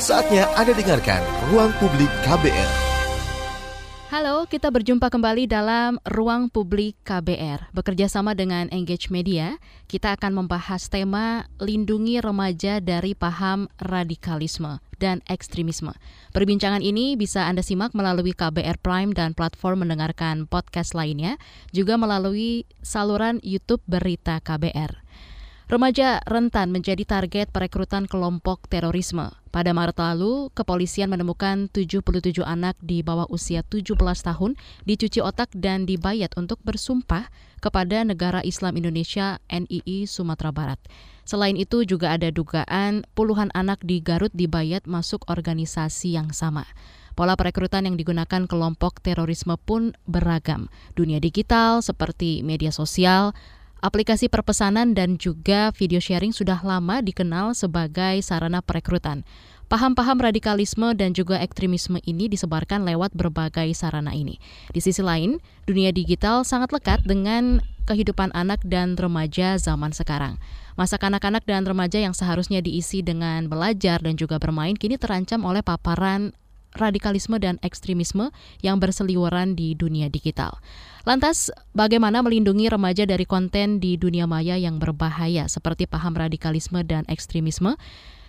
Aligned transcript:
Saatnya 0.00 0.48
Anda 0.56 0.72
dengarkan 0.72 1.20
Ruang 1.52 1.68
Publik 1.76 2.08
KBR. 2.24 2.70
Halo, 4.08 4.48
kita 4.48 4.72
berjumpa 4.72 5.12
kembali 5.12 5.44
dalam 5.44 6.00
Ruang 6.08 6.48
Publik 6.48 6.96
KBR. 7.04 7.68
Bekerja 7.76 8.08
sama 8.08 8.32
dengan 8.32 8.72
Engage 8.72 9.12
Media, 9.12 9.60
kita 9.92 10.16
akan 10.16 10.32
membahas 10.32 10.88
tema 10.88 11.44
Lindungi 11.60 12.24
Remaja 12.24 12.80
dari 12.80 13.12
Paham 13.12 13.68
Radikalisme 13.76 14.80
dan 14.96 15.20
Ekstremisme. 15.28 15.92
Perbincangan 16.32 16.80
ini 16.80 17.12
bisa 17.20 17.44
Anda 17.44 17.60
simak 17.60 17.92
melalui 17.92 18.32
KBR 18.32 18.80
Prime 18.80 19.12
dan 19.12 19.36
platform 19.36 19.84
mendengarkan 19.84 20.48
podcast 20.48 20.96
lainnya, 20.96 21.36
juga 21.68 22.00
melalui 22.00 22.64
saluran 22.80 23.44
YouTube 23.44 23.84
Berita 23.84 24.40
KBR. 24.40 25.01
Remaja 25.72 26.20
rentan 26.28 26.68
menjadi 26.68 27.00
target 27.08 27.48
perekrutan 27.48 28.04
kelompok 28.04 28.68
terorisme. 28.68 29.32
Pada 29.48 29.72
Maret 29.72 29.96
lalu, 29.96 30.52
kepolisian 30.52 31.08
menemukan 31.08 31.72
77 31.72 32.44
anak 32.44 32.76
di 32.84 33.00
bawah 33.00 33.24
usia 33.32 33.64
17 33.64 33.96
tahun 33.96 34.52
dicuci 34.84 35.24
otak 35.24 35.48
dan 35.56 35.88
dibayat 35.88 36.28
untuk 36.36 36.60
bersumpah 36.60 37.32
kepada 37.64 38.04
Negara 38.04 38.44
Islam 38.44 38.76
Indonesia 38.76 39.40
NII 39.48 40.04
Sumatera 40.04 40.52
Barat. 40.52 40.76
Selain 41.24 41.56
itu 41.56 41.88
juga 41.88 42.20
ada 42.20 42.28
dugaan 42.28 43.08
puluhan 43.16 43.48
anak 43.56 43.80
di 43.80 44.04
Garut 44.04 44.36
dibayat 44.36 44.84
masuk 44.84 45.24
organisasi 45.24 46.20
yang 46.20 46.36
sama. 46.36 46.68
Pola 47.16 47.32
perekrutan 47.32 47.88
yang 47.88 47.96
digunakan 47.96 48.44
kelompok 48.44 49.00
terorisme 49.00 49.56
pun 49.56 49.96
beragam. 50.04 50.68
Dunia 50.92 51.16
digital 51.16 51.80
seperti 51.80 52.44
media 52.44 52.68
sosial, 52.68 53.32
Aplikasi 53.82 54.30
perpesanan 54.30 54.94
dan 54.94 55.18
juga 55.18 55.74
video 55.74 55.98
sharing 55.98 56.30
sudah 56.30 56.62
lama 56.62 57.02
dikenal 57.02 57.50
sebagai 57.50 58.22
sarana 58.22 58.62
perekrutan. 58.62 59.26
Paham-paham 59.66 60.22
radikalisme 60.22 60.94
dan 60.94 61.10
juga 61.18 61.42
ekstremisme 61.42 61.98
ini 62.06 62.30
disebarkan 62.30 62.86
lewat 62.86 63.10
berbagai 63.18 63.74
sarana 63.74 64.14
ini. 64.14 64.38
Di 64.70 64.78
sisi 64.78 65.02
lain, 65.02 65.42
dunia 65.66 65.90
digital 65.90 66.46
sangat 66.46 66.70
lekat 66.70 67.02
dengan 67.02 67.58
kehidupan 67.90 68.30
anak 68.38 68.62
dan 68.62 68.94
remaja 68.94 69.58
zaman 69.58 69.90
sekarang. 69.90 70.38
Masa 70.78 70.94
kanak-kanak 70.94 71.42
dan 71.42 71.66
remaja 71.66 71.98
yang 71.98 72.14
seharusnya 72.14 72.62
diisi 72.62 73.02
dengan 73.02 73.50
belajar 73.50 73.98
dan 73.98 74.14
juga 74.14 74.38
bermain 74.38 74.78
kini 74.78 74.94
terancam 74.94 75.42
oleh 75.42 75.58
paparan 75.58 76.30
radikalisme 76.78 77.34
dan 77.42 77.58
ekstremisme 77.66 78.30
yang 78.62 78.78
berseliweran 78.78 79.58
di 79.58 79.74
dunia 79.74 80.06
digital. 80.06 80.62
Lantas, 81.02 81.50
bagaimana 81.74 82.22
melindungi 82.22 82.70
remaja 82.70 83.02
dari 83.02 83.26
konten 83.26 83.82
di 83.82 83.98
dunia 83.98 84.30
maya 84.30 84.54
yang 84.54 84.78
berbahaya 84.78 85.50
seperti 85.50 85.90
paham 85.90 86.14
radikalisme 86.14 86.78
dan 86.86 87.02
ekstremisme? 87.10 87.74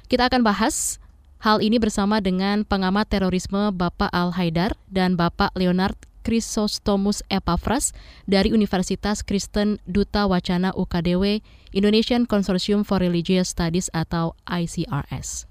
Kita 0.09 0.25
akan 0.25 0.41
bahas 0.41 0.97
hal 1.37 1.61
ini 1.61 1.77
bersama 1.77 2.17
dengan 2.17 2.65
pengamat 2.65 3.13
terorisme 3.13 3.69
Bapak 3.69 4.09
Al 4.09 4.33
Haidar 4.33 4.73
dan 4.89 5.13
Bapak 5.13 5.53
Leonard 5.53 5.93
Chrysostomus 6.25 7.21
Epaphras 7.29 7.93
dari 8.25 8.49
Universitas 8.49 9.21
Kristen 9.21 9.77
Duta 9.85 10.25
Wacana 10.25 10.73
UKDW 10.73 11.45
Indonesian 11.77 12.25
Consortium 12.25 12.81
for 12.81 12.97
Religious 12.97 13.53
Studies 13.53 13.93
atau 13.93 14.33
ICRS. 14.49 15.45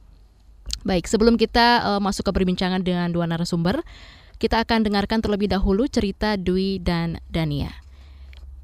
Baik, 0.82 1.06
sebelum 1.06 1.38
kita 1.38 1.86
uh, 1.86 2.00
masuk 2.02 2.26
ke 2.26 2.32
perbincangan 2.34 2.82
dengan 2.82 3.14
dua 3.14 3.30
narasumber, 3.30 3.86
kita 4.42 4.58
akan 4.66 4.82
dengarkan 4.82 5.22
terlebih 5.22 5.46
dahulu 5.46 5.86
cerita 5.86 6.34
Dwi 6.34 6.82
dan 6.82 7.22
Dania. 7.30 7.70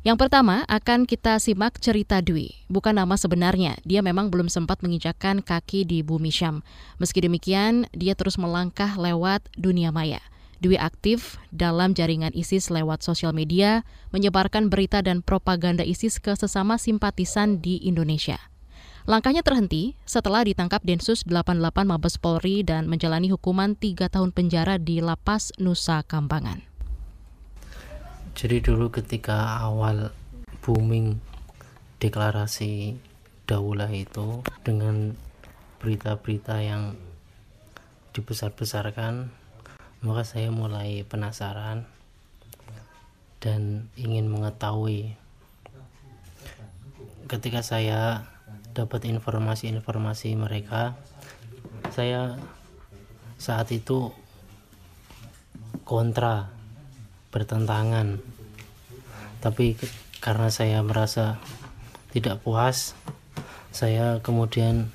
Yang 0.02 0.26
pertama 0.26 0.66
akan 0.66 1.06
kita 1.06 1.38
simak 1.38 1.78
cerita 1.78 2.18
Dwi. 2.18 2.50
Bukan 2.66 2.98
nama 2.98 3.14
sebenarnya, 3.14 3.78
dia 3.86 4.02
memang 4.02 4.26
belum 4.26 4.50
sempat 4.50 4.82
menginjakkan 4.82 5.38
kaki 5.38 5.86
di 5.86 6.02
bumi 6.02 6.34
Syam. 6.34 6.66
Meski 6.98 7.22
demikian, 7.22 7.86
dia 7.94 8.18
terus 8.18 8.42
melangkah 8.42 8.98
lewat 8.98 9.46
dunia 9.54 9.94
maya. 9.94 10.18
Dwi 10.58 10.74
aktif 10.74 11.38
dalam 11.54 11.94
jaringan 11.94 12.34
ISIS 12.34 12.74
lewat 12.74 13.06
sosial 13.06 13.30
media, 13.30 13.86
menyebarkan 14.10 14.74
berita 14.74 14.98
dan 14.98 15.22
propaganda 15.22 15.86
ISIS 15.86 16.18
ke 16.18 16.34
sesama 16.34 16.74
simpatisan 16.82 17.62
di 17.62 17.78
Indonesia. 17.86 18.42
Langkahnya 19.08 19.40
terhenti 19.40 19.96
setelah 20.04 20.44
ditangkap 20.44 20.84
Densus 20.84 21.24
88 21.24 21.64
Mabes 21.88 22.20
Polri 22.20 22.60
dan 22.60 22.92
menjalani 22.92 23.32
hukuman 23.32 23.72
3 23.72 24.04
tahun 24.04 24.36
penjara 24.36 24.76
di 24.76 25.00
Lapas 25.00 25.48
Nusa 25.56 26.04
Kambangan. 26.04 26.60
Jadi 28.36 28.60
dulu 28.60 28.92
ketika 28.92 29.64
awal 29.64 30.12
booming 30.60 31.24
deklarasi 32.04 33.00
daulah 33.48 33.88
itu 33.88 34.44
dengan 34.60 35.16
berita-berita 35.80 36.60
yang 36.60 36.92
dibesar-besarkan, 38.12 39.32
maka 40.04 40.22
saya 40.28 40.52
mulai 40.52 41.00
penasaran 41.08 41.88
dan 43.40 43.88
ingin 43.96 44.28
mengetahui 44.28 45.16
ketika 47.24 47.64
saya 47.64 48.28
dapat 48.72 49.08
informasi-informasi 49.08 50.34
mereka. 50.34 50.96
Saya 51.92 52.36
saat 53.38 53.70
itu 53.70 54.10
kontra 55.86 56.50
bertentangan. 57.30 58.20
Tapi 59.38 59.78
karena 60.18 60.50
saya 60.50 60.82
merasa 60.82 61.38
tidak 62.10 62.42
puas 62.42 62.98
saya 63.68 64.18
kemudian 64.24 64.90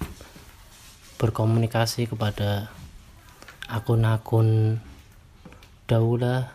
berkomunikasi 1.22 2.09
kepada 2.09 2.73
akun-akun 3.72 4.81
daulah 5.88 6.51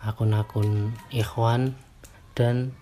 akun-akun 0.00 0.96
ikhwan 1.12 1.76
dan 2.32 2.72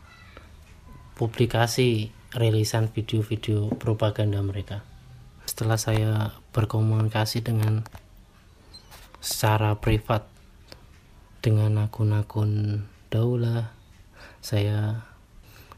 publikasi 1.18 2.14
rilisan 2.38 2.86
video-video 2.86 3.74
propaganda 3.82 4.38
mereka. 4.38 4.86
Setelah 5.42 5.74
saya 5.74 6.10
berkomunikasi 6.54 7.42
dengan 7.42 7.82
secara 9.18 9.74
privat 9.74 10.22
dengan 11.42 11.90
akun-akun 11.90 12.86
daulah, 13.10 13.74
saya 14.38 15.02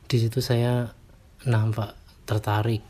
di 0.05 0.21
situ 0.21 0.45
saya 0.45 0.93
nampak 1.49 1.97
tertarik. 2.29 2.85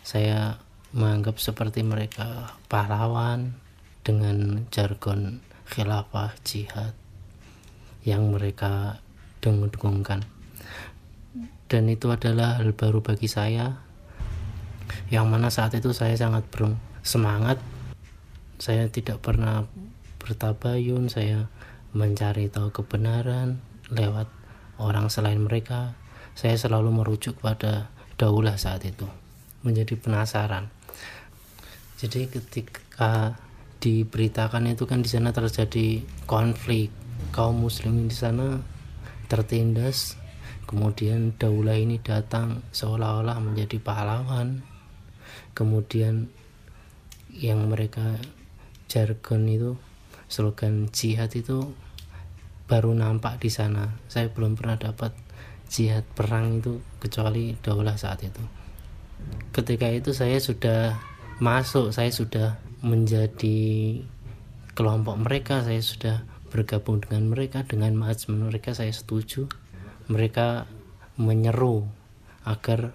Saya 0.00 0.56
menganggap 0.96 1.36
seperti 1.36 1.84
mereka 1.84 2.56
pahlawan 2.72 3.52
dengan 4.00 4.64
jargon 4.72 5.44
khilafah 5.68 6.32
jihad 6.40 6.96
yang 8.04 8.32
mereka 8.32 9.00
dengung-dengungkan 9.44 10.33
dan 11.74 11.90
itu 11.90 12.06
adalah 12.14 12.62
hal 12.62 12.70
baru 12.70 13.02
bagi 13.02 13.26
saya 13.26 13.82
yang 15.10 15.26
mana 15.26 15.50
saat 15.50 15.74
itu 15.74 15.90
saya 15.90 16.14
sangat 16.14 16.46
semangat. 17.02 17.58
Saya 18.62 18.86
tidak 18.86 19.18
pernah 19.18 19.66
bertabayun 20.22 21.10
saya 21.10 21.50
mencari 21.90 22.46
tahu 22.46 22.70
kebenaran 22.70 23.58
lewat 23.90 24.30
orang 24.78 25.10
selain 25.10 25.42
mereka. 25.42 25.98
Saya 26.38 26.54
selalu 26.54 26.94
merujuk 26.94 27.42
pada 27.42 27.90
daulah 28.14 28.54
saat 28.54 28.86
itu 28.86 29.10
menjadi 29.66 29.98
penasaran. 29.98 30.70
Jadi 31.98 32.30
ketika 32.30 33.34
diberitakan 33.82 34.70
itu 34.70 34.86
kan 34.86 35.02
di 35.02 35.10
sana 35.10 35.34
terjadi 35.34 36.06
konflik. 36.30 36.94
Kaum 37.34 37.66
muslimin 37.66 38.06
di 38.06 38.14
sana 38.14 38.62
tertindas 39.26 40.22
kemudian 40.64 41.36
daulah 41.36 41.76
ini 41.76 42.00
datang 42.00 42.64
seolah-olah 42.74 43.38
menjadi 43.40 43.80
pahlawan. 43.80 44.64
Kemudian 45.54 46.28
yang 47.30 47.66
mereka 47.70 48.18
jargon 48.90 49.46
itu 49.46 49.78
slogan 50.28 50.90
jihad 50.90 51.30
itu 51.34 51.72
baru 52.66 52.92
nampak 52.96 53.38
di 53.38 53.50
sana. 53.52 53.94
Saya 54.10 54.32
belum 54.32 54.58
pernah 54.58 54.76
dapat 54.80 55.14
jihad 55.70 56.04
perang 56.12 56.60
itu 56.60 56.80
kecuali 57.00 57.54
daulah 57.60 57.96
saat 57.96 58.24
itu. 58.26 58.42
Ketika 59.54 59.88
itu 59.88 60.10
saya 60.12 60.36
sudah 60.36 60.98
masuk 61.42 61.90
saya 61.90 62.14
sudah 62.14 62.62
menjadi 62.84 63.98
kelompok 64.78 65.18
mereka 65.18 65.66
saya 65.66 65.82
sudah 65.82 66.16
bergabung 66.54 67.02
dengan 67.02 67.26
mereka 67.26 67.66
dengan 67.66 67.90
mazmun 67.98 68.46
mereka 68.46 68.70
saya 68.70 68.94
setuju 68.94 69.50
mereka 70.10 70.68
menyeru 71.16 71.86
agar 72.44 72.92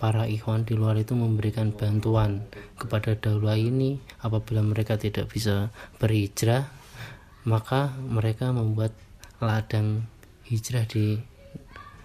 para 0.00 0.26
ikhwan 0.26 0.66
di 0.66 0.74
luar 0.74 0.98
itu 0.98 1.14
memberikan 1.14 1.70
bantuan 1.70 2.42
kepada 2.74 3.14
daulah 3.14 3.54
ini 3.54 4.02
apabila 4.18 4.58
mereka 4.64 4.98
tidak 4.98 5.30
bisa 5.30 5.70
berhijrah 6.02 6.66
maka 7.46 7.94
mereka 8.02 8.50
membuat 8.50 8.90
ladang 9.38 10.10
hijrah 10.46 10.86
di 10.90 11.22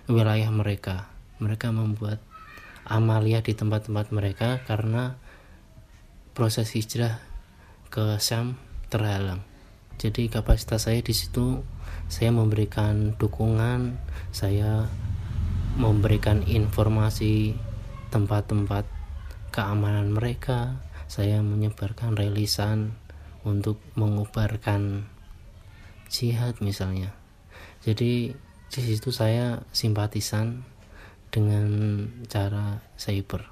wilayah 0.05 0.53
mereka 0.53 1.09
mereka 1.41 1.73
membuat 1.73 2.21
amalia 2.87 3.43
di 3.43 3.53
tempat-tempat 3.53 4.15
mereka 4.15 4.61
karena 4.63 5.19
proses 6.31 6.71
hijrah 6.71 7.19
ke 7.89 8.15
Syam 8.21 8.55
terhalang. 8.87 9.43
Jadi 9.97 10.29
kapasitas 10.29 10.87
saya 10.87 11.01
di 11.01 11.11
situ 11.11 11.65
saya 12.07 12.31
memberikan 12.31 13.15
dukungan, 13.19 13.99
saya 14.31 14.87
memberikan 15.77 16.41
informasi 16.47 17.53
tempat-tempat 18.09 18.87
keamanan 19.51 20.15
mereka, 20.15 20.79
saya 21.07 21.39
menyebarkan 21.43 22.15
relisan 22.15 22.95
untuk 23.43 23.79
mengubarkan 23.95 25.07
jihad 26.07 26.59
misalnya. 26.63 27.15
Jadi 27.83 28.31
di 28.67 28.81
situ 28.83 29.15
saya 29.15 29.63
simpatisan 29.71 30.67
dengan 31.31 31.67
cara 32.27 32.83
cyber. 32.99 33.47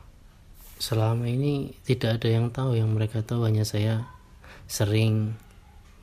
Selama 0.76 1.28
ini 1.28 1.72
tidak 1.88 2.20
ada 2.20 2.28
yang 2.28 2.52
tahu, 2.52 2.76
yang 2.76 2.92
mereka 2.92 3.24
tahu 3.24 3.48
hanya 3.48 3.64
saya 3.64 4.12
sering 4.68 5.40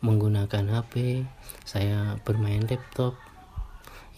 menggunakan 0.02 0.68
HP, 0.68 1.24
saya 1.62 2.18
bermain 2.26 2.66
laptop, 2.66 3.14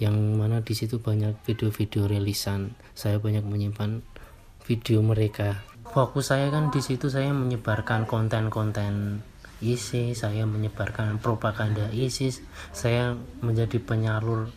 yang 0.00 0.16
mana 0.34 0.64
di 0.64 0.75
situ 0.75 0.98
banyak 0.98 1.38
video-video 1.46 2.10
rilisan. 2.10 2.75
Saya 2.96 3.22
banyak 3.22 3.46
menyimpan 3.46 4.02
video 4.64 5.04
mereka. 5.04 5.62
Fokus 5.92 6.34
saya 6.34 6.50
kan 6.50 6.75
di 6.75 6.82
situ 6.82 7.06
saya 7.12 7.31
menyebarkan 7.31 8.08
konten-konten 8.08 9.22
ISIS, 9.62 10.26
saya 10.26 10.48
menyebarkan 10.48 11.22
propaganda 11.22 11.86
ISIS, 11.94 12.42
saya 12.75 13.14
menjadi 13.44 13.78
penyalur 13.78 14.50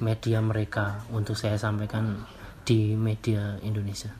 media 0.00 0.40
mereka 0.40 1.04
untuk 1.12 1.36
saya 1.36 1.60
sampaikan 1.60 2.24
di 2.64 2.96
media 2.96 3.60
Indonesia. 3.60 4.16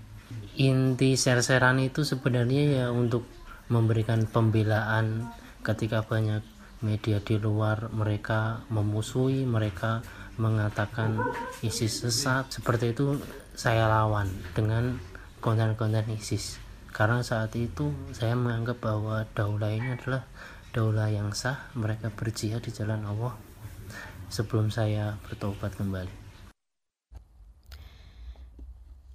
Inti 0.61 1.17
ser-seran 1.17 1.81
itu 1.81 2.05
sebenarnya 2.05 2.85
ya 2.85 2.87
untuk 2.93 3.25
memberikan 3.73 4.29
pembelaan 4.29 5.31
ketika 5.61 6.05
banyak 6.05 6.41
media 6.81 7.21
di 7.21 7.37
luar 7.37 7.93
mereka 7.93 8.65
memusuhi 8.73 9.45
mereka 9.45 10.01
mengatakan 10.41 11.21
ISIS 11.61 12.01
sesat. 12.01 12.49
Seperti 12.49 12.97
itu 12.97 13.21
saya 13.53 13.87
lawan 13.87 14.33
dengan 14.57 14.97
konten-konten 15.45 16.09
ISIS. 16.17 16.57
Karena 16.91 17.21
saat 17.23 17.55
itu 17.55 17.93
saya 18.17 18.35
menganggap 18.35 18.81
bahwa 18.83 19.29
daulah 19.37 19.71
ini 19.71 19.95
adalah 19.95 20.25
daulah 20.73 21.13
yang 21.13 21.37
sah. 21.37 21.71
Mereka 21.77 22.17
berjihad 22.17 22.65
di 22.65 22.73
jalan 22.73 23.05
Allah 23.05 23.37
sebelum 24.33 24.73
saya 24.73 25.21
bertobat 25.29 25.77
kembali. 25.77 26.21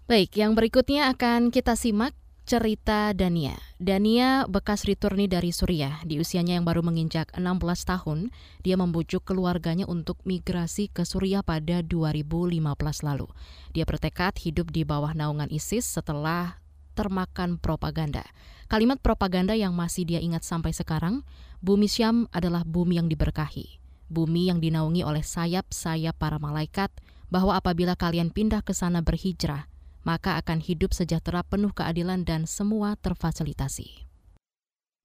Baik, 0.06 0.38
yang 0.38 0.54
berikutnya 0.54 1.10
akan 1.10 1.50
kita 1.50 1.74
simak 1.74 2.14
cerita 2.46 3.10
Dania. 3.18 3.58
Dania 3.82 4.46
bekas 4.46 4.86
returni 4.86 5.26
dari 5.26 5.50
Suriah. 5.50 6.06
Di 6.06 6.22
usianya 6.22 6.54
yang 6.54 6.64
baru 6.64 6.86
menginjak 6.86 7.34
16 7.34 7.42
tahun, 7.90 8.30
dia 8.62 8.78
membujuk 8.78 9.26
keluarganya 9.26 9.90
untuk 9.90 10.22
migrasi 10.30 10.94
ke 10.94 11.10
Suriah 11.10 11.42
pada 11.42 11.82
2015 11.82 12.62
lalu. 13.02 13.26
Dia 13.74 13.84
bertekad 13.90 14.38
hidup 14.38 14.70
di 14.70 14.86
bawah 14.86 15.18
naungan 15.18 15.50
ISIS 15.50 15.90
setelah 15.90 16.62
termakan 16.94 17.58
propaganda. 17.58 18.24
Kalimat 18.70 19.02
propaganda 19.02 19.58
yang 19.58 19.74
masih 19.74 20.06
dia 20.06 20.22
ingat 20.22 20.46
sampai 20.46 20.70
sekarang, 20.70 21.26
bumi 21.66 21.90
Syam 21.90 22.30
adalah 22.30 22.62
bumi 22.62 23.02
yang 23.02 23.10
diberkahi. 23.10 23.82
Bumi 24.06 24.54
yang 24.54 24.62
dinaungi 24.62 25.02
oleh 25.02 25.26
sayap-sayap 25.26 26.14
para 26.22 26.38
malaikat, 26.38 26.94
bahwa 27.34 27.58
apabila 27.58 27.98
kalian 27.98 28.30
pindah 28.30 28.62
ke 28.62 28.72
sana 28.72 29.02
berhijrah, 29.02 29.66
maka 30.06 30.38
akan 30.40 30.62
hidup 30.62 30.94
sejahtera 30.94 31.42
penuh 31.42 31.74
keadilan 31.74 32.24
dan 32.24 32.46
semua 32.46 32.94
terfasilitasi. 32.96 34.06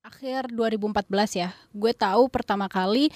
Akhir 0.07 0.53
2014 0.53 1.41
ya, 1.41 1.51
gue 1.73 1.93
tahu 1.97 2.29
pertama 2.29 2.69
kali 2.69 3.09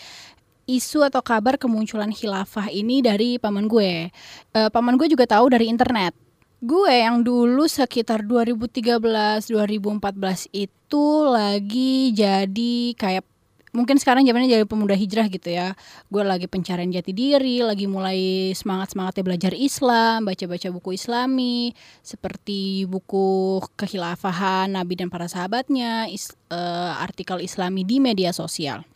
isu 0.65 1.05
atau 1.05 1.21
kabar 1.21 1.61
kemunculan 1.61 2.09
khilafah 2.09 2.73
ini 2.73 3.05
dari 3.05 3.37
paman 3.37 3.69
gue. 3.69 4.09
E, 4.51 4.61
paman 4.73 4.97
gue 4.97 5.13
juga 5.13 5.29
tahu 5.29 5.53
dari 5.53 5.69
internet 5.69 6.17
gue 6.65 6.95
yang 6.97 7.21
dulu 7.21 7.69
sekitar 7.69 8.25
2013-2014 8.25 10.49
itu 10.49 11.07
lagi 11.29 12.17
jadi 12.17 12.97
kayak 12.97 13.34
mungkin 13.75 13.99
sekarang 13.99 14.23
zamannya 14.25 14.49
jadi 14.49 14.65
pemuda 14.65 14.95
hijrah 14.95 15.27
gitu 15.27 15.51
ya. 15.51 15.75
Gue 16.09 16.23
lagi 16.23 16.47
pencarian 16.47 16.89
jati 16.89 17.11
diri, 17.11 17.61
lagi 17.61 17.91
mulai 17.91 18.51
semangat-semangatnya 18.55 19.23
belajar 19.27 19.53
Islam, 19.53 20.25
baca-baca 20.25 20.71
buku 20.71 20.95
Islami 20.95 21.75
seperti 22.01 22.87
buku 22.87 23.59
Kekhilafahan 23.75 24.73
Nabi 24.73 24.95
dan 24.95 25.11
para 25.11 25.27
sahabatnya, 25.27 26.07
is, 26.09 26.33
uh, 26.55 26.97
artikel 27.03 27.43
Islami 27.43 27.83
di 27.83 27.99
media 27.99 28.31
sosial. 28.31 28.87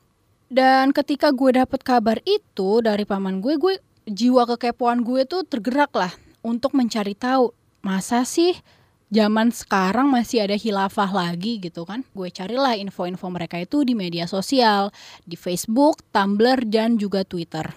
Dan 0.48 0.96
ketika 0.96 1.28
gue 1.34 1.52
dapet 1.52 1.84
kabar 1.84 2.16
itu 2.24 2.80
dari 2.80 3.04
paman 3.04 3.44
gue, 3.44 3.60
gue 3.60 3.74
jiwa 4.08 4.48
kekepoan 4.48 5.04
gue 5.04 5.28
tuh 5.28 5.44
tergerak 5.44 5.92
lah 5.92 6.14
untuk 6.40 6.72
mencari 6.72 7.12
tahu 7.12 7.52
masa 7.84 8.24
sih 8.24 8.56
zaman 9.08 9.48
sekarang 9.52 10.12
masih 10.12 10.44
ada 10.44 10.56
hilafah 10.56 11.08
lagi 11.10 11.60
gitu 11.60 11.84
kan. 11.88 12.04
Gue 12.12 12.28
carilah 12.28 12.76
info-info 12.76 13.26
mereka 13.32 13.56
itu 13.60 13.84
di 13.84 13.96
media 13.96 14.28
sosial 14.28 14.92
di 15.24 15.36
Facebook, 15.36 16.04
Tumblr 16.12 16.64
dan 16.68 17.00
juga 17.00 17.24
Twitter. 17.24 17.68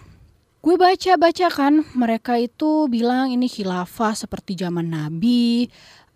Gue 0.62 0.78
baca-baca 0.78 1.48
kan 1.50 1.82
mereka 1.98 2.38
itu 2.38 2.86
bilang 2.86 3.34
ini 3.34 3.50
hilafah 3.50 4.14
seperti 4.14 4.54
zaman 4.54 4.94
Nabi 4.94 5.66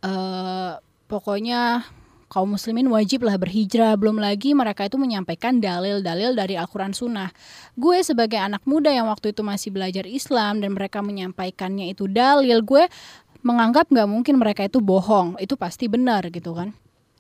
uh, 0.06 0.78
pokoknya 1.10 1.82
kaum 2.30 2.52
muslimin 2.54 2.92
wajib 2.92 3.24
lah 3.24 3.40
berhijrah. 3.40 3.96
Belum 3.96 4.20
lagi 4.20 4.52
mereka 4.52 4.86
itu 4.86 5.00
menyampaikan 5.00 5.64
dalil-dalil 5.64 6.36
dari 6.36 6.60
Al-Quran 6.60 6.92
Sunnah. 6.92 7.32
Gue 7.74 8.02
sebagai 8.04 8.38
anak 8.38 8.66
muda 8.68 8.92
yang 8.92 9.08
waktu 9.08 9.32
itu 9.32 9.42
masih 9.46 9.72
belajar 9.72 10.04
Islam 10.04 10.60
dan 10.60 10.76
mereka 10.76 11.00
menyampaikannya 11.00 11.96
itu 11.96 12.06
dalil 12.12 12.60
gue 12.66 12.86
menganggap 13.46 13.86
nggak 13.94 14.10
mungkin 14.10 14.42
mereka 14.42 14.66
itu 14.66 14.82
bohong 14.82 15.38
itu 15.38 15.54
pasti 15.54 15.86
benar 15.86 16.26
gitu 16.34 16.58
kan 16.58 16.74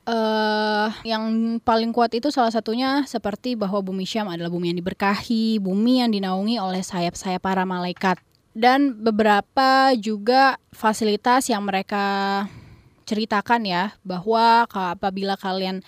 uh, 0.05 0.89
yang 1.03 1.57
paling 1.61 1.91
kuat 1.91 2.13
itu 2.13 2.29
salah 2.29 2.53
satunya 2.53 3.03
seperti 3.09 3.57
bahwa 3.57 3.81
bumi 3.81 4.05
Syam 4.07 4.29
adalah 4.29 4.49
bumi 4.53 4.71
yang 4.73 4.79
diberkahi, 4.79 5.59
bumi 5.59 6.05
yang 6.05 6.13
dinaungi 6.13 6.61
oleh 6.61 6.81
sayap-sayap 6.81 7.41
para 7.41 7.65
malaikat. 7.65 8.21
Dan 8.55 8.95
beberapa 9.03 9.91
juga 9.99 10.55
fasilitas 10.71 11.51
yang 11.51 11.67
mereka 11.67 12.47
ceritakan 13.03 13.67
ya, 13.67 13.83
bahwa 13.99 14.63
apabila 14.71 15.35
kalian 15.35 15.83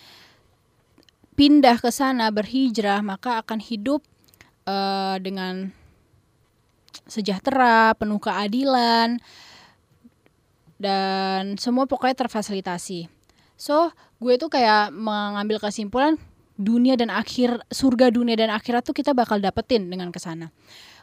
pindah 1.40 1.80
ke 1.80 1.88
sana 1.96 2.28
berhijrah, 2.28 3.00
maka 3.00 3.40
akan 3.40 3.64
hidup 3.64 4.04
uh, 4.68 5.16
dengan 5.24 5.72
sejahtera, 7.08 7.96
penuh 7.96 8.20
keadilan, 8.20 9.24
dan 10.78 11.58
semua 11.58 11.90
pokoknya 11.90 12.26
terfasilitasi. 12.26 13.10
So, 13.58 13.90
gue 14.22 14.38
tuh 14.38 14.54
kayak 14.54 14.94
mengambil 14.94 15.58
kesimpulan 15.58 16.18
dunia 16.58 16.98
dan 16.98 17.14
akhir 17.14 17.62
surga 17.70 18.10
dunia 18.10 18.38
dan 18.38 18.50
akhirat 18.50 18.86
tuh 18.86 18.94
kita 18.94 19.14
bakal 19.14 19.38
dapetin 19.42 19.90
dengan 19.90 20.10
ke 20.14 20.18
sana. 20.22 20.54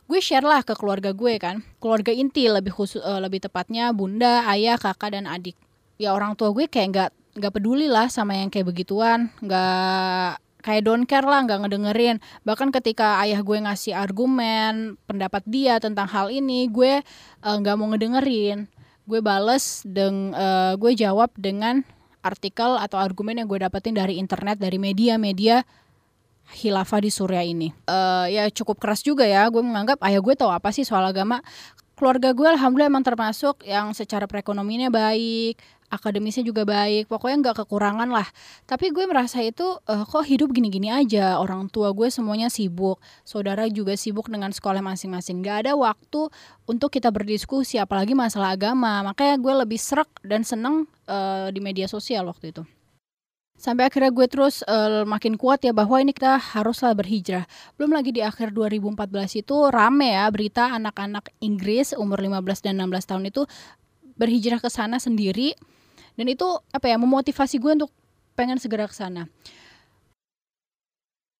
Gue 0.07 0.23
share 0.23 0.45
lah 0.45 0.62
ke 0.62 0.75
keluarga 0.78 1.11
gue 1.11 1.35
kan, 1.40 1.62
keluarga 1.83 2.14
inti 2.14 2.47
lebih 2.47 2.75
khusus 2.75 3.00
uh, 3.02 3.19
lebih 3.23 3.43
tepatnya 3.43 3.90
bunda, 3.90 4.47
ayah, 4.50 4.78
kakak 4.78 5.16
dan 5.16 5.26
adik. 5.26 5.59
Ya 5.99 6.14
orang 6.14 6.38
tua 6.38 6.54
gue 6.54 6.71
kayak 6.71 6.88
nggak 6.95 7.11
nggak 7.35 7.52
peduli 7.54 7.90
lah 7.90 8.07
sama 8.07 8.38
yang 8.38 8.52
kayak 8.52 8.71
begituan, 8.71 9.33
nggak 9.43 10.45
kayak 10.64 10.83
don't 10.88 11.04
care 11.04 11.28
lah 11.28 11.45
nggak 11.45 11.61
ngedengerin 11.61 12.16
bahkan 12.40 12.73
ketika 12.73 13.21
ayah 13.21 13.45
gue 13.45 13.61
ngasih 13.61 13.93
argumen 13.93 14.97
pendapat 15.04 15.45
dia 15.45 15.76
tentang 15.76 16.09
hal 16.09 16.33
ini 16.33 16.73
gue 16.73 17.04
eh, 17.45 17.57
nggak 17.61 17.75
uh, 17.76 17.78
mau 17.78 17.93
ngedengerin 17.93 18.64
gue 19.04 19.20
bales 19.20 19.84
deng 19.84 20.32
uh, 20.32 20.75
gue 20.80 20.92
jawab 20.96 21.30
dengan 21.37 21.84
artikel 22.25 22.80
atau 22.80 22.96
argumen 22.96 23.37
yang 23.37 23.49
gue 23.49 23.61
dapetin 23.61 23.92
dari 23.92 24.16
internet 24.16 24.56
dari 24.56 24.80
media-media 24.80 25.61
hilafah 26.56 27.00
di 27.04 27.11
Surya 27.12 27.44
ini. 27.44 27.73
Uh, 27.84 28.28
ya 28.28 28.49
cukup 28.49 28.80
keras 28.80 29.04
juga 29.04 29.28
ya, 29.28 29.49
gue 29.52 29.61
menganggap 29.61 30.00
ayah 30.04 30.20
gue 30.25 30.34
tahu 30.37 30.49
apa 30.49 30.73
sih 30.73 30.84
soal 30.88 31.04
agama. 31.04 31.44
Keluarga 31.94 32.34
gue 32.34 32.49
alhamdulillah 32.49 32.90
emang 32.90 33.06
termasuk 33.06 33.62
yang 33.62 33.92
secara 33.94 34.26
perekonomiannya 34.26 34.90
baik, 34.90 35.54
akademisnya 35.94 36.44
juga 36.44 36.66
baik 36.66 37.06
pokoknya 37.06 37.36
nggak 37.40 37.56
kekurangan 37.64 38.10
lah. 38.10 38.26
Tapi 38.66 38.90
gue 38.90 39.06
merasa 39.06 39.40
itu 39.40 39.64
uh, 39.64 40.04
kok 40.04 40.26
hidup 40.26 40.50
gini-gini 40.50 40.90
aja? 40.90 41.38
Orang 41.38 41.70
tua 41.70 41.94
gue 41.94 42.10
semuanya 42.10 42.50
sibuk 42.50 42.98
saudara 43.22 43.70
juga 43.70 43.94
sibuk 43.94 44.26
dengan 44.26 44.50
sekolah 44.50 44.82
masing-masing. 44.82 45.40
Nggak 45.40 45.56
ada 45.66 45.72
waktu 45.78 46.28
untuk 46.66 46.90
kita 46.90 47.08
berdiskusi 47.14 47.78
apalagi 47.78 48.12
masalah 48.12 48.52
agama. 48.52 49.06
Makanya 49.06 49.38
gue 49.38 49.54
lebih 49.64 49.78
serak 49.78 50.10
dan 50.26 50.42
seneng 50.42 50.90
uh, 51.06 51.48
di 51.48 51.62
media 51.62 51.86
sosial 51.86 52.26
waktu 52.26 52.52
itu. 52.52 52.62
Sampai 53.54 53.86
akhirnya 53.86 54.10
gue 54.10 54.26
terus 54.26 54.66
uh, 54.66 55.06
makin 55.06 55.38
kuat 55.38 55.62
ya 55.62 55.70
bahwa 55.70 56.02
ini 56.02 56.10
kita 56.10 56.36
haruslah 56.36 56.90
berhijrah. 56.92 57.46
Belum 57.78 57.94
lagi 57.94 58.10
di 58.10 58.18
akhir 58.18 58.50
2014 58.50 59.46
itu 59.46 59.56
rame 59.70 60.10
ya 60.10 60.26
berita 60.34 60.74
anak-anak 60.74 61.30
Inggris 61.38 61.94
umur 61.94 62.18
15 62.18 62.66
dan 62.66 62.82
16 62.82 63.08
tahun 63.14 63.24
itu 63.30 63.46
berhijrah 64.18 64.58
ke 64.58 64.70
sana 64.70 64.98
sendiri 64.98 65.54
dan 66.14 66.26
itu 66.30 66.47
apa 66.71 66.87
ya 66.90 66.97
memotivasi 66.99 67.59
gue 67.59 67.73
untuk 67.83 67.90
pengen 68.35 68.59
segera 68.59 68.87
ke 68.90 68.94
sana. 68.94 69.30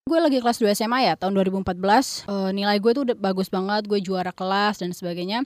Gue 0.05 0.21
lagi 0.21 0.37
kelas 0.37 0.61
2 0.61 0.69
SMA 0.77 1.09
ya 1.09 1.17
tahun 1.17 1.33
2014 1.33 2.29
uh, 2.29 2.53
nilai 2.53 2.77
gue 2.77 2.91
tuh 2.93 3.03
udah 3.09 3.17
bagus 3.17 3.49
banget 3.49 3.89
gue 3.89 3.97
juara 4.05 4.29
kelas 4.29 4.85
dan 4.85 4.93
sebagainya. 4.93 5.43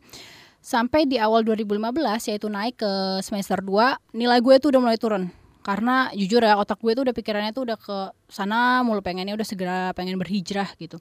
Sampai 0.59 1.07
di 1.07 1.15
awal 1.15 1.47
2015 1.47 1.95
yaitu 2.27 2.51
naik 2.51 2.83
ke 2.83 2.91
semester 3.23 3.63
2 3.63 4.19
nilai 4.19 4.43
gue 4.43 4.55
tuh 4.59 4.75
udah 4.75 4.81
mulai 4.83 4.99
turun. 4.99 5.31
Karena 5.63 6.11
jujur 6.11 6.43
ya 6.43 6.59
otak 6.59 6.83
gue 6.83 6.91
tuh 6.91 7.07
udah 7.07 7.15
pikirannya 7.15 7.55
tuh 7.55 7.71
udah 7.71 7.77
ke 7.79 7.97
sana 8.27 8.83
mulu 8.83 8.99
pengennya 8.99 9.31
udah 9.31 9.47
segera 9.47 9.79
pengen 9.95 10.19
berhijrah 10.19 10.75
gitu 10.75 10.99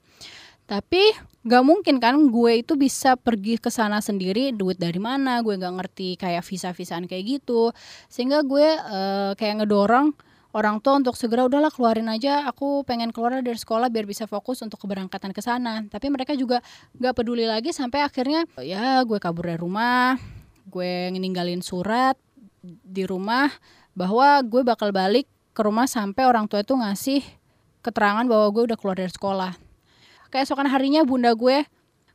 tapi 0.69 1.01
gak 1.41 1.65
mungkin 1.65 1.97
kan 1.97 2.13
gue 2.29 2.61
itu 2.61 2.77
bisa 2.77 3.17
pergi 3.17 3.57
ke 3.57 3.73
sana 3.73 4.05
sendiri 4.05 4.53
duit 4.53 4.77
dari 4.77 5.01
mana 5.01 5.41
gue 5.41 5.57
gak 5.57 5.81
ngerti 5.81 6.13
kayak 6.13 6.45
visa 6.45 6.69
visaan 6.77 7.09
kayak 7.09 7.41
gitu. 7.41 7.73
Sehingga 8.05 8.45
gue 8.45 8.77
uh, 8.77 9.33
kayak 9.33 9.65
ngedorong 9.65 10.13
orang 10.53 10.77
tua 10.77 11.01
untuk 11.01 11.17
segera 11.17 11.49
udahlah 11.49 11.73
keluarin 11.73 12.09
aja 12.09 12.45
aku 12.45 12.85
pengen 12.85 13.09
keluar 13.09 13.41
dari 13.41 13.57
sekolah 13.57 13.89
biar 13.89 14.05
bisa 14.05 14.29
fokus 14.29 14.61
untuk 14.61 14.77
keberangkatan 14.77 15.33
ke 15.33 15.41
sana. 15.41 15.81
Tapi 15.89 16.13
mereka 16.13 16.37
juga 16.37 16.61
nggak 17.01 17.17
peduli 17.17 17.49
lagi 17.49 17.73
sampai 17.73 18.05
akhirnya 18.05 18.45
ya 18.61 19.01
gue 19.01 19.17
kabur 19.17 19.49
dari 19.49 19.57
rumah 19.57 20.21
gue 20.69 21.09
ninggalin 21.09 21.65
surat 21.65 22.13
di 22.61 23.09
rumah 23.09 23.49
bahwa 23.97 24.37
gue 24.45 24.61
bakal 24.61 24.93
balik 24.93 25.25
ke 25.57 25.61
rumah 25.65 25.89
sampai 25.89 26.29
orang 26.29 26.45
tua 26.45 26.61
itu 26.61 26.77
ngasih 26.77 27.25
keterangan 27.81 28.29
bahwa 28.29 28.53
gue 28.53 28.69
udah 28.69 28.77
keluar 28.77 28.93
dari 28.93 29.09
sekolah 29.09 29.68
keesokan 30.29 30.69
harinya 30.69 31.01
bunda 31.05 31.33
gue 31.33 31.65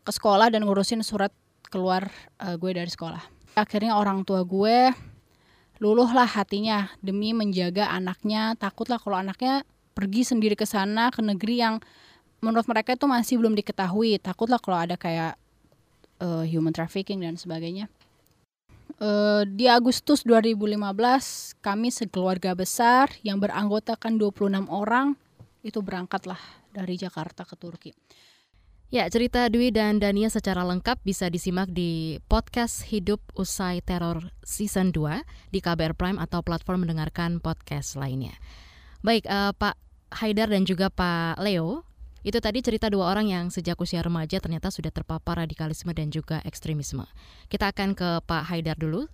ke 0.04 0.10
sekolah 0.10 0.50
dan 0.50 0.62
ngurusin 0.66 1.02
surat 1.02 1.34
keluar 1.68 2.10
uh, 2.38 2.54
gue 2.54 2.70
dari 2.70 2.90
sekolah. 2.90 3.20
Akhirnya 3.58 3.98
orang 3.98 4.22
tua 4.22 4.42
gue 4.46 4.94
luluhlah 5.82 6.26
hatinya 6.26 6.90
demi 7.02 7.34
menjaga 7.34 7.90
anaknya. 7.90 8.54
Takutlah 8.54 9.02
kalau 9.02 9.18
anaknya 9.18 9.66
pergi 9.94 10.22
sendiri 10.26 10.54
ke 10.54 10.66
sana 10.66 11.10
ke 11.10 11.22
negeri 11.22 11.62
yang 11.62 11.74
menurut 12.42 12.66
mereka 12.70 12.94
itu 12.94 13.06
masih 13.10 13.38
belum 13.42 13.58
diketahui. 13.58 14.22
Takutlah 14.22 14.62
kalau 14.62 14.78
ada 14.78 14.94
kayak 14.94 15.34
uh, 16.22 16.46
human 16.46 16.74
trafficking 16.74 17.22
dan 17.22 17.34
sebagainya. 17.34 17.90
Uh, 19.02 19.42
di 19.48 19.66
Agustus 19.66 20.22
2015 20.22 20.78
kami 21.58 21.88
sekeluarga 21.90 22.54
besar 22.54 23.10
yang 23.26 23.42
beranggotakan 23.42 24.22
26 24.22 24.70
orang 24.70 25.18
itu 25.66 25.82
berangkatlah 25.82 26.38
dari 26.74 26.98
Jakarta 26.98 27.46
ke 27.46 27.54
Turki 27.54 27.94
Ya, 28.94 29.10
cerita 29.10 29.50
Dwi 29.50 29.74
dan 29.74 29.98
Dania 29.98 30.30
secara 30.30 30.62
lengkap 30.62 31.02
bisa 31.02 31.26
disimak 31.26 31.66
di 31.66 32.22
podcast 32.30 32.86
Hidup 32.86 33.18
Usai 33.34 33.82
Teror 33.82 34.30
Season 34.46 34.94
2 34.94 35.50
di 35.50 35.58
KBR 35.58 35.98
Prime 35.98 36.20
atau 36.22 36.46
platform 36.46 36.86
mendengarkan 36.86 37.42
podcast 37.42 37.98
lainnya. 37.98 38.38
Baik, 39.02 39.26
uh, 39.26 39.50
Pak 39.50 39.74
Haidar 40.22 40.46
dan 40.46 40.62
juga 40.62 40.94
Pak 40.94 41.42
Leo, 41.42 41.82
itu 42.22 42.38
tadi 42.38 42.64
cerita 42.64 42.88
dua 42.88 43.12
orang 43.12 43.28
yang 43.28 43.44
sejak 43.50 43.76
usia 43.76 44.00
remaja 44.00 44.40
ternyata 44.40 44.72
sudah 44.72 44.94
terpapar 44.94 45.44
radikalisme 45.44 45.90
dan 45.90 46.08
juga 46.08 46.38
ekstremisme. 46.46 47.04
Kita 47.52 47.74
akan 47.74 47.92
ke 47.92 48.22
Pak 48.24 48.48
Haidar 48.48 48.80
dulu. 48.80 49.10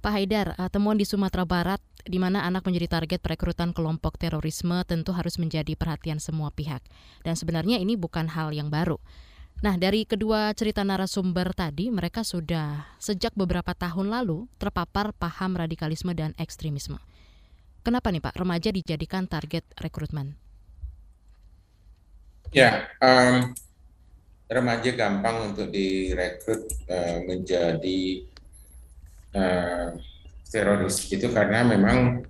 Pak 0.00 0.16
Haidar, 0.16 0.56
uh, 0.56 0.72
temuan 0.72 0.96
di 0.96 1.04
Sumatera 1.04 1.44
Barat 1.44 1.80
di 2.08 2.16
mana 2.16 2.48
anak 2.48 2.64
menjadi 2.64 2.88
target 2.88 3.20
perekrutan 3.20 3.76
kelompok 3.76 4.16
terorisme 4.16 4.80
tentu 4.88 5.12
harus 5.12 5.36
menjadi 5.36 5.76
perhatian 5.76 6.16
semua 6.16 6.48
pihak. 6.48 6.80
Dan 7.20 7.36
sebenarnya 7.36 7.76
ini 7.76 8.00
bukan 8.00 8.32
hal 8.32 8.56
yang 8.56 8.72
baru. 8.72 8.96
Nah, 9.60 9.76
dari 9.76 10.08
kedua 10.08 10.56
cerita 10.56 10.80
narasumber 10.80 11.52
tadi, 11.52 11.92
mereka 11.92 12.24
sudah 12.24 12.96
sejak 12.96 13.36
beberapa 13.36 13.76
tahun 13.76 14.08
lalu 14.08 14.48
terpapar 14.56 15.12
paham 15.12 15.52
radikalisme 15.52 16.16
dan 16.16 16.32
ekstremisme. 16.40 16.96
Kenapa 17.84 18.08
nih 18.08 18.24
Pak, 18.24 18.40
remaja 18.40 18.72
dijadikan 18.72 19.28
target 19.28 19.68
rekrutmen? 19.76 20.32
Ya, 22.56 22.88
um, 23.04 23.52
remaja 24.48 24.96
gampang 24.96 25.52
untuk 25.52 25.68
direkrut 25.68 26.64
uh, 26.88 27.20
menjadi 27.28 28.24
uh, 29.34 29.94
teroris 30.50 31.06
itu 31.06 31.30
karena 31.30 31.62
memang 31.62 32.26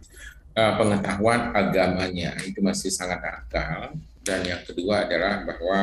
uh, 0.56 0.72
pengetahuan 0.76 1.56
agamanya 1.56 2.36
itu 2.44 2.60
masih 2.60 2.92
sangat 2.92 3.20
akal. 3.24 3.96
Dan 4.20 4.44
yang 4.44 4.60
kedua 4.68 5.08
adalah 5.08 5.48
bahwa 5.48 5.80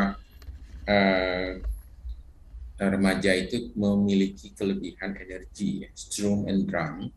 uh, 0.85 1.49
remaja 2.77 3.33
itu 3.33 3.73
memiliki 3.73 4.53
kelebihan 4.53 5.17
energi 5.17 5.85
ya, 5.85 5.89
strum 5.97 6.45
and 6.45 6.69
drum. 6.69 7.09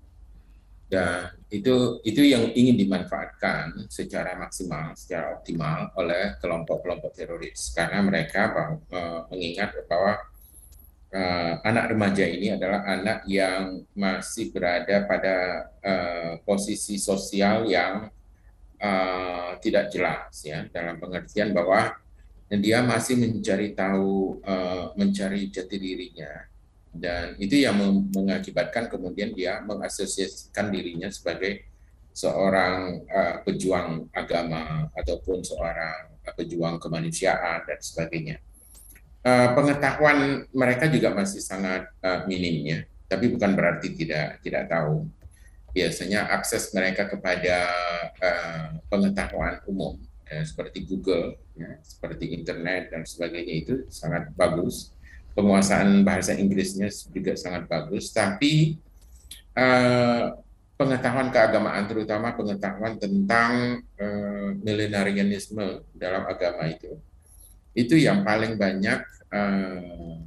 Dan 0.90 1.30
itu 1.54 2.02
itu 2.02 2.18
yang 2.26 2.50
ingin 2.50 2.74
dimanfaatkan 2.74 3.86
secara 3.86 4.34
maksimal 4.34 4.90
secara 4.98 5.38
optimal 5.38 5.94
oleh 5.94 6.34
kelompok-kelompok 6.42 7.14
teroris. 7.14 7.70
Karena 7.76 8.02
mereka 8.02 8.50
uh, 8.90 9.28
mengingat 9.30 9.76
bahwa 9.86 10.18
uh, 11.14 11.52
anak 11.66 11.94
remaja 11.94 12.24
ini 12.26 12.54
adalah 12.54 12.86
anak 12.86 13.26
yang 13.26 13.82
masih 13.94 14.54
berada 14.54 15.06
pada 15.06 15.36
uh, 15.82 16.32
posisi 16.46 16.96
sosial 16.96 17.66
yang 17.66 18.08
uh, 18.78 19.50
tidak 19.58 19.90
jelas 19.90 20.30
ya 20.42 20.66
dalam 20.70 20.98
pengertian 20.98 21.50
bahwa 21.50 21.94
dia 22.50 22.82
masih 22.82 23.14
mencari 23.14 23.78
tahu 23.78 24.42
uh, 24.42 24.90
mencari 24.98 25.50
jati 25.54 25.76
dirinya. 25.78 26.50
Dan 26.90 27.38
itu 27.38 27.62
yang 27.62 27.78
mengakibatkan 28.10 28.90
kemudian 28.90 29.30
dia 29.30 29.62
mengasosiasikan 29.62 30.74
dirinya 30.74 31.06
sebagai 31.06 31.70
seorang 32.10 33.06
uh, 33.06 33.36
pejuang 33.46 34.10
agama 34.10 34.90
ataupun 34.98 35.46
seorang 35.46 36.18
pejuang 36.34 36.82
kemanusiaan 36.82 37.62
dan 37.62 37.78
sebagainya 37.78 38.42
uh, 39.24 39.48
pengetahuan 39.56 40.44
mereka 40.52 40.88
juga 40.88 41.12
masih 41.12 41.40
sangat 41.42 41.88
uh, 42.00 42.24
minim 42.24 42.56
ya, 42.66 42.80
tapi 43.10 43.32
bukan 43.32 43.52
berarti 43.56 43.92
tidak 43.96 44.40
tidak 44.44 44.68
tahu. 44.70 45.08
Biasanya 45.70 46.26
akses 46.34 46.74
mereka 46.74 47.06
kepada 47.06 47.70
uh, 48.18 48.68
pengetahuan 48.90 49.62
umum 49.70 50.02
ya, 50.26 50.42
seperti 50.42 50.82
Google, 50.82 51.38
ya, 51.54 51.78
seperti 51.86 52.34
internet 52.34 52.90
dan 52.90 53.06
sebagainya 53.06 53.54
itu 53.54 53.74
sangat 53.86 54.34
bagus. 54.34 54.90
Penguasaan 55.30 56.02
bahasa 56.02 56.34
Inggrisnya 56.34 56.90
juga 57.14 57.38
sangat 57.38 57.70
bagus, 57.70 58.10
tapi 58.10 58.82
uh, 59.54 60.34
pengetahuan 60.74 61.30
keagamaan, 61.30 61.86
terutama 61.86 62.34
pengetahuan 62.34 62.98
tentang 62.98 63.78
uh, 63.94 64.50
millenarianisme 64.58 65.86
dalam 65.94 66.26
agama 66.26 66.66
itu 66.66 66.98
itu 67.74 67.94
yang 67.94 68.26
paling 68.26 68.58
banyak 68.58 69.00
uh, 69.30 70.18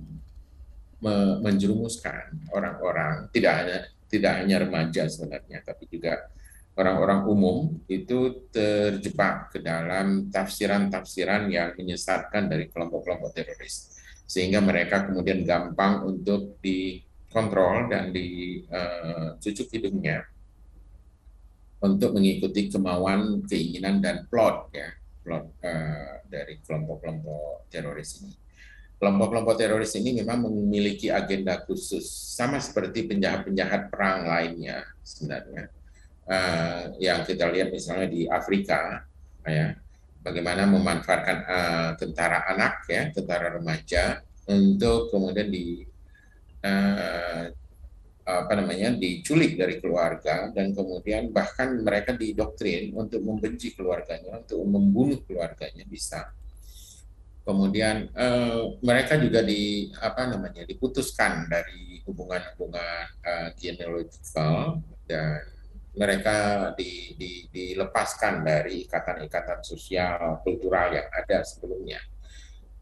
menjerumuskan 1.43 2.47
orang-orang 2.55 3.27
tidak 3.35 3.53
hanya 3.59 3.79
tidak 4.07 4.33
hanya 4.39 4.55
remaja 4.63 5.03
sebenarnya 5.11 5.59
tapi 5.67 5.83
juga 5.91 6.31
orang-orang 6.73 7.21
umum 7.29 7.57
itu 7.85 8.49
terjebak 8.49 9.53
ke 9.53 9.61
dalam 9.61 10.31
tafsiran-tafsiran 10.33 11.45
yang 11.49 11.77
menyesatkan 11.77 12.49
dari 12.49 12.69
kelompok-kelompok 12.69 13.29
teroris. 13.33 13.93
Sehingga 14.25 14.57
mereka 14.57 15.05
kemudian 15.05 15.45
gampang 15.45 16.01
untuk 16.01 16.57
dikontrol 16.65 17.93
dan 17.93 18.09
dicucuk 18.09 19.67
uh, 19.69 19.73
hidungnya. 19.73 20.25
Untuk 21.83 22.15
mengikuti 22.15 22.71
kemauan, 22.71 23.43
keinginan 23.43 23.99
dan 23.99 24.23
plot 24.31 24.71
ya 24.71 25.02
uh, 25.29 26.13
dari 26.27 26.59
kelompok-kelompok 26.59 27.71
teroris 27.71 28.23
ini. 28.23 28.33
Kelompok-kelompok 28.99 29.55
teroris 29.59 29.93
ini 29.99 30.23
memang 30.23 30.47
memiliki 30.47 31.11
agenda 31.11 31.59
khusus, 31.63 32.07
sama 32.07 32.59
seperti 32.59 33.07
penjahat-penjahat 33.07 33.91
perang 33.91 34.27
lainnya 34.27 34.83
sebenarnya. 35.03 35.67
Uh, 36.23 36.95
yang 37.03 37.27
kita 37.27 37.51
lihat 37.51 37.67
misalnya 37.71 38.07
di 38.07 38.23
Afrika, 38.31 39.03
ya, 39.43 39.75
bagaimana 40.23 40.63
memanfaatkan 40.67 41.37
uh, 41.43 41.91
tentara 41.99 42.47
anak, 42.47 42.87
ya, 42.87 43.11
tentara 43.11 43.59
remaja, 43.59 44.23
untuk 44.47 45.11
kemudian 45.11 45.51
di 45.51 45.83
apa 48.23 48.55
namanya 48.55 48.95
diculik 48.95 49.59
dari 49.59 49.83
keluarga 49.83 50.47
dan 50.55 50.71
kemudian 50.71 51.27
bahkan 51.35 51.75
mereka 51.83 52.15
didoktrin 52.15 52.95
untuk 52.95 53.19
membenci 53.19 53.75
keluarganya 53.75 54.39
untuk 54.39 54.63
membunuh 54.63 55.19
keluarganya 55.27 55.83
bisa. 55.83 56.31
Kemudian 57.43 58.07
eh, 58.15 58.61
mereka 58.79 59.19
juga 59.19 59.43
di 59.43 59.91
apa 59.99 60.31
namanya 60.31 60.63
diputuskan 60.63 61.51
dari 61.51 61.99
hubungan-hubungan 62.07 63.03
eh, 63.19 63.49
genealogical 63.59 64.79
dan 65.03 65.43
mereka 65.93 66.71
di, 66.73 67.13
di, 67.19 67.31
dilepaskan 67.51 68.41
dari 68.41 68.87
ikatan-ikatan 68.87 69.61
sosial 69.61 70.41
kultural 70.41 70.95
yang 70.95 71.05
ada 71.11 71.43
sebelumnya 71.43 71.99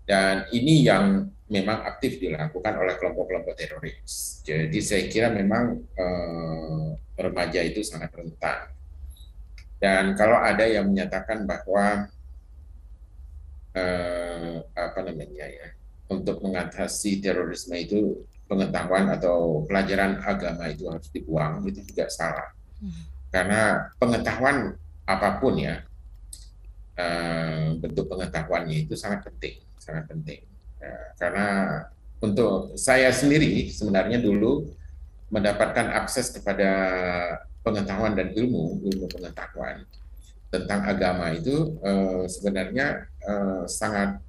dan 0.08 0.48
ini 0.52 0.86
yang 0.86 1.30
memang 1.52 1.84
aktif 1.84 2.18
dilakukan 2.20 2.80
oleh 2.80 2.96
kelompok-kelompok 2.96 3.54
teroris. 3.60 4.40
Jadi 4.48 4.80
saya 4.80 5.04
kira 5.12 5.28
memang 5.30 5.84
eh, 5.84 6.88
remaja 7.20 7.60
itu 7.62 7.84
sangat 7.84 8.10
rentan. 8.16 8.72
Dan 9.82 10.14
kalau 10.16 10.38
ada 10.38 10.64
yang 10.64 10.88
menyatakan 10.94 11.44
bahwa 11.50 12.06
uh, 13.76 14.56
apa 14.76 15.00
namanya 15.02 15.48
ya 15.48 15.68
untuk 16.12 16.44
mengatasi 16.44 17.24
terorisme 17.24 17.76
itu 17.80 18.28
pengetahuan 18.46 19.08
atau 19.16 19.64
pelajaran 19.64 20.20
agama 20.20 20.68
itu 20.68 20.92
harus 20.92 21.08
dibuang 21.10 21.64
itu 21.64 21.80
juga 21.88 22.12
salah 22.12 22.52
karena 23.32 23.90
pengetahuan 23.96 24.76
apa 25.08 25.40
pun 25.40 25.56
ya 25.56 25.80
uh, 27.00 27.80
bentuk 27.80 28.12
pengetahuannya 28.12 28.86
itu 28.88 29.00
sangat 29.00 29.24
penting 29.24 29.64
sangat 29.82 30.06
penting. 30.06 30.46
Uh, 30.78 31.08
karena 31.18 31.48
untuk 32.22 32.78
saya 32.78 33.10
sendiri 33.10 33.74
sebenarnya 33.74 34.22
dulu 34.22 34.70
mendapatkan 35.34 35.98
akses 35.98 36.30
kepada 36.38 36.70
pengetahuan 37.66 38.14
dan 38.14 38.30
ilmu 38.34 38.86
ilmu 38.86 39.06
pengetahuan 39.10 39.86
tentang 40.52 40.84
agama 40.86 41.32
itu 41.34 41.80
uh, 41.82 42.28
sebenarnya 42.28 43.08
uh, 43.26 43.64
sangat 43.66 44.20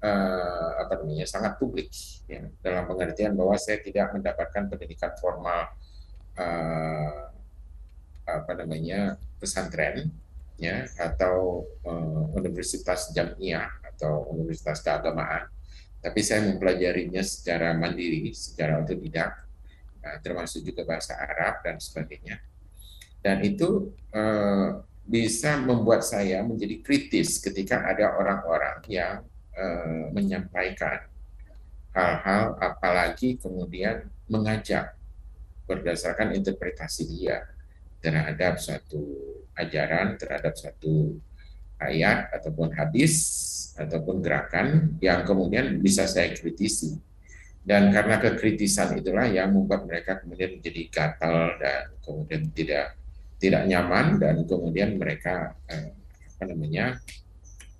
uh, 0.00 0.70
apa 0.80 1.02
namanya 1.02 1.26
sangat 1.26 1.58
publik 1.58 1.90
ya, 2.30 2.46
dalam 2.62 2.86
pengertian 2.86 3.34
bahwa 3.34 3.58
saya 3.58 3.82
tidak 3.82 4.14
mendapatkan 4.14 4.70
pendidikan 4.70 5.12
formal 5.18 5.74
uh, 6.38 7.34
apa 8.24 8.52
namanya 8.56 9.18
pesantren 9.36 10.08
ya 10.56 10.86
atau 10.96 11.66
uh, 11.82 12.30
universitas 12.38 13.10
jamiah 13.10 13.68
atau 14.04 14.36
universitas 14.36 14.84
keagamaan. 14.84 15.48
Tapi 16.04 16.20
saya 16.20 16.44
mempelajarinya 16.44 17.24
secara 17.24 17.72
mandiri 17.72 18.28
secara 18.36 18.84
otodidak 18.84 19.32
uh, 20.04 20.18
termasuk 20.20 20.60
juga 20.60 20.84
bahasa 20.84 21.16
Arab 21.16 21.64
dan 21.64 21.80
sebagainya. 21.80 22.44
Dan 23.24 23.40
itu 23.40 23.96
uh, 24.12 24.84
bisa 25.08 25.56
membuat 25.56 26.04
saya 26.04 26.44
menjadi 26.44 26.84
kritis 26.84 27.40
ketika 27.40 27.88
ada 27.88 28.12
orang-orang 28.20 28.84
yang 28.92 29.24
Eh, 29.54 30.10
menyampaikan 30.10 30.98
hal-hal 31.94 32.58
apalagi 32.58 33.38
kemudian 33.38 34.10
mengajak 34.26 34.98
berdasarkan 35.70 36.34
interpretasi 36.34 37.06
dia 37.06 37.46
terhadap 38.02 38.58
suatu 38.58 38.98
ajaran, 39.54 40.18
terhadap 40.18 40.58
suatu 40.58 41.22
ayat 41.78 42.34
ataupun 42.34 42.74
hadis 42.74 43.14
ataupun 43.74 44.22
gerakan 44.22 44.98
yang 45.02 45.26
kemudian 45.26 45.82
bisa 45.82 46.06
saya 46.06 46.30
kritisi. 46.34 46.94
Dan 47.64 47.88
karena 47.90 48.20
kekritisan 48.20 49.00
itulah 49.00 49.24
yang 49.24 49.48
membuat 49.56 49.88
mereka 49.88 50.20
kemudian 50.20 50.60
menjadi 50.60 50.82
gatal 50.92 51.56
dan 51.56 51.96
kemudian 52.04 52.52
tidak 52.52 53.00
tidak 53.40 53.64
nyaman 53.64 54.20
dan 54.20 54.44
kemudian 54.44 55.00
mereka 55.00 55.56
eh, 55.72 55.96
apa 56.36 56.44
namanya 56.44 57.00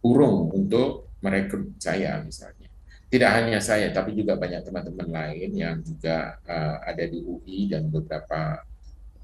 urung 0.05 0.49
untuk 0.53 1.13
merekrut 1.21 1.77
saya 1.81 2.21
misalnya. 2.21 2.69
Tidak 3.09 3.31
hanya 3.31 3.63
saya, 3.63 3.95
tapi 3.95 4.11
juga 4.17 4.35
banyak 4.35 4.67
teman-teman 4.67 5.07
lain 5.07 5.51
yang 5.55 5.79
juga 5.87 6.35
uh, 6.51 6.83
ada 6.83 7.07
di 7.07 7.23
UI 7.23 7.71
dan 7.71 7.87
beberapa 7.87 8.59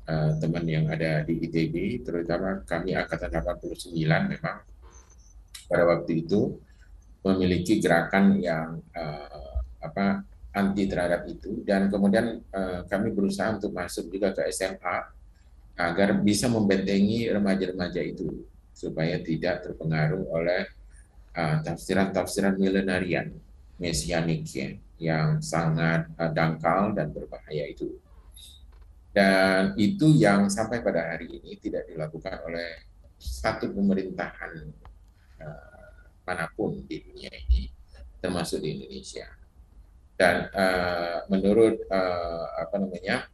uh, 0.07 0.31
teman 0.39 0.62
yang 0.62 0.87
ada 0.87 1.27
di 1.27 1.43
ITB, 1.43 2.07
terutama 2.07 2.62
kami 2.62 2.95
angkatan 2.95 3.35
89 3.35 3.99
memang 4.31 4.62
pada 5.71 5.87
waktu 5.87 6.27
itu 6.27 6.59
memiliki 7.23 7.79
gerakan 7.79 8.43
yang 8.43 8.83
uh, 8.91 9.62
apa 9.79 10.27
anti 10.50 10.91
terhadap 10.91 11.31
itu 11.31 11.62
dan 11.62 11.87
kemudian 11.87 12.43
uh, 12.50 12.83
kami 12.91 13.15
berusaha 13.15 13.55
untuk 13.55 13.71
masuk 13.71 14.11
juga 14.11 14.35
ke 14.35 14.50
SMA 14.50 14.99
agar 15.79 16.19
bisa 16.21 16.50
membentengi 16.50 17.31
remaja-remaja 17.31 18.03
itu 18.03 18.45
supaya 18.75 19.23
tidak 19.23 19.62
terpengaruh 19.62 20.27
oleh 20.35 20.67
Ah, 21.31 21.62
tafsiran-tafsiran 21.62 22.53
uh, 22.53 22.61
milenarian 22.61 23.31
mesianik 23.79 24.51
ya, 24.51 24.75
yang 24.99 25.38
sangat 25.38 26.11
uh, 26.18 26.27
dangkal 26.35 26.90
dan 26.90 27.14
berbahaya 27.14 27.71
itu. 27.71 28.03
Dan 29.14 29.79
itu 29.79 30.11
yang 30.11 30.51
sampai 30.51 30.83
pada 30.83 31.14
hari 31.14 31.38
ini 31.38 31.55
tidak 31.62 31.87
dilakukan 31.87 32.35
oleh 32.51 32.83
satu 33.14 33.71
pemerintahan 33.71 34.75
uh, 35.38 35.69
mana 36.31 36.47
pun 36.55 36.87
di 36.87 37.03
dunia 37.03 37.35
ini, 37.35 37.66
termasuk 38.23 38.62
di 38.62 38.79
Indonesia. 38.79 39.27
Dan 40.14 40.47
uh, 40.55 41.27
menurut 41.27 41.83
uh, 41.90 42.45
apa 42.62 42.77
namanya 42.79 43.27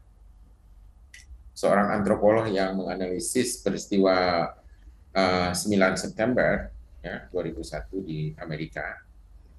seorang 1.52 1.92
antropolog 1.92 2.48
yang 2.48 2.76
menganalisis 2.80 3.60
peristiwa 3.60 4.48
uh, 5.12 5.50
9 5.52 5.96
September 5.96 6.72
ya 7.04 7.28
2001 7.32 8.06
di 8.06 8.20
Amerika 8.40 9.02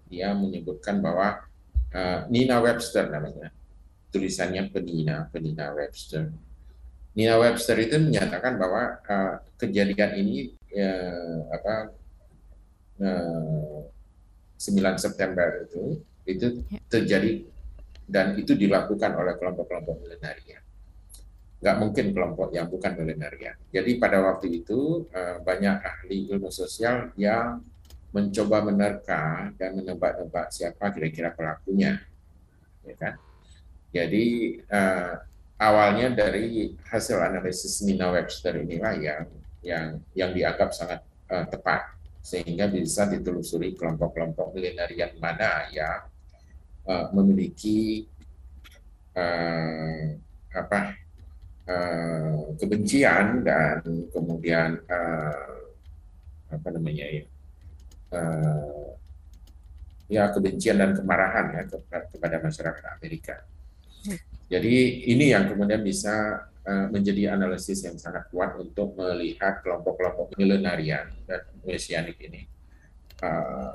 dia 0.08 0.32
menyebutkan 0.32 1.04
bahwa 1.04 1.42
uh, 1.92 2.20
Nina 2.32 2.64
Webster 2.64 3.12
namanya 3.12 3.52
tulisannya 4.14 4.72
Penina 4.72 5.28
Penina 5.34 5.74
Webster 5.76 6.32
Nina 7.18 7.36
Webster 7.42 7.76
itu 7.82 7.98
menyatakan 7.98 8.56
bahwa 8.62 9.02
uh, 9.04 9.42
kejadian 9.58 10.22
ini 10.22 10.54
uh, 10.78 11.50
apa 11.50 11.92
9 12.98 14.58
September 14.98 15.66
itu 15.66 16.02
itu 16.28 16.48
ya. 16.68 16.80
terjadi 16.90 17.46
dan 18.08 18.36
itu 18.40 18.58
dilakukan 18.58 19.14
oleh 19.16 19.38
kelompok-kelompok 19.38 20.02
milenial 20.02 20.64
nggak 21.58 21.78
mungkin 21.82 22.14
kelompok 22.14 22.54
yang 22.54 22.70
bukan 22.70 22.94
millenarian. 22.94 23.58
Jadi 23.74 23.98
pada 23.98 24.22
waktu 24.22 24.62
itu 24.62 25.10
eh, 25.10 25.42
banyak 25.42 25.82
ahli 25.82 26.30
ilmu 26.30 26.54
sosial 26.54 27.10
yang 27.18 27.66
mencoba 28.14 28.62
menerka 28.62 29.52
dan 29.58 29.74
menebak-nebak 29.76 30.54
siapa 30.54 30.94
kira-kira 30.94 31.34
pelakunya, 31.34 32.00
ya 32.88 32.96
kan? 32.96 33.14
Jadi 33.92 34.58
uh, 34.68 35.16
awalnya 35.60 36.12
dari 36.16 36.76
hasil 36.88 37.20
analisis 37.20 37.84
Nina 37.84 38.12
Webster 38.12 38.58
inilah 38.64 38.94
yang 39.00 39.24
yang 39.64 39.86
yang 40.16 40.32
dianggap 40.32 40.72
sangat 40.72 41.04
uh, 41.32 41.46
tepat 41.52 41.97
sehingga 42.28 42.68
bisa 42.68 43.08
ditelusuri 43.08 43.72
kelompok-kelompok 43.80 44.52
millenarian 44.52 45.16
mana 45.16 45.72
yang 45.72 46.12
uh, 46.84 47.08
memiliki 47.16 48.04
uh, 49.16 50.12
apa 50.52 50.80
uh, 51.72 52.52
kebencian 52.60 53.48
dan 53.48 53.80
kemudian 54.12 54.76
uh, 54.92 55.56
apa 56.52 56.68
namanya 56.76 57.08
ya 57.08 57.24
uh, 58.12 58.92
ya 60.12 60.24
kebencian 60.36 60.84
dan 60.84 60.92
kemarahan 61.00 61.48
ya 61.56 61.64
kepada 62.12 62.44
masyarakat 62.44 62.84
Amerika. 63.00 63.36
Jadi 64.48 64.76
ini 65.12 65.32
yang 65.32 65.52
kemudian 65.52 65.84
bisa 65.84 66.48
menjadi 66.92 67.34
analisis 67.38 67.80
yang 67.88 67.96
sangat 67.96 68.28
kuat 68.28 68.60
untuk 68.60 68.98
melihat 69.00 69.64
kelompok-kelompok 69.64 70.36
milenarian 70.36 71.08
dan 71.24 71.48
mesianik 71.64 72.20
ini 72.20 72.44
uh, 73.24 73.72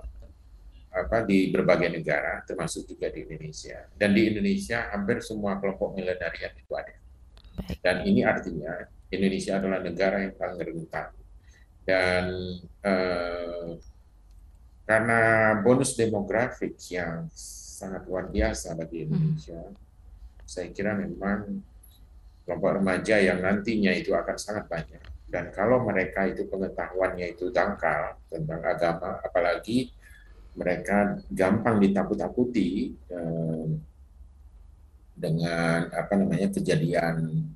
apa 0.92 1.24
di 1.24 1.48
berbagai 1.48 1.88
negara 1.88 2.44
termasuk 2.44 2.84
juga 2.84 3.08
di 3.08 3.24
Indonesia 3.24 3.88
dan 3.96 4.12
di 4.12 4.28
Indonesia 4.28 4.92
hampir 4.92 5.24
semua 5.24 5.56
kelompok 5.56 5.96
milenarian 5.96 6.52
itu 6.52 6.72
ada 6.76 6.92
dan 7.80 8.04
ini 8.04 8.28
artinya 8.28 8.84
Indonesia 9.12 9.60
adalah 9.60 9.78
negara 9.84 10.24
yang 10.24 10.34
paling 10.34 10.60
rentan. 10.64 11.12
Dan 11.84 12.24
eh, 12.80 13.68
karena 14.88 15.20
bonus 15.60 15.92
demografik 15.94 16.74
yang 16.88 17.28
sangat 17.36 18.08
luar 18.08 18.32
biasa 18.32 18.72
bagi 18.72 19.04
hmm. 19.04 19.06
Indonesia, 19.06 19.60
hmm. 19.60 19.76
saya 20.48 20.68
kira 20.72 20.96
memang 20.96 21.60
kelompok 22.44 22.82
remaja 22.82 23.16
yang 23.22 23.38
nantinya 23.40 23.92
itu 23.94 24.12
akan 24.12 24.36
sangat 24.36 24.66
banyak. 24.66 25.02
Dan 25.32 25.48
kalau 25.54 25.80
mereka 25.82 26.28
itu 26.28 26.44
pengetahuannya 26.44 27.32
itu 27.32 27.48
dangkal 27.48 28.20
tentang 28.28 28.60
agama, 28.60 29.16
apalagi 29.24 29.88
mereka 30.52 31.16
gampang 31.32 31.80
ditakut-takuti 31.80 32.92
eh, 33.08 33.66
dengan 35.12 35.88
apa 35.92 36.12
namanya 36.16 36.48
kejadian 36.50 37.46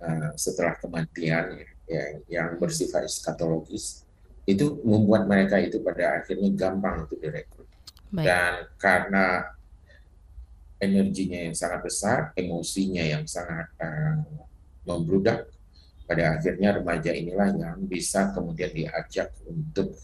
uh, 0.00 0.32
setelah 0.34 0.74
kematian 0.80 1.62
ya, 1.86 2.04
yang 2.26 2.56
bersifat 2.56 3.06
eskatologis 3.06 4.02
itu 4.44 4.80
membuat 4.84 5.24
mereka 5.28 5.60
itu 5.60 5.80
pada 5.80 6.20
akhirnya 6.20 6.50
gampang 6.52 7.06
untuk 7.06 7.20
direkrut 7.20 7.68
Baik. 8.10 8.24
dan 8.26 8.52
karena 8.76 9.53
energinya 10.84 11.40
yang 11.48 11.56
sangat 11.56 11.80
besar 11.80 12.18
emosinya 12.36 13.02
yang 13.02 13.24
sangat 13.24 13.72
uh, 13.80 14.20
membludak 14.84 15.48
pada 16.04 16.36
akhirnya 16.36 16.76
remaja 16.76 17.10
inilah 17.16 17.48
yang 17.56 17.80
bisa 17.88 18.28
kemudian 18.36 18.70
diajak 18.76 19.32
untuk 19.48 19.96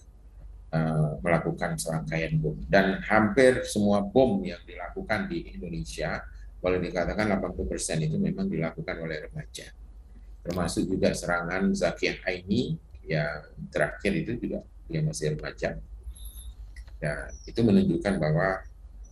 uh, 0.72 1.20
melakukan 1.20 1.76
serangkaian 1.76 2.40
bom 2.40 2.56
dan 2.66 3.04
hampir 3.04 3.62
semua 3.68 4.00
bom 4.00 4.40
yang 4.40 4.60
dilakukan 4.64 5.28
di 5.28 5.52
Indonesia 5.52 6.24
boleh 6.60 6.80
dikatakan 6.80 7.40
80% 7.40 8.04
itu 8.04 8.16
memang 8.20 8.46
dilakukan 8.48 8.96
oleh 9.00 9.28
remaja. 9.28 9.72
Termasuk 10.44 10.88
juga 10.88 11.12
serangan 11.16 11.72
Zakiyah 11.72 12.20
Aini 12.28 12.76
yang 13.08 13.48
terakhir 13.72 14.12
itu 14.12 14.36
juga 14.36 14.60
dia 14.84 15.00
masih 15.00 15.36
remaja. 15.36 15.80
Dan 17.00 17.32
itu 17.48 17.60
menunjukkan 17.64 18.14
bahwa 18.20 18.60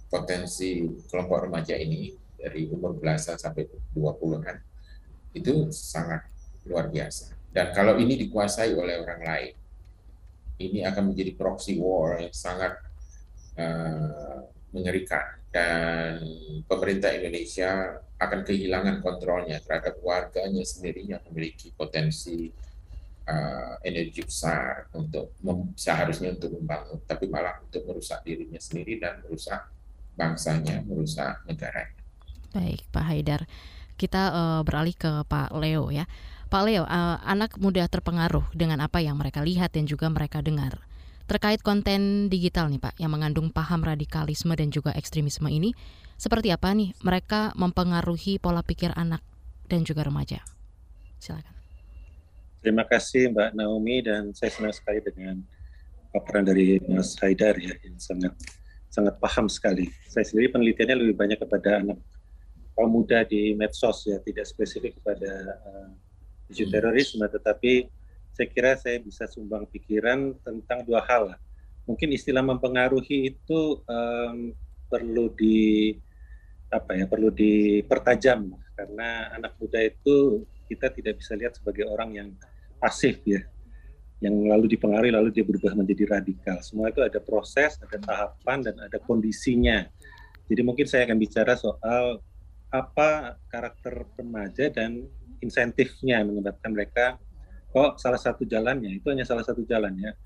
potensi 0.08 0.84
kelompok 1.08 1.48
remaja 1.48 1.76
ini 1.76 2.12
dari 2.34 2.68
umur 2.72 2.96
belasan 2.96 3.36
sampai 3.36 3.68
20-an 3.92 4.56
itu 5.36 5.68
sangat 5.70 6.24
luar 6.64 6.88
biasa. 6.88 7.36
Dan 7.52 7.72
kalau 7.72 7.96
ini 8.00 8.16
dikuasai 8.16 8.72
oleh 8.76 9.00
orang 9.00 9.22
lain, 9.24 9.54
ini 10.58 10.84
akan 10.84 11.12
menjadi 11.12 11.32
proxy 11.38 11.78
war 11.78 12.18
yang 12.18 12.34
sangat 12.34 12.76
uh, 13.56 14.42
mengerikan 14.74 15.38
dan 15.48 16.20
pemerintah 16.68 17.14
Indonesia 17.14 18.02
akan 18.20 18.44
kehilangan 18.44 19.00
kontrolnya 19.00 19.62
terhadap 19.62 19.96
warganya 20.04 20.60
sendiri 20.66 21.06
yang 21.08 21.22
memiliki 21.30 21.72
potensi 21.72 22.52
uh, 23.24 23.80
energi 23.80 24.26
besar 24.26 24.92
untuk 24.92 25.38
seharusnya 25.78 26.36
untuk 26.36 26.58
membangun, 26.58 27.00
tapi 27.06 27.30
malah 27.30 27.62
untuk 27.64 27.86
merusak 27.88 28.20
dirinya 28.26 28.60
sendiri 28.60 29.00
dan 29.00 29.24
merusak 29.24 29.77
bangsanya, 30.18 30.82
merusak 30.82 31.46
negaranya. 31.46 31.94
Baik, 32.50 32.82
Pak 32.90 33.04
Haidar. 33.06 33.46
Kita 33.94 34.22
uh, 34.34 34.60
beralih 34.66 34.98
ke 34.98 35.22
Pak 35.30 35.54
Leo 35.54 35.94
ya. 35.94 36.10
Pak 36.50 36.62
Leo, 36.66 36.82
uh, 36.82 37.22
anak 37.22 37.54
muda 37.62 37.86
terpengaruh 37.86 38.50
dengan 38.50 38.82
apa 38.82 38.98
yang 38.98 39.14
mereka 39.14 39.46
lihat 39.46 39.78
dan 39.78 39.86
juga 39.86 40.10
mereka 40.10 40.42
dengar. 40.42 40.82
Terkait 41.28 41.60
konten 41.60 42.32
digital 42.32 42.72
nih 42.72 42.80
Pak, 42.80 42.96
yang 42.96 43.12
mengandung 43.12 43.52
paham 43.52 43.84
radikalisme 43.84 44.56
dan 44.56 44.72
juga 44.72 44.96
ekstremisme 44.96 45.46
ini, 45.52 45.76
seperti 46.16 46.48
apa 46.50 46.72
nih 46.72 46.96
mereka 47.04 47.52
mempengaruhi 47.54 48.40
pola 48.40 48.64
pikir 48.64 48.96
anak 48.96 49.20
dan 49.68 49.84
juga 49.84 50.08
remaja? 50.08 50.40
Silakan. 51.20 51.54
Terima 52.64 52.82
kasih 52.88 53.30
Mbak 53.30 53.54
Naomi 53.54 54.02
dan 54.02 54.34
saya 54.34 54.50
senang 54.50 54.74
sekali 54.74 54.98
dengan 55.04 55.44
paparan 56.10 56.48
dari 56.48 56.80
Mas 56.88 57.14
Haidar 57.20 57.54
ya 57.60 57.76
yang 57.84 58.00
sangat 58.00 58.32
sangat 58.88 59.20
paham 59.20 59.46
sekali. 59.46 59.88
Saya 60.08 60.24
sendiri 60.24 60.52
penelitiannya 60.52 60.96
lebih 60.96 61.16
banyak 61.16 61.38
kepada 61.40 61.84
anak 61.84 61.98
kaum 62.72 62.90
muda 62.94 63.26
di 63.26 63.52
medsos 63.58 64.06
ya, 64.06 64.22
tidak 64.22 64.46
spesifik 64.46 65.02
kepada 65.02 65.58
uh, 65.66 65.90
isu 66.48 66.68
hmm. 66.68 66.72
terorisme, 66.72 67.24
tetapi 67.26 67.90
saya 68.32 68.48
kira 68.54 68.78
saya 68.78 69.02
bisa 69.02 69.26
sumbang 69.26 69.66
pikiran 69.66 70.38
tentang 70.46 70.86
dua 70.86 71.02
hal. 71.04 71.34
Mungkin 71.90 72.14
istilah 72.14 72.44
mempengaruhi 72.44 73.34
itu 73.34 73.82
um, 73.82 74.54
perlu 74.86 75.32
di 75.34 75.96
apa 76.68 76.94
ya 77.00 77.08
perlu 77.08 77.32
dipertajam 77.32 78.52
karena 78.76 79.32
anak 79.32 79.56
muda 79.56 79.80
itu 79.80 80.44
kita 80.68 80.92
tidak 80.92 81.16
bisa 81.16 81.32
lihat 81.32 81.56
sebagai 81.56 81.88
orang 81.88 82.12
yang 82.12 82.28
pasif 82.76 83.24
ya 83.24 83.40
yang 84.18 84.34
lalu 84.34 84.74
dipengaruhi 84.74 85.14
lalu 85.14 85.30
dia 85.30 85.46
berubah 85.46 85.78
menjadi 85.78 86.18
radikal. 86.18 86.58
Semua 86.62 86.90
itu 86.90 87.00
ada 87.02 87.22
proses 87.22 87.78
ada 87.78 87.98
tahapan 87.98 88.58
dan 88.66 88.76
ada 88.82 88.98
kondisinya. 88.98 89.86
Jadi 90.48 90.60
mungkin 90.64 90.88
saya 90.90 91.06
akan 91.06 91.18
bicara 91.20 91.54
soal 91.54 92.18
apa 92.68 93.38
karakter 93.48 94.04
remaja 94.18 94.68
dan 94.74 95.06
insentifnya 95.38 96.26
menyebabkan 96.26 96.74
mereka. 96.74 97.06
Kok 97.68 98.00
salah 98.00 98.18
satu 98.18 98.48
jalannya? 98.48 98.96
Itu 98.98 99.12
hanya 99.12 99.28
salah 99.28 99.44
satu 99.44 99.62
jalannya 99.62 100.16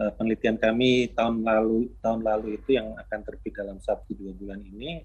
uh, 0.00 0.12
penelitian 0.16 0.56
kami 0.56 1.12
tahun 1.12 1.44
lalu 1.44 1.92
tahun 2.00 2.20
lalu 2.24 2.48
itu 2.56 2.80
yang 2.80 2.96
akan 2.96 3.20
terbit 3.20 3.52
dalam 3.52 3.76
satu 3.84 4.16
dua 4.16 4.32
bulan 4.32 4.60
ini 4.64 5.04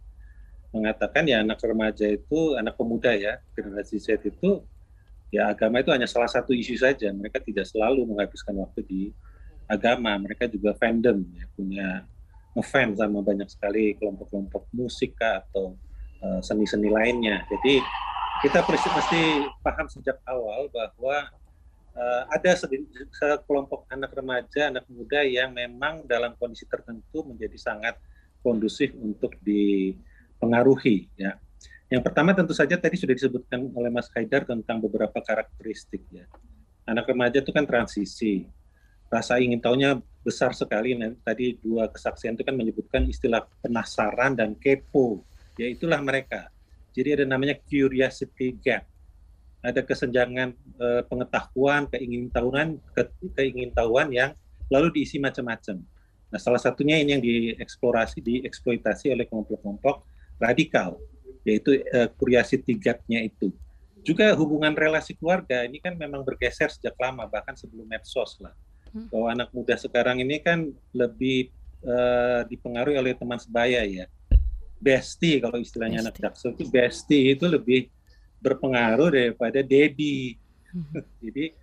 mengatakan 0.72 1.28
ya 1.28 1.44
anak 1.44 1.60
remaja 1.64 2.08
itu 2.08 2.56
anak 2.56 2.76
pemuda 2.80 3.12
ya 3.16 3.40
generasi 3.56 4.00
Z 4.00 4.24
itu 4.24 4.64
ya 5.36 5.52
agama 5.52 5.84
itu 5.84 5.92
hanya 5.92 6.08
salah 6.08 6.32
satu 6.32 6.56
isu 6.56 6.80
saja 6.80 7.12
mereka 7.12 7.44
tidak 7.44 7.68
selalu 7.68 8.08
menghabiskan 8.08 8.56
waktu 8.56 8.82
di 8.88 9.02
agama 9.68 10.16
mereka 10.16 10.48
juga 10.48 10.72
fandom 10.80 11.20
ya 11.36 11.46
punya 11.54 11.88
ngefans 12.56 13.04
sama 13.04 13.20
banyak 13.20 13.50
sekali 13.52 14.00
kelompok-kelompok 14.00 14.72
musik 14.72 15.20
atau 15.20 15.76
uh, 16.24 16.40
seni-seni 16.40 16.88
lainnya 16.88 17.44
jadi 17.52 17.84
kita 18.44 18.62
mesti 18.68 19.22
paham 19.64 19.88
sejak 19.88 20.20
awal 20.28 20.68
bahwa 20.70 21.32
uh, 21.96 22.24
ada 22.30 22.52
sekelompok 22.60 23.88
anak 23.90 24.12
remaja, 24.12 24.70
anak 24.70 24.86
muda 24.92 25.24
yang 25.24 25.56
memang 25.56 26.04
dalam 26.04 26.36
kondisi 26.36 26.68
tertentu 26.68 27.24
menjadi 27.24 27.56
sangat 27.56 27.96
kondusif 28.44 28.94
untuk 29.00 29.34
dipengaruhi. 29.42 31.10
Ya. 31.16 31.40
Yang 31.90 32.02
pertama 32.02 32.34
tentu 32.34 32.54
saja 32.58 32.76
tadi 32.76 32.98
sudah 32.98 33.14
disebutkan 33.14 33.70
oleh 33.78 33.94
Mas 33.94 34.10
Haidar 34.18 34.44
tentang 34.44 34.82
beberapa 34.82 35.22
karakteristik. 35.22 36.02
Ya. 36.10 36.26
Anak 36.90 37.10
remaja 37.10 37.42
itu 37.42 37.54
kan 37.54 37.66
transisi, 37.66 38.50
rasa 39.10 39.38
ingin 39.38 39.62
tahunya 39.62 40.02
besar 40.26 40.58
sekali. 40.58 40.98
Nah, 40.98 41.14
tadi 41.22 41.58
dua 41.62 41.90
kesaksian 41.94 42.34
itu 42.34 42.44
kan 42.46 42.58
menyebutkan 42.58 43.06
istilah 43.06 43.46
penasaran 43.62 44.34
dan 44.34 44.58
kepo. 44.58 45.22
Ya 45.62 45.70
itulah 45.70 46.02
mereka. 46.02 46.50
Jadi 46.98 47.22
ada 47.22 47.26
namanya 47.30 47.60
curiosity 47.70 48.58
gap 48.60 48.90
ada 49.66 49.82
kesenjangan 49.82 50.54
uh, 50.78 51.02
pengetahuan, 51.10 51.90
keingintahuan, 51.90 52.78
ke, 52.94 53.10
keingintahuan 53.34 54.14
yang 54.14 54.32
lalu 54.70 55.02
diisi 55.02 55.18
macam-macam. 55.18 55.82
Nah, 56.30 56.40
salah 56.42 56.62
satunya 56.62 57.02
ini 57.02 57.18
yang 57.18 57.24
dieksplorasi, 57.26 58.22
dieksploitasi 58.22 59.10
oleh 59.10 59.26
kelompok-kelompok 59.26 60.06
radikal, 60.38 61.02
yaitu 61.46 61.86
uh, 61.94 62.10
curiosity 62.18 62.74
gap-nya 62.76 63.22
itu. 63.24 63.54
Juga 64.02 64.34
hubungan 64.38 64.74
relasi 64.74 65.14
keluarga 65.18 65.66
ini 65.66 65.78
kan 65.82 65.94
memang 65.94 66.26
bergeser 66.26 66.70
sejak 66.74 66.98
lama, 66.98 67.30
bahkan 67.30 67.54
sebelum 67.54 67.86
medsos 67.86 68.38
lah. 68.42 68.54
Hmm. 68.90 69.08
Bahwa 69.14 69.28
anak 69.34 69.50
muda 69.54 69.78
sekarang 69.78 70.22
ini 70.22 70.42
kan 70.42 70.74
lebih 70.92 71.54
uh, 71.86 72.42
dipengaruhi 72.50 72.98
oleh 72.98 73.14
teman 73.14 73.38
sebaya 73.38 73.86
ya. 73.86 74.06
Bestie 74.82 75.40
kalau 75.40 75.62
istilahnya 75.62 76.02
bestie. 76.02 76.12
anak 76.12 76.16
jaksel 76.22 76.52
itu 76.58 76.66
bestie 76.68 77.34
itu 77.34 77.46
lebih 77.46 77.88
berpengaruh 78.42 79.14
daripada 79.14 79.62
Dedi. 79.62 80.38
Hmm. 80.74 81.02
Jadi 81.24 81.54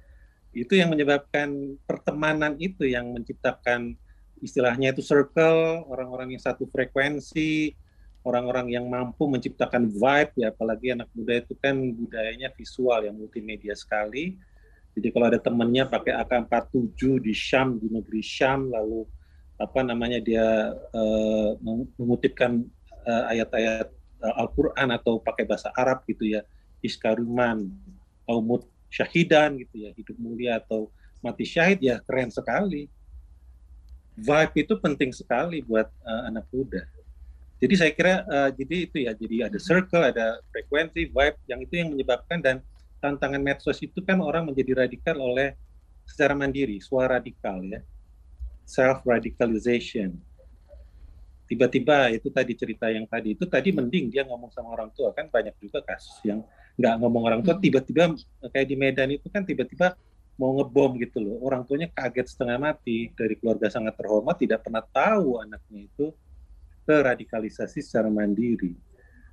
itu 0.52 0.72
yang 0.76 0.92
menyebabkan 0.92 1.78
pertemanan 1.88 2.54
itu 2.60 2.84
yang 2.84 3.08
menciptakan 3.10 3.96
istilahnya 4.42 4.90
itu 4.90 5.00
circle, 5.00 5.86
orang-orang 5.86 6.34
yang 6.34 6.42
satu 6.42 6.66
frekuensi, 6.68 7.72
orang-orang 8.22 8.70
yang 8.70 8.86
mampu 8.86 9.26
menciptakan 9.26 9.90
vibe 9.90 10.32
ya 10.38 10.54
apalagi 10.54 10.94
anak 10.94 11.10
muda 11.14 11.42
itu 11.42 11.54
kan 11.58 11.74
budayanya 11.74 12.54
visual 12.54 13.02
yang 13.02 13.18
multimedia 13.18 13.74
sekali. 13.74 14.38
Jadi 14.92 15.08
kalau 15.08 15.26
ada 15.32 15.40
temannya 15.40 15.88
pakai 15.88 16.12
AK47 16.20 17.00
di 17.24 17.32
Syam 17.32 17.80
di 17.80 17.88
negeri 17.88 18.20
Syam 18.20 18.68
lalu 18.70 19.08
apa 19.56 19.80
namanya 19.80 20.18
dia 20.20 20.74
uh, 20.74 21.50
mengutipkan 21.96 22.66
uh, 23.06 23.24
ayat-ayat 23.32 23.88
uh, 24.20 24.34
Al-Qur'an 24.42 24.90
atau 24.92 25.22
pakai 25.22 25.46
bahasa 25.46 25.70
Arab 25.78 26.04
gitu 26.04 26.28
ya 26.28 26.42
iskaruman 26.82 27.70
atau 28.26 28.42
mut 28.42 28.66
syahidan 28.92 29.56
gitu 29.56 29.88
ya 29.88 29.90
hidup 29.96 30.16
mulia 30.20 30.60
atau 30.60 30.92
mati 31.24 31.46
syahid 31.46 31.80
ya 31.80 32.02
keren 32.04 32.28
sekali 32.28 32.90
vibe 34.18 34.54
itu 34.60 34.74
penting 34.76 35.14
sekali 35.14 35.64
buat 35.64 35.88
uh, 36.04 36.28
anak 36.28 36.44
muda 36.52 36.84
jadi 37.62 37.74
saya 37.78 37.92
kira 37.94 38.26
uh, 38.26 38.50
jadi 38.50 38.76
itu 38.90 38.96
ya 39.06 39.14
jadi 39.14 39.46
ada 39.46 39.58
circle 39.62 40.02
ada 40.02 40.42
frekuensi 40.50 41.14
vibe 41.14 41.38
yang 41.46 41.60
itu 41.62 41.74
yang 41.78 41.94
menyebabkan 41.94 42.42
dan 42.42 42.56
tantangan 42.98 43.38
medsos 43.38 43.78
itu 43.78 44.02
kan 44.02 44.18
orang 44.18 44.50
menjadi 44.50 44.82
radikal 44.82 45.14
oleh 45.22 45.54
secara 46.02 46.34
mandiri 46.34 46.82
suara 46.82 47.22
radikal 47.22 47.62
ya. 47.62 47.78
Self 48.66 49.06
radicalization. 49.06 50.18
Tiba-tiba 51.46 52.10
itu 52.14 52.32
tadi 52.34 52.52
cerita 52.58 52.90
yang 52.90 53.04
tadi 53.06 53.38
itu 53.38 53.44
tadi 53.44 53.70
mending 53.70 54.10
dia 54.10 54.26
ngomong 54.26 54.50
sama 54.50 54.72
orang 54.72 54.90
tua 54.94 55.14
kan 55.14 55.28
banyak 55.28 55.52
juga 55.62 55.84
kasus 55.86 56.18
yang 56.26 56.42
nggak 56.80 56.94
ngomong 56.98 57.22
orang 57.28 57.40
tua 57.44 57.58
hmm. 57.58 57.62
tiba-tiba 57.62 58.16
kayak 58.48 58.66
di 58.66 58.76
Medan 58.78 59.10
itu 59.12 59.28
kan 59.28 59.44
tiba-tiba 59.44 59.94
mau 60.34 60.56
ngebom 60.58 60.98
gitu 60.98 61.22
loh. 61.22 61.38
Orang 61.46 61.62
tuanya 61.68 61.92
kaget 61.94 62.26
setengah 62.26 62.58
mati 62.58 63.12
dari 63.14 63.38
keluarga 63.38 63.70
sangat 63.70 63.94
terhormat 63.94 64.34
tidak 64.40 64.66
pernah 64.66 64.82
tahu 64.82 65.38
anaknya 65.38 65.86
itu 65.86 66.10
teradikalisasi 66.86 67.80
secara 67.82 68.08
mandiri 68.08 68.74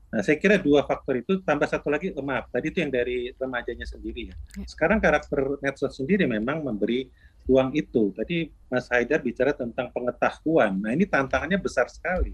nah 0.10 0.26
saya 0.26 0.42
kira 0.42 0.58
dua 0.58 0.82
faktor 0.86 1.22
itu 1.22 1.38
tambah 1.46 1.70
satu 1.70 1.94
lagi 1.94 2.10
oh, 2.18 2.26
maaf 2.26 2.50
tadi 2.50 2.74
itu 2.74 2.82
yang 2.82 2.90
dari 2.90 3.30
remajanya 3.38 3.86
sendiri 3.86 4.34
ya, 4.34 4.36
ya. 4.58 4.66
sekarang 4.66 4.98
karakter 4.98 5.62
medsos 5.62 5.94
sendiri 5.94 6.26
memang 6.26 6.66
memberi 6.66 7.06
ruang 7.46 7.70
itu 7.78 8.10
tadi 8.18 8.50
Mas 8.70 8.90
Haidar 8.90 9.22
bicara 9.22 9.54
tentang 9.54 9.94
pengetahuan 9.94 10.82
nah 10.82 10.90
ini 10.90 11.06
tantangannya 11.06 11.62
besar 11.62 11.86
sekali 11.94 12.34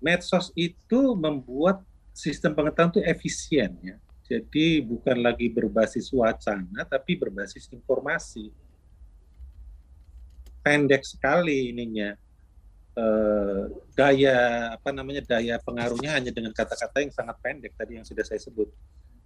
medsos 0.00 0.52
itu 0.56 1.16
membuat 1.16 1.84
sistem 2.16 2.56
pengetahuan 2.56 2.92
itu 2.96 3.02
efisien 3.04 3.76
ya. 3.84 3.96
Jadi 4.26 4.82
bukan 4.82 5.22
lagi 5.22 5.46
berbasis 5.52 6.10
wacana 6.10 6.82
tapi 6.88 7.14
berbasis 7.14 7.70
informasi. 7.70 8.50
Pendek 10.64 11.06
sekali 11.06 11.70
ininya. 11.70 12.16
Eh, 12.96 13.62
daya 13.92 14.36
apa 14.72 14.88
namanya 14.88 15.20
daya 15.20 15.60
pengaruhnya 15.60 16.16
hanya 16.16 16.32
dengan 16.32 16.48
kata-kata 16.56 17.04
yang 17.04 17.12
sangat 17.12 17.36
pendek 17.44 17.76
tadi 17.76 18.00
yang 18.00 18.08
sudah 18.08 18.24
saya 18.24 18.40
sebut 18.40 18.72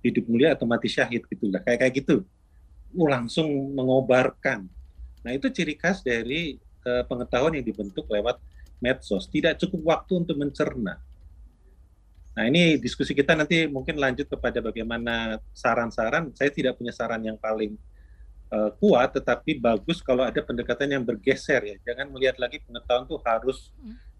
hidup 0.02 0.26
mulia 0.26 0.58
atau 0.58 0.66
mati 0.66 0.90
syahid 0.90 1.22
gitulah 1.30 1.62
kayak 1.62 1.86
kayak 1.86 1.94
gitu 2.02 2.26
uh, 2.98 3.06
langsung 3.06 3.46
mengobarkan 3.70 4.66
nah 5.22 5.30
itu 5.30 5.46
ciri 5.54 5.78
khas 5.78 6.02
dari 6.02 6.58
uh, 6.82 7.06
pengetahuan 7.06 7.62
yang 7.62 7.66
dibentuk 7.66 8.10
lewat 8.10 8.42
medsos. 8.82 9.28
Tidak 9.28 9.60
cukup 9.60 9.80
waktu 9.96 10.12
untuk 10.24 10.36
mencerna. 10.40 10.98
Nah 12.34 12.44
ini 12.48 12.80
diskusi 12.80 13.12
kita 13.12 13.36
nanti 13.36 13.68
mungkin 13.68 14.00
lanjut 14.00 14.26
kepada 14.26 14.64
bagaimana 14.64 15.38
saran-saran. 15.52 16.32
Saya 16.32 16.48
tidak 16.50 16.80
punya 16.80 16.90
saran 16.90 17.20
yang 17.20 17.36
paling 17.36 17.76
uh, 18.50 18.70
kuat, 18.76 19.14
tetapi 19.14 19.62
bagus 19.62 20.02
kalau 20.02 20.26
ada 20.26 20.42
pendekatan 20.42 20.90
yang 20.90 21.04
bergeser 21.06 21.62
ya. 21.62 21.76
Jangan 21.86 22.10
melihat 22.10 22.36
lagi 22.36 22.58
pengetahuan 22.60 23.06
itu 23.06 23.16
harus 23.22 23.58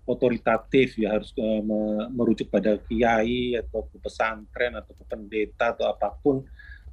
otoritatif 0.08 0.98
ya 0.98 1.14
harus 1.14 1.30
uh, 1.38 1.62
merujuk 2.10 2.50
pada 2.50 2.80
kiai 2.88 3.54
atau 3.54 3.86
ke 3.86 3.96
pesantren 4.02 4.74
atau 4.74 4.90
ke 4.96 5.04
pendeta 5.06 5.74
atau 5.74 5.90
apa 5.90 6.14
pun 6.18 6.42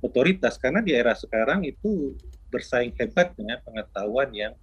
otoritas. 0.02 0.58
Karena 0.58 0.84
di 0.84 0.94
era 0.94 1.14
sekarang 1.14 1.66
itu 1.66 2.18
bersaing 2.50 2.94
hebat 2.98 3.34
dengan 3.34 3.62
pengetahuan 3.64 4.30
yang 4.34 4.54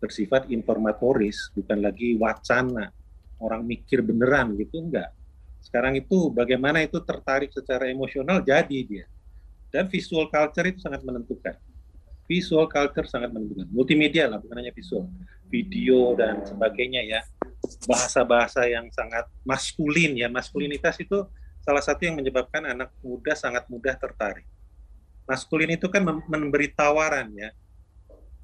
bersifat 0.00 0.48
informatoris 0.48 1.52
bukan 1.52 1.78
lagi 1.82 2.16
wacana. 2.16 2.90
Orang 3.40 3.64
mikir 3.64 4.04
beneran 4.04 4.52
gitu 4.60 4.84
enggak. 4.84 5.16
Sekarang 5.60 5.96
itu 5.96 6.32
bagaimana 6.32 6.84
itu 6.84 7.00
tertarik 7.04 7.52
secara 7.52 7.88
emosional 7.88 8.44
jadi 8.44 8.78
dia. 8.84 9.06
Dan 9.70 9.86
visual 9.86 10.28
culture 10.28 10.66
itu 10.66 10.82
sangat 10.82 11.00
menentukan 11.06 11.54
visual 12.30 12.70
culture 12.70 13.10
sangat 13.10 13.34
menentukan. 13.34 13.66
Multimedia 13.74 14.30
lah 14.30 14.38
bukan 14.38 14.62
hanya 14.62 14.70
visual. 14.70 15.10
Video 15.50 16.14
dan 16.14 16.46
sebagainya 16.46 17.02
ya. 17.02 17.20
Bahasa-bahasa 17.90 18.70
yang 18.70 18.86
sangat 18.94 19.26
maskulin 19.42 20.14
ya. 20.14 20.30
Maskulinitas 20.30 20.94
itu 21.02 21.26
salah 21.66 21.82
satu 21.82 22.06
yang 22.06 22.14
menyebabkan 22.14 22.62
anak 22.70 22.94
muda 23.02 23.34
sangat 23.34 23.66
mudah 23.66 23.98
tertarik. 23.98 24.46
Maskulin 25.26 25.74
itu 25.74 25.90
kan 25.90 26.06
memberi 26.06 26.70
tawaran 26.70 27.34
ya. 27.34 27.50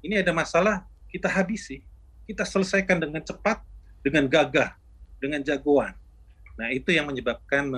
Ini 0.03 0.19
ada 0.19 0.35
masalah 0.35 0.83
kita 1.07 1.31
habisi. 1.31 1.79
Kita 2.27 2.43
selesaikan 2.43 2.99
dengan 2.99 3.23
cepat 3.23 3.63
dengan 4.03 4.27
gagah 4.27 4.75
dengan 5.23 5.39
jagoan. 5.39 5.95
Nah 6.59 6.75
itu 6.75 6.91
yang 6.91 7.07
menyebabkan 7.07 7.71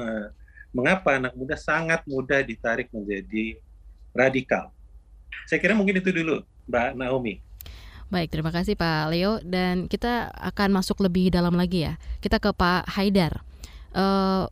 mengapa 0.74 1.22
anak 1.22 1.38
muda 1.38 1.54
sangat 1.54 2.02
mudah 2.10 2.42
ditarik 2.42 2.90
menjadi 2.90 3.62
radikal 4.10 4.74
saya 5.50 5.60
kira 5.62 5.78
mungkin 5.78 6.00
itu 6.00 6.10
dulu 6.14 6.42
Mbak 6.70 7.00
Naomi 7.00 7.42
Baik, 8.10 8.34
terima 8.34 8.50
kasih 8.50 8.74
Pak 8.74 9.14
Leo 9.14 9.38
dan 9.46 9.86
kita 9.86 10.34
akan 10.34 10.74
masuk 10.74 11.06
lebih 11.06 11.30
dalam 11.30 11.54
lagi 11.54 11.86
ya. 11.86 12.02
Kita 12.26 12.42
ke 12.42 12.50
Pak 12.58 12.90
Haidar. 12.98 13.46
Uh, 13.94 14.50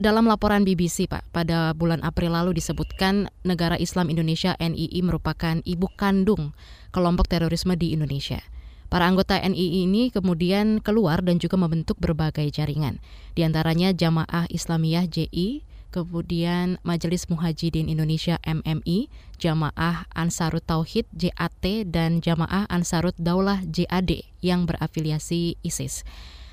dalam 0.00 0.24
laporan 0.24 0.64
BBC 0.64 1.04
Pak, 1.04 1.28
pada 1.28 1.76
bulan 1.76 2.00
April 2.00 2.32
lalu 2.32 2.56
disebutkan 2.56 3.28
negara 3.44 3.76
Islam 3.76 4.08
Indonesia 4.08 4.56
NII 4.56 5.04
merupakan 5.04 5.60
ibu 5.68 5.84
kandung 6.00 6.56
kelompok 6.96 7.28
terorisme 7.28 7.76
di 7.76 7.92
Indonesia. 7.92 8.40
Para 8.88 9.04
anggota 9.04 9.36
NII 9.36 9.84
ini 9.84 10.08
kemudian 10.08 10.80
keluar 10.80 11.20
dan 11.20 11.36
juga 11.36 11.60
membentuk 11.60 12.00
berbagai 12.00 12.48
jaringan, 12.56 13.04
di 13.36 13.44
antaranya 13.44 13.92
Jamaah 13.92 14.48
Islamiyah 14.48 15.04
JI, 15.12 15.60
kemudian 15.94 16.82
Majelis 16.82 17.30
Muhajidin 17.30 17.86
Indonesia 17.86 18.42
MMI, 18.42 19.06
Jamaah 19.38 20.10
Ansarut 20.10 20.66
Tauhid 20.66 21.06
JAT 21.14 21.86
dan 21.86 22.18
Jamaah 22.18 22.66
Ansarut 22.66 23.14
Daulah 23.14 23.62
JAD 23.62 24.26
yang 24.42 24.66
berafiliasi 24.66 25.54
ISIS. 25.62 26.02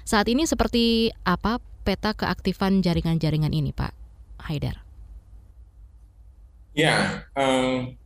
Saat 0.05 0.29
ini 0.29 0.45
seperti 0.45 1.09
apa 1.25 1.57
peta 1.81 2.13
keaktifan 2.13 2.85
jaringan-jaringan 2.85 3.49
ini, 3.49 3.73
Pak 3.73 3.97
Haidar? 4.45 4.85
Ya, 6.77 7.25
um, 7.33 7.97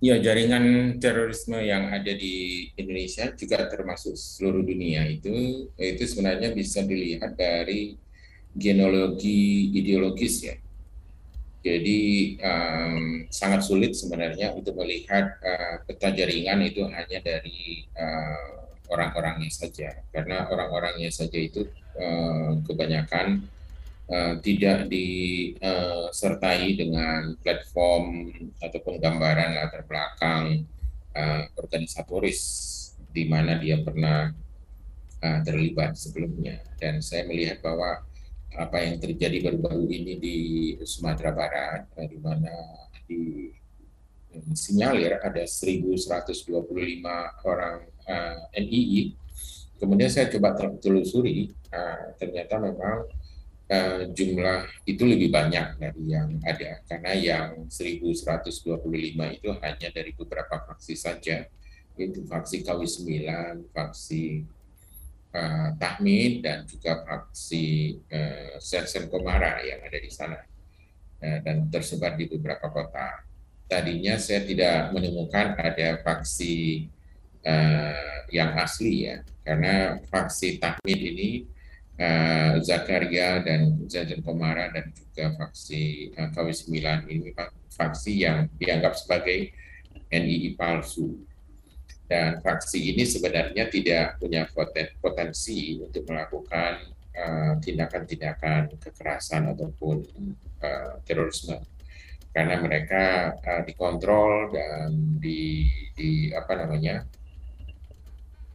ya 0.00 0.16
jaringan 0.16 0.96
terorisme 0.96 1.60
yang 1.60 1.92
ada 1.92 2.16
di 2.16 2.66
Indonesia 2.72 3.28
juga 3.36 3.68
termasuk 3.68 4.16
seluruh 4.16 4.64
dunia 4.64 5.04
itu 5.04 5.68
itu 5.76 6.02
sebenarnya 6.08 6.56
bisa 6.56 6.80
dilihat 6.82 7.36
dari 7.36 8.00
genealogi 8.56 9.70
ideologis 9.74 10.42
ya. 10.42 10.56
Jadi 11.60 12.40
um, 12.40 13.28
sangat 13.28 13.68
sulit 13.68 13.92
sebenarnya 13.92 14.56
untuk 14.56 14.80
melihat 14.80 15.36
uh, 15.44 15.84
peta 15.84 16.08
jaringan 16.08 16.64
itu 16.64 16.88
hanya 16.88 17.20
dari 17.20 17.84
uh, 18.00 18.64
orang-orangnya 18.88 19.52
saja, 19.52 19.92
karena 20.08 20.48
orang-orangnya 20.48 21.12
saja 21.12 21.36
itu 21.36 21.68
uh, 22.00 22.58
kebanyakan 22.64 23.44
uh, 24.08 24.40
tidak 24.40 24.88
disertai 24.88 26.80
dengan 26.80 27.36
platform 27.44 28.32
ataupun 28.64 28.96
gambaran 28.96 29.60
latar 29.60 29.84
belakang 29.84 30.64
uh, 31.12 31.44
organisatoris 31.60 32.40
di 33.12 33.28
mana 33.28 33.60
dia 33.60 33.84
pernah 33.84 34.32
uh, 35.20 35.40
terlibat 35.44 35.92
sebelumnya. 36.00 36.56
Dan 36.80 37.04
saya 37.04 37.28
melihat 37.28 37.60
bahwa 37.60 38.00
apa 38.58 38.82
yang 38.82 38.98
terjadi 38.98 39.46
baru-baru 39.46 39.86
ini 39.90 40.12
di 40.18 40.36
Sumatera 40.82 41.30
Barat, 41.30 41.86
eh, 41.94 42.08
di 42.10 42.18
mana 42.18 42.54
di 43.06 43.50
sinyalir 44.54 45.18
ada 45.22 45.42
1.125 45.42 46.46
orang 47.46 47.78
uh, 48.06 48.38
eh, 48.54 48.62
NII. 48.62 49.02
Kemudian 49.80 50.10
saya 50.12 50.28
coba 50.28 50.54
telusuri, 50.76 51.50
uh, 51.72 52.14
ternyata 52.20 52.60
memang 52.60 53.08
uh, 53.70 54.02
jumlah 54.12 54.68
itu 54.84 55.02
lebih 55.08 55.32
banyak 55.32 55.80
dari 55.80 56.04
yang 56.04 56.36
ada, 56.44 56.84
karena 56.84 57.12
yang 57.16 57.48
1.125 57.66 58.60
itu 59.40 59.50
hanya 59.62 59.88
dari 59.88 60.12
beberapa 60.12 60.62
faksi 60.68 60.94
saja, 60.94 61.48
itu 61.96 62.22
faksi 62.28 62.60
KW9, 62.60 63.08
faksi 63.72 64.44
uh, 65.34 65.68
Tahmid 65.78 66.42
dan 66.42 66.66
juga 66.66 67.02
faksi 67.06 67.98
uh, 68.10 68.56
Sersen 68.58 69.06
Komara 69.10 69.62
yang 69.62 69.82
ada 69.82 69.98
di 69.98 70.10
sana. 70.10 70.38
Uh, 71.20 71.38
dan 71.44 71.68
tersebar 71.68 72.16
di 72.16 72.26
beberapa 72.32 72.72
kota. 72.72 73.22
Tadinya 73.70 74.18
saya 74.18 74.42
tidak 74.42 74.90
menemukan 74.90 75.54
ada 75.54 76.00
faksi 76.02 76.88
uh, 77.44 78.26
yang 78.32 78.56
asli 78.58 79.06
ya, 79.06 79.22
karena 79.44 80.00
faksi 80.08 80.58
Tahmid 80.58 81.00
ini 81.00 81.30
uh, 82.00 82.58
Zakaria 82.64 83.44
dan 83.44 83.84
Sersen 83.86 84.24
Komara 84.24 84.72
dan 84.72 84.90
juga 84.96 85.36
faksi 85.38 86.10
uh, 86.16 86.32
KW9 86.32 86.72
ini 87.12 87.30
faksi 87.70 88.12
yang 88.26 88.48
dianggap 88.56 88.96
sebagai 88.96 89.52
NII 90.10 90.58
palsu 90.58 91.29
dan 92.10 92.42
fraksi 92.42 92.90
ini 92.90 93.06
sebenarnya 93.06 93.70
tidak 93.70 94.18
punya 94.18 94.50
potensi 94.98 95.78
untuk 95.78 96.02
melakukan 96.10 96.90
eh, 97.14 97.54
tindakan-tindakan 97.62 98.74
uh, 98.74 98.78
kekerasan 98.82 99.54
ataupun 99.54 100.02
uh, 100.58 100.98
terorisme 101.06 101.62
karena 102.34 102.58
mereka 102.58 103.34
uh, 103.38 103.62
dikontrol 103.62 104.50
dan 104.50 104.90
di, 105.22 105.70
di 105.94 106.34
apa 106.34 106.66
namanya 106.66 107.06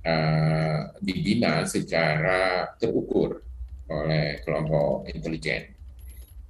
uh, 0.03 0.91
dibina 0.99 1.63
secara 1.63 2.75
terukur 2.75 3.39
oleh 3.87 4.43
kelompok 4.43 5.07
intelijen. 5.15 5.71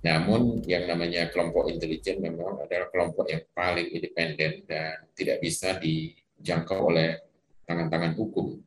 Namun 0.05 0.61
yang 0.69 0.85
namanya 0.85 1.29
kelompok 1.33 1.69
intelijen 1.69 2.21
memang 2.21 2.61
adalah 2.61 2.89
kelompok 2.93 3.25
yang 3.29 3.45
paling 3.53 3.89
independen 3.89 4.61
dan 4.69 5.05
tidak 5.17 5.41
bisa 5.41 5.81
di 5.81 6.13
dijangkau 6.45 6.93
oleh 6.93 7.17
tangan-tangan 7.65 8.13
hukum. 8.13 8.62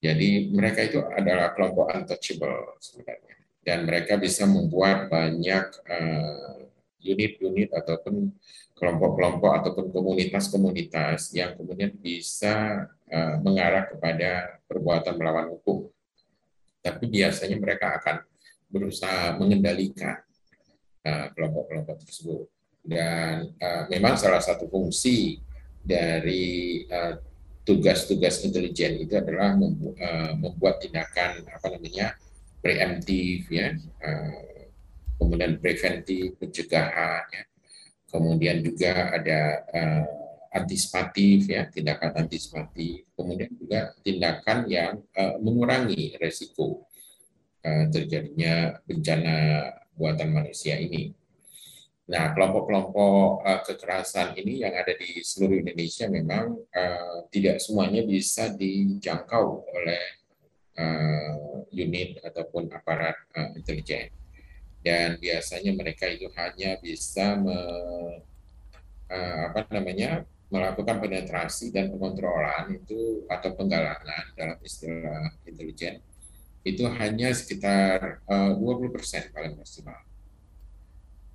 Jadi 0.00 0.48
mereka 0.56 0.80
itu 0.80 1.04
adalah 1.04 1.52
kelompok 1.52 1.92
untouchable 1.92 2.80
sebenarnya. 2.80 3.36
Dan 3.62 3.84
mereka 3.84 4.16
bisa 4.16 4.48
membuat 4.48 5.12
banyak 5.12 5.64
eh, 5.86 6.58
unit-unit 7.06 7.70
uh, 7.70 7.78
ataupun 7.78 8.34
kelompok-kelompok 8.74 9.52
ataupun 9.62 9.94
komunitas-komunitas 9.94 11.30
yang 11.30 11.54
kemudian 11.54 11.94
bisa 11.94 12.88
uh, 12.90 13.36
mengarah 13.38 13.86
kepada 13.86 14.58
perbuatan 14.66 15.14
melawan 15.14 15.54
hukum. 15.54 15.86
Tapi 16.82 17.06
biasanya 17.06 17.54
mereka 17.62 17.94
akan 18.02 18.26
berusaha 18.66 19.38
mengendalikan 19.38 20.18
eh, 21.06 21.30
kelompok-kelompok 21.36 21.94
uh, 21.94 22.00
tersebut. 22.02 22.46
Dan 22.82 23.54
uh, 23.62 23.86
memang 23.86 24.18
salah 24.18 24.42
satu 24.42 24.66
fungsi 24.66 25.38
dari 25.82 26.82
uh, 26.86 27.18
tugas-tugas 27.62 28.42
intelijen 28.42 28.98
itu 29.02 29.14
adalah 29.14 29.54
membu 29.54 29.94
uh, 29.98 30.34
membuat 30.34 30.82
tindakan 30.82 31.46
apa 31.46 31.66
namanya 31.70 32.18
preemptif 32.58 33.50
ya 33.50 33.74
uh, 34.02 34.52
kemudian 35.22 35.62
preventif 35.62 36.34
pencegahan 36.42 37.22
ya. 37.30 37.44
Kemudian 38.12 38.60
juga 38.60 39.08
ada 39.14 39.40
uh, 39.72 40.04
antisipatif 40.52 41.48
ya 41.48 41.64
tindakan 41.70 42.26
antisipatif. 42.26 43.08
Kemudian 43.16 43.48
juga 43.56 43.96
tindakan 44.04 44.68
yang 44.68 45.00
uh, 45.16 45.40
mengurangi 45.40 46.18
resiko 46.20 46.84
uh, 47.64 47.84
terjadinya 47.88 48.76
bencana 48.84 49.36
buatan 49.96 50.28
manusia 50.34 50.76
ini 50.76 51.14
Nah, 52.02 52.34
kelompok-kelompok 52.34 53.46
uh, 53.46 53.60
kekerasan 53.62 54.34
ini 54.34 54.66
yang 54.66 54.74
ada 54.74 54.90
di 54.98 55.22
seluruh 55.22 55.62
Indonesia 55.62 56.10
memang 56.10 56.58
uh, 56.74 57.30
tidak 57.30 57.62
semuanya 57.62 58.02
bisa 58.02 58.50
dijangkau 58.50 59.62
oleh 59.70 60.02
uh, 60.82 61.62
unit 61.70 62.18
ataupun 62.26 62.74
aparat 62.74 63.14
uh, 63.38 63.54
intelijen. 63.54 64.10
Dan 64.82 65.14
biasanya 65.22 65.70
mereka 65.78 66.10
itu 66.10 66.26
hanya 66.34 66.74
bisa 66.82 67.38
me, 67.38 67.54
uh, 69.06 69.40
apa 69.54 69.70
namanya 69.70 70.26
melakukan 70.50 70.98
penetrasi 70.98 71.70
dan 71.70 71.88
pengontrolan 71.88 72.82
itu 72.82 73.24
atau 73.30 73.54
penggalangan 73.54 74.36
dalam 74.36 74.58
istilah 74.60 75.32
intelijen 75.48 76.02
itu 76.62 76.84
hanya 76.86 77.32
sekitar 77.34 78.20
uh, 78.28 78.52
20% 78.54 79.34
paling 79.34 79.56
maksimal 79.56 79.96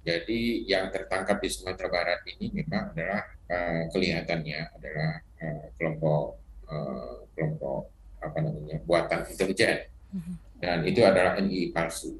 jadi 0.08 0.40
yang 0.64 0.88
tertangkap 0.88 1.44
di 1.44 1.52
Sumatera 1.52 1.92
Barat 1.92 2.24
ini 2.32 2.64
memang 2.64 2.96
adalah 2.96 3.28
uh, 3.52 3.92
kelihatannya 3.92 4.60
adalah 4.80 5.12
uh, 5.44 5.66
kelompok 5.76 6.24
uh, 6.72 7.28
kelompok 7.36 7.92
apa 8.24 8.38
namanya 8.40 8.80
buatan 8.88 9.28
intelijen 9.28 9.84
mm-hmm. 10.16 10.36
dan 10.64 10.88
itu 10.88 11.04
adalah 11.04 11.36
NII 11.44 11.76
palsu. 11.76 12.16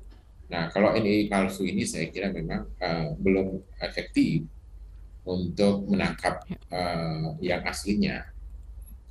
Nah 0.52 0.68
kalau 0.68 1.00
NII 1.00 1.32
palsu 1.32 1.64
ini 1.64 1.88
saya 1.88 2.12
kira 2.12 2.28
memang 2.28 2.68
uh, 2.84 3.16
belum 3.16 3.56
efektif 3.80 4.44
untuk 5.24 5.88
menangkap 5.88 6.44
uh, 6.68 7.40
yang 7.40 7.64
aslinya 7.64 8.28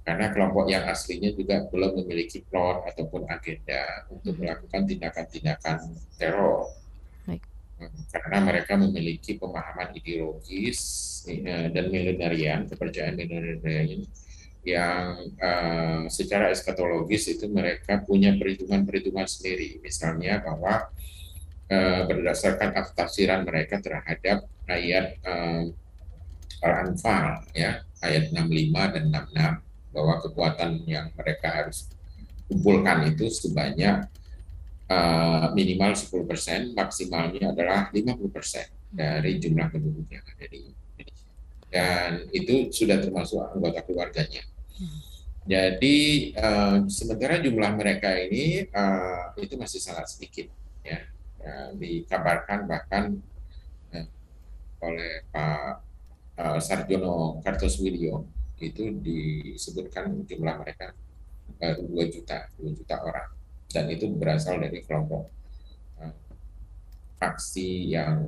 karena 0.04 0.36
kelompok 0.36 0.68
yang 0.68 0.84
aslinya 0.84 1.32
juga 1.32 1.64
belum 1.72 2.04
memiliki 2.04 2.44
plot 2.44 2.92
ataupun 2.92 3.24
agenda 3.32 4.04
untuk 4.12 4.36
mm-hmm. 4.36 4.40
melakukan 4.44 4.82
tindakan-tindakan 4.84 5.76
teror 6.20 6.68
karena 8.08 8.38
mereka 8.40 8.72
memiliki 8.80 9.36
pemahaman 9.36 9.92
ideologis 9.92 10.80
eh, 11.28 11.68
dan 11.68 11.92
millenarian, 11.92 12.64
kepercayaan 12.64 13.16
millenarian 13.16 14.08
yang 14.66 15.30
uh, 15.38 16.10
secara 16.10 16.50
eskatologis 16.50 17.30
itu 17.30 17.46
mereka 17.46 18.02
punya 18.02 18.34
perhitungan-perhitungan 18.34 19.22
sendiri. 19.30 19.78
Misalnya 19.78 20.42
bahwa 20.42 20.90
uh, 21.70 22.02
berdasarkan 22.10 22.74
tafsiran 22.98 23.46
mereka 23.46 23.78
terhadap 23.78 24.42
ayat 24.66 25.22
uh, 25.22 25.70
Al-Anfal 26.66 27.46
ya, 27.54 27.86
ayat 28.02 28.34
65 28.34 28.74
dan 28.74 29.04
66 29.14 29.94
bahwa 29.94 30.14
kekuatan 30.18 30.70
yang 30.82 31.14
mereka 31.14 31.62
harus 31.62 31.86
kumpulkan 32.50 33.06
itu 33.06 33.30
sebanyak 33.30 34.10
uh, 34.90 35.50
minimal 35.52 35.92
10%, 35.94 36.74
maksimalnya 36.74 37.52
adalah 37.52 37.90
50% 37.90 38.92
dari 38.92 39.38
jumlah 39.42 39.66
penduduk 39.70 40.06
yang 40.08 40.24
ada 40.24 40.46
di 40.46 40.70
Indonesia. 40.70 41.28
Dan 41.66 42.10
itu 42.30 42.70
sudah 42.70 43.02
termasuk 43.02 43.42
anggota 43.42 43.82
keluarganya. 43.82 44.42
Jadi 45.46 45.96
uh, 46.34 46.82
sementara 46.90 47.38
jumlah 47.38 47.70
mereka 47.78 48.18
ini 48.18 48.66
uh, 48.66 49.30
itu 49.38 49.54
masih 49.54 49.78
sangat 49.78 50.10
sedikit, 50.10 50.50
ya. 50.82 51.06
Uh, 51.46 51.78
dikabarkan 51.78 52.66
bahkan 52.66 53.14
uh, 53.94 54.06
oleh 54.82 55.22
Pak 55.30 55.86
uh, 56.34 56.58
Sarjono 56.58 57.38
Kartosuwiryo 57.46 58.26
itu 58.58 58.90
disebutkan 58.98 60.26
jumlah 60.26 60.58
mereka 60.58 60.90
baru 61.62 61.86
2 61.94 62.10
juta, 62.10 62.50
2 62.58 62.74
juta 62.82 62.96
orang 63.06 63.30
dan 63.70 63.90
itu 63.90 64.10
berasal 64.14 64.58
dari 64.62 64.82
kelompok 64.82 65.28
uh, 66.00 66.14
faksi 67.18 67.92
yang 67.92 68.26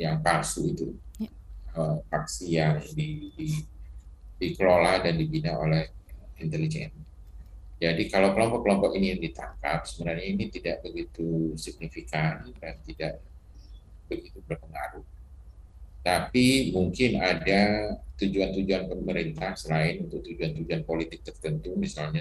yang 0.00 0.20
palsu 0.24 0.72
itu 0.72 0.86
ya. 1.20 1.30
uh, 1.76 2.00
faksi 2.08 2.46
yang 2.56 2.80
di, 2.96 3.32
di, 3.36 3.48
dikelola 4.40 5.04
dan 5.04 5.20
dibina 5.20 5.56
oleh 5.60 5.92
intelijen. 6.40 6.88
Jadi 7.80 8.12
kalau 8.12 8.36
kelompok-kelompok 8.36 8.92
ini 9.00 9.16
yang 9.16 9.20
ditangkap 9.24 9.88
sebenarnya 9.88 10.24
ini 10.36 10.52
tidak 10.52 10.84
begitu 10.84 11.56
signifikan 11.56 12.44
dan 12.60 12.76
tidak 12.84 13.24
begitu 14.04 14.36
berpengaruh. 14.44 15.04
Tapi 16.00 16.72
mungkin 16.76 17.20
ada 17.20 17.92
tujuan-tujuan 18.20 18.88
pemerintah 18.88 19.56
selain 19.56 20.04
untuk 20.04 20.24
tujuan-tujuan 20.24 20.84
politik 20.84 21.24
tertentu, 21.24 21.72
misalnya 21.76 22.20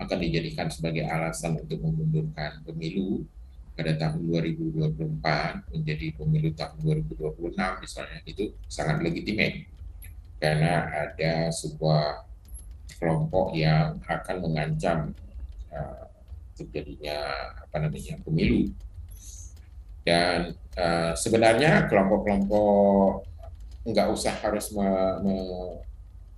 akan 0.00 0.18
dijadikan 0.18 0.68
sebagai 0.72 1.04
alasan 1.06 1.60
untuk 1.60 1.78
memundurkan 1.84 2.64
pemilu 2.64 3.24
pada 3.72 3.96
tahun 3.96 4.28
2024 4.28 5.72
menjadi 5.72 6.06
pemilu 6.16 6.48
tahun 6.52 6.76
2026 7.08 7.84
misalnya. 7.84 8.18
Itu 8.28 8.56
sangat 8.68 9.00
legitimate 9.00 9.68
karena 10.42 10.90
ada 10.90 11.48
sebuah 11.54 12.26
kelompok 12.98 13.54
yang 13.56 13.98
akan 14.04 14.36
mengancam 14.42 14.98
uh, 15.70 16.06
terjadinya 16.58 17.18
apa 17.62 17.76
namanya 17.82 18.18
pemilu. 18.22 18.70
Dan 20.02 20.58
uh, 20.74 21.14
sebenarnya 21.14 21.86
kelompok-kelompok 21.86 23.30
nggak 23.82 24.08
usah 24.14 24.34
harus 24.42 24.70
me, 24.74 24.86
me, 25.26 25.34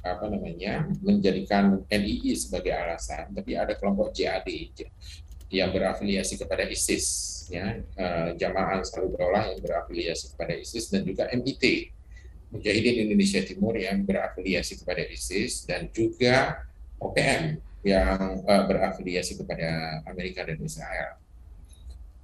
apa 0.04 0.28
namanya 0.28 0.84
menjadikan 1.00 1.80
NII 1.88 2.36
sebagai 2.36 2.76
alasan, 2.76 3.32
tapi 3.32 3.56
ada 3.56 3.72
kelompok 3.72 4.12
JAD 4.12 4.46
yang 5.48 5.72
berafiliasi 5.72 6.36
kepada 6.36 6.68
ISIS, 6.68 7.06
ya 7.48 7.80
uh, 7.96 8.36
jamaah 8.36 8.84
Ansarullah 8.84 9.56
yang 9.56 9.60
berafiliasi 9.64 10.36
kepada 10.36 10.52
ISIS 10.60 10.92
dan 10.92 11.08
juga 11.08 11.32
MIT 11.32 11.94
Mujahidin 12.54 13.10
Indonesia 13.10 13.42
Timur 13.42 13.74
yang 13.74 14.06
berafiliasi 14.06 14.78
kepada 14.78 15.02
ISIS 15.10 15.66
dan 15.66 15.90
juga 15.90 16.62
OPM 17.02 17.58
yang 17.82 18.46
uh, 18.46 18.62
berafiliasi 18.70 19.42
kepada 19.42 20.00
Amerika 20.06 20.46
dan 20.46 20.62
Israel. 20.62 21.18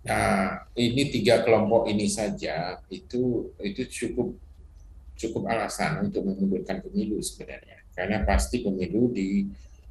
Nah, 0.00 0.64
ini 0.78 1.12
tiga 1.12 1.44
kelompok 1.44 1.90
ini 1.90 2.08
saja 2.08 2.80
itu 2.88 3.52
itu 3.60 3.82
cukup 3.84 4.32
cukup 5.20 5.52
alasan 5.52 6.08
untuk 6.08 6.24
memundurkan 6.24 6.80
pemilu 6.80 7.20
sebenarnya. 7.20 7.84
Karena 7.92 8.24
pasti 8.24 8.64
pemilu 8.64 9.12
di 9.12 9.44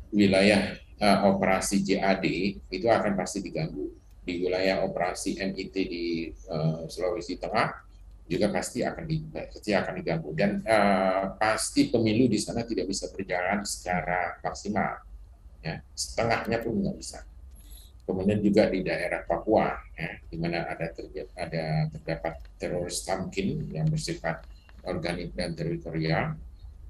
wilayah 0.09 0.73
uh, 0.97 1.29
operasi 1.29 1.85
JAD 1.85 2.25
itu 2.73 2.87
akan 2.89 3.13
pasti 3.13 3.45
diganggu. 3.45 3.93
Di 4.25 4.41
wilayah 4.41 4.81
operasi 4.85 5.37
MIT 5.37 5.75
di 5.85 6.05
uh, 6.49 6.89
Sulawesi 6.89 7.37
Tengah 7.37 7.89
juga 8.29 8.53
pasti 8.53 8.85
akan 8.85 9.03
pasti 9.33 9.73
akan 9.73 9.93
diganggu 9.97 10.29
dan 10.37 10.61
uh, 10.61 11.33
pasti 11.41 11.89
pemilu 11.89 12.29
di 12.29 12.37
sana 12.37 12.61
tidak 12.61 12.85
bisa 12.85 13.09
berjalan 13.09 13.65
secara 13.65 14.37
maksimal 14.45 15.01
ya 15.65 15.81
setengahnya 15.97 16.61
pun 16.61 16.77
nggak 16.77 16.93
bisa 16.93 17.25
kemudian 18.05 18.37
juga 18.37 18.69
di 18.69 18.85
daerah 18.85 19.25
Papua 19.25 19.73
ya 19.97 20.13
di 20.29 20.37
mana 20.37 20.69
ada 20.69 20.93
ada 21.41 21.89
terdapat 21.89 22.33
teroris 22.61 23.01
tamkin 23.01 23.65
yang 23.73 23.89
bersifat 23.89 24.45
organik 24.89 25.37
dan 25.37 25.53
teritorial. 25.53 26.35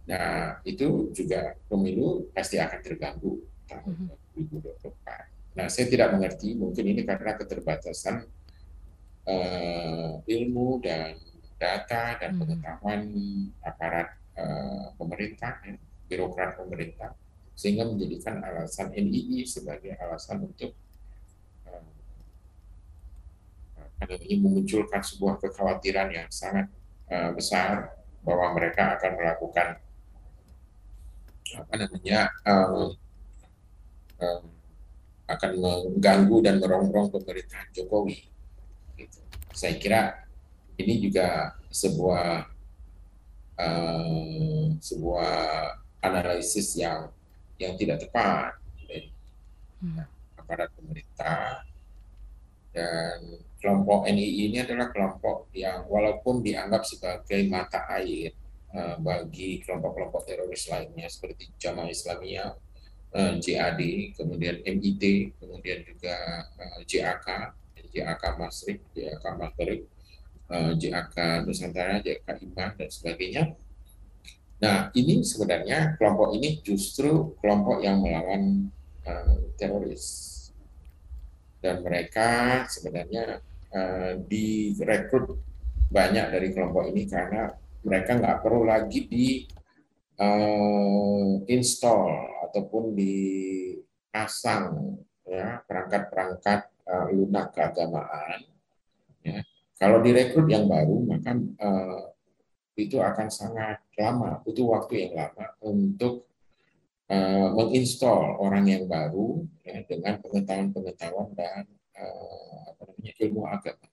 Nah, 0.10 0.58
itu 0.66 1.14
juga 1.14 1.54
pemilu 1.70 2.34
pasti 2.34 2.58
akan 2.58 2.80
terganggu 2.82 3.38
tahun 3.70 4.10
2024. 4.34 4.90
Mhm. 4.90 5.30
Nah, 5.60 5.68
saya 5.68 5.86
tidak 5.92 6.16
mengerti, 6.16 6.56
mungkin 6.58 6.86
ini 6.88 7.06
karena 7.06 7.36
keterbatasan 7.38 8.26
uh, 9.28 10.12
ilmu 10.24 10.82
dan 10.82 11.20
data 11.60 12.18
dan 12.18 12.34
mhm. 12.34 12.40
pengetahuan 12.42 13.02
aparat 13.62 14.16
uh, 14.40 14.96
pemerintah, 14.96 15.62
ya, 15.68 15.76
birokrat 16.10 16.58
pemerintah, 16.58 17.14
sehingga 17.54 17.86
menjadikan 17.86 18.42
alasan 18.42 18.90
NII 18.96 19.46
sebagai 19.46 19.94
alasan 20.00 20.48
untuk 20.48 20.74
uh, 21.70 21.86
memunculkan 24.40 25.04
sebuah 25.06 25.38
kekhawatiran 25.44 26.10
yang 26.10 26.32
sangat 26.34 26.72
uh, 27.10 27.32
besar 27.34 27.94
bahwa 28.24 28.56
mereka 28.56 28.98
akan 28.98 29.12
melakukan 29.18 29.68
apa 31.50 31.74
namanya 31.82 32.30
um, 32.46 32.94
um, 34.22 34.44
akan 35.30 35.52
mengganggu 35.62 36.38
dan 36.42 36.56
merongrong 36.58 37.14
pemerintahan 37.14 37.70
Jokowi. 37.74 38.26
Gitu. 38.98 39.20
Saya 39.54 39.78
kira 39.78 40.02
ini 40.78 40.98
juga 41.02 41.54
sebuah 41.70 42.50
uh, 43.58 44.66
sebuah 44.82 45.38
analisis 46.02 46.74
yang 46.80 47.14
yang 47.60 47.76
tidak 47.76 48.08
tepat 48.08 48.56
hmm. 49.84 50.00
aparat 50.40 50.70
pemerintah 50.76 51.64
dan 52.72 53.44
kelompok 53.60 54.08
NII 54.08 54.50
ini 54.50 54.58
adalah 54.64 54.88
kelompok 54.90 55.52
yang 55.52 55.84
walaupun 55.92 56.40
dianggap 56.40 56.88
sebagai 56.88 57.44
mata 57.52 57.84
air 57.92 58.32
uh, 58.72 58.96
bagi 59.04 59.60
kelompok-kelompok 59.62 60.24
teroris 60.24 60.72
lainnya 60.72 61.12
seperti 61.12 61.52
Jamaah 61.60 61.92
Islamiyah, 61.92 62.52
uh, 63.14 63.34
JAD, 63.36 63.82
kemudian 64.16 64.64
MIT, 64.64 65.36
kemudian 65.44 65.84
juga 65.84 66.48
uh, 66.56 66.80
JAK, 66.88 67.28
JAK 67.92 68.24
Masrik, 68.40 68.80
JAK 68.96 69.26
uh, 69.28 70.72
JAK 70.80 71.16
Nusantara, 71.44 72.00
JAK 72.00 72.28
Iman 72.40 72.72
dan 72.80 72.90
sebagainya. 72.90 73.44
Nah, 74.60 74.92
ini 74.92 75.24
sebenarnya 75.24 75.96
kelompok 75.96 76.36
ini 76.36 76.60
justru 76.64 77.36
kelompok 77.40 77.80
yang 77.80 78.04
melawan 78.04 78.68
teroris. 79.56 80.36
Dan 81.64 81.80
mereka 81.80 82.64
sebenarnya 82.68 83.40
uh, 83.74 84.14
direkrut 84.26 85.42
banyak 85.90 86.26
dari 86.30 86.54
kelompok 86.54 86.94
ini 86.94 87.10
karena 87.10 87.50
mereka 87.82 88.20
nggak 88.20 88.40
perlu 88.46 88.68
lagi 88.68 89.10
di 89.10 89.28
uh, 90.22 91.42
install 91.50 92.06
ataupun 92.50 92.94
dipasang 92.94 94.98
ya 95.26 95.62
perangkat-perangkat 95.66 96.70
uh, 96.86 97.08
lunak 97.14 97.54
keagamaan. 97.54 98.46
Ya. 99.26 99.42
Kalau 99.80 100.04
direkrut 100.04 100.50
yang 100.52 100.68
baru 100.68 100.98
maka 101.06 101.32
uh, 101.38 102.12
itu 102.80 102.98
akan 103.04 103.28
sangat 103.28 103.84
lama, 104.00 104.40
butuh 104.44 104.80
waktu 104.80 105.08
yang 105.08 105.14
lama 105.20 105.46
untuk 105.60 106.24
uh, 107.12 107.48
menginstall 107.52 108.40
orang 108.40 108.72
yang 108.72 108.88
baru 108.88 109.44
ya, 109.68 109.84
dengan 109.84 110.24
pengetahuan-pengetahuan 110.24 111.36
dan 111.36 111.68
apa 112.70 112.82
namanya 112.88 113.14
ilmu 113.20 113.42
agama. 113.46 113.88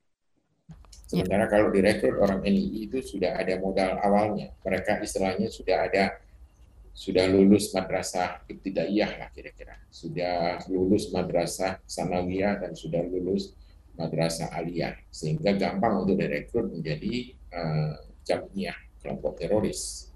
Sementara 1.07 1.47
kalau 1.47 1.71
direkrut 1.71 2.19
orang 2.19 2.43
NII 2.43 2.91
itu 2.91 2.99
sudah 2.99 3.39
ada 3.39 3.55
modal 3.63 3.95
awalnya, 4.03 4.51
mereka 4.67 4.99
istilahnya 4.99 5.47
sudah 5.47 5.87
ada 5.87 6.19
sudah 6.97 7.29
lulus 7.29 7.71
madrasah 7.77 8.43
ibtidaiyah 8.49 9.21
lah 9.21 9.29
kira-kira. 9.31 9.77
Sudah 9.93 10.59
lulus 10.67 11.13
madrasah 11.13 11.79
sanawiyah 11.85 12.59
dan 12.59 12.73
sudah 12.73 13.05
lulus 13.05 13.53
madrasah 13.95 14.51
aliyah. 14.51 14.97
Sehingga 15.13 15.55
gampang 15.55 16.03
untuk 16.03 16.17
direkrut 16.19 16.73
menjadi 16.73 17.37
uh, 17.53 18.01
jamiah 18.25 18.75
kelompok 19.05 19.39
teroris. 19.39 20.11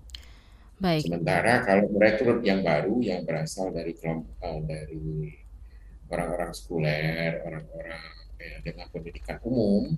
Baik. 0.80 1.04
Sementara 1.04 1.60
kalau 1.68 1.92
merekrut 1.92 2.40
yang 2.40 2.64
baru 2.64 2.96
yang 3.04 3.28
berasal 3.28 3.68
dari 3.68 3.92
kelompok 3.92 4.32
uh, 4.40 4.64
dari 4.64 5.36
orang-orang 6.10 6.50
sekuler, 6.52 7.40
orang-orang 7.46 8.02
ya, 8.36 8.54
dengan 8.66 8.86
pendidikan 8.90 9.38
umum 9.46 9.94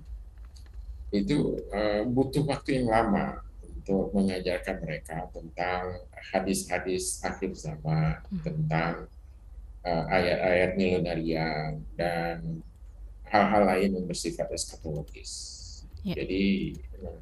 itu 1.13 1.61
uh, 1.69 2.01
butuh 2.09 2.41
waktu 2.49 2.81
yang 2.81 2.89
lama 2.89 3.45
untuk 3.61 4.09
mengajarkan 4.17 4.81
mereka 4.81 5.29
tentang 5.29 6.01
hadis-hadis 6.33 7.21
akhir 7.21 7.53
zaman, 7.53 8.17
hmm. 8.33 8.41
tentang 8.41 9.05
uh, 9.85 10.05
ayat-ayat 10.09 10.71
milenial 10.73 11.77
dan 11.93 12.65
hal-hal 13.29 13.63
lain 13.69 14.01
yang 14.01 14.05
bersifat 14.09 14.49
eskatologis. 14.49 15.31
Ya. 16.01 16.17
Jadi, 16.23 16.73
uh, 17.05 17.21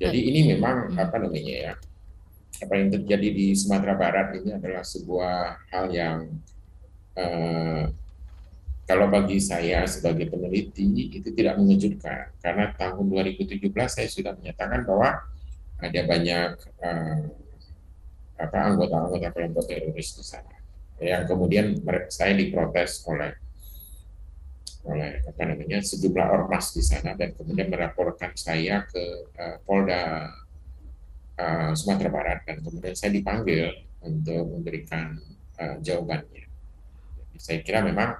jadi 0.00 0.20
ini 0.20 0.40
memang 0.56 0.96
hmm. 0.96 0.96
apa 0.96 1.16
namanya 1.20 1.54
ya? 1.54 1.74
Apa 2.56 2.72
yang 2.80 2.88
terjadi 2.88 3.28
di 3.36 3.52
Sumatera 3.52 3.92
Barat 4.00 4.32
ini 4.40 4.56
adalah 4.56 4.80
sebuah 4.80 5.68
hal 5.68 5.92
yang 5.92 6.24
uh, 7.16 7.84
kalau 8.86 9.10
bagi 9.10 9.42
saya 9.42 9.82
sebagai 9.90 10.30
peneliti 10.30 11.10
itu 11.10 11.34
tidak 11.34 11.58
mengejutkan. 11.58 12.30
Karena 12.38 12.70
tahun 12.78 13.10
2017 13.10 13.66
saya 13.90 14.06
sudah 14.06 14.32
menyatakan 14.38 14.86
bahwa 14.86 15.26
ada 15.82 16.00
banyak 16.06 16.50
uh, 16.86 17.22
apa 18.36 18.58
anggota-anggota 18.72 19.34
kelompok 19.34 19.64
teroris 19.66 20.14
di 20.14 20.24
sana. 20.24 20.54
Yang 21.02 21.34
kemudian 21.34 21.66
saya 22.08 22.32
diprotes 22.38 23.02
oleh 23.10 23.34
oleh 24.86 25.18
apa 25.26 25.42
namanya 25.50 25.82
sejumlah 25.82 26.26
ormas 26.30 26.70
di 26.70 26.78
sana 26.86 27.18
dan 27.18 27.34
kemudian 27.34 27.66
melaporkan 27.66 28.38
saya 28.38 28.86
ke 28.86 29.02
uh, 29.34 29.58
Polda 29.66 30.30
uh, 31.42 31.74
Sumatera 31.74 32.14
Barat. 32.14 32.46
Dan 32.46 32.62
kemudian 32.62 32.94
saya 32.94 33.10
dipanggil 33.10 33.66
untuk 34.06 34.46
memberikan 34.46 35.18
uh, 35.58 35.82
jawabannya. 35.82 36.45
Saya 37.38 37.60
kira 37.62 37.84
memang 37.84 38.16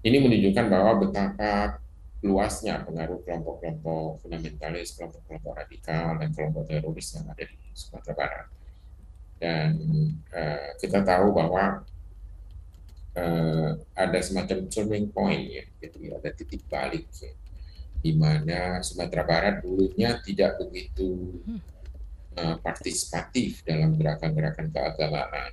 ini 0.00 0.16
menunjukkan 0.16 0.66
bahwa 0.72 0.92
betapa 1.04 1.80
luasnya 2.20 2.84
pengaruh 2.84 3.24
kelompok-kelompok 3.24 4.20
fundamentalis, 4.20 4.92
kelompok-kelompok 4.96 5.52
radikal, 5.56 6.20
dan 6.20 6.28
kelompok 6.36 6.68
teroris 6.68 7.16
yang 7.16 7.26
ada 7.32 7.44
di 7.48 7.56
Sumatera 7.72 8.14
Barat. 8.16 8.46
Dan 9.40 9.70
uh, 10.36 10.70
kita 10.76 11.00
tahu 11.00 11.32
bahwa 11.32 11.80
uh, 13.16 13.70
ada 13.96 14.18
semacam 14.20 14.68
turning 14.68 15.08
point 15.08 15.48
ya, 15.48 15.64
jadi 15.80 16.20
ada 16.20 16.28
titik 16.36 16.68
balik 16.68 17.08
ya, 17.16 17.32
di 18.04 18.12
mana 18.12 18.84
Sumatera 18.84 19.24
Barat 19.24 19.64
dulunya 19.64 20.20
tidak 20.20 20.60
begitu 20.60 21.40
uh, 22.36 22.56
partisipatif 22.60 23.64
dalam 23.64 23.96
gerakan-gerakan 23.96 24.68
keagamaan. 24.68 25.52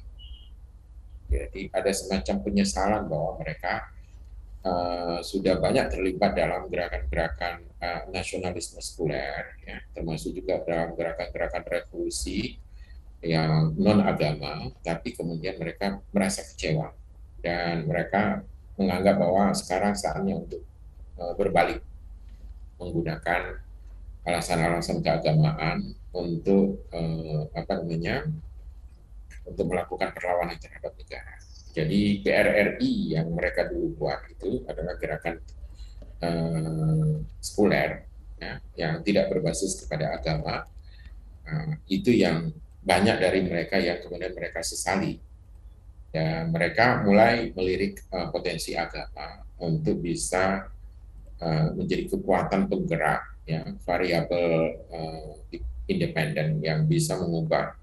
Jadi 1.27 1.67
ada 1.75 1.91
semacam 1.91 2.35
penyesalan 2.43 3.03
bahwa 3.11 3.35
mereka 3.43 3.91
uh, 4.63 5.19
sudah 5.19 5.59
banyak 5.59 5.91
terlibat 5.91 6.35
dalam 6.35 6.71
gerakan-gerakan 6.71 7.67
uh, 7.83 8.01
nasionalisme 8.11 8.79
sekuler, 8.79 9.59
ya, 9.63 9.83
termasuk 9.91 10.31
juga 10.31 10.63
dalam 10.63 10.95
gerakan-gerakan 10.95 11.63
revolusi 11.67 12.55
yang 13.19 13.73
non 13.75 13.99
agama, 14.05 14.71
tapi 14.85 15.11
kemudian 15.11 15.57
mereka 15.59 15.99
merasa 16.13 16.45
kecewa. 16.45 16.93
Dan 17.43 17.85
mereka 17.89 18.45
menganggap 18.77 19.15
bahwa 19.17 19.51
sekarang 19.57 19.93
saatnya 19.97 20.37
untuk 20.37 20.63
uh, 21.17 21.33
berbalik. 21.35 21.81
Menggunakan 22.77 23.57
alasan-alasan 24.21 25.01
keagamaan 25.01 25.97
untuk 26.13 26.85
uh, 26.93 27.49
apa 27.57 27.81
namanya 27.81 28.29
untuk 29.47 29.71
melakukan 29.71 30.11
perlawanan 30.11 30.59
terhadap 30.59 30.93
negara. 30.93 31.33
Jadi 31.71 32.25
PRRI 32.25 32.93
yang 33.13 33.29
mereka 33.31 33.69
dulu 33.69 33.93
buat 34.01 34.25
itu 34.33 34.65
adalah 34.65 34.97
gerakan 34.97 35.35
uh, 36.25 37.21
sekuler 37.37 38.09
ya, 38.41 38.57
yang 38.73 39.05
tidak 39.05 39.29
berbasis 39.29 39.85
kepada 39.85 40.17
agama. 40.17 40.65
Uh, 41.47 41.77
itu 41.87 42.11
yang 42.11 42.49
banyak 42.81 43.21
dari 43.21 43.39
mereka 43.45 43.77
yang 43.77 44.01
kemudian 44.01 44.33
mereka 44.33 44.65
sesali. 44.65 45.21
Dan 46.09 46.49
mereka 46.49 47.05
mulai 47.05 47.53
melirik 47.53 48.01
uh, 48.09 48.33
potensi 48.33 48.73
agama 48.73 49.45
untuk 49.61 50.01
bisa 50.01 50.65
uh, 51.37 51.67
menjadi 51.77 52.09
kekuatan 52.09 52.65
penggerak, 52.65 53.21
ya, 53.45 53.61
variabel 53.85 54.81
uh, 54.89 55.29
independen 55.85 56.57
yang 56.63 56.89
bisa 56.89 57.15
mengubah 57.21 57.75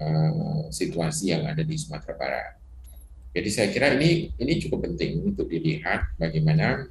uh, 0.00 0.68
situasi 0.72 1.32
yang 1.32 1.46
ada 1.48 1.62
di 1.62 1.76
Sumatera 1.76 2.14
Barat. 2.16 2.52
Jadi 3.36 3.48
saya 3.52 3.68
kira 3.68 3.92
ini 4.00 4.32
ini 4.40 4.52
cukup 4.64 4.88
penting 4.88 5.20
untuk 5.28 5.52
dilihat 5.52 6.16
bagaimana 6.16 6.88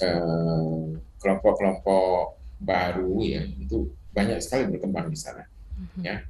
eh, 0.00 0.84
kelompok-kelompok 1.20 2.40
baru 2.56 3.20
ya 3.20 3.44
itu 3.44 3.92
banyak 4.16 4.40
sekali 4.40 4.72
berkembang 4.72 5.12
di 5.12 5.18
sana 5.18 5.44
mm-hmm. 5.44 6.02
ya 6.04 6.24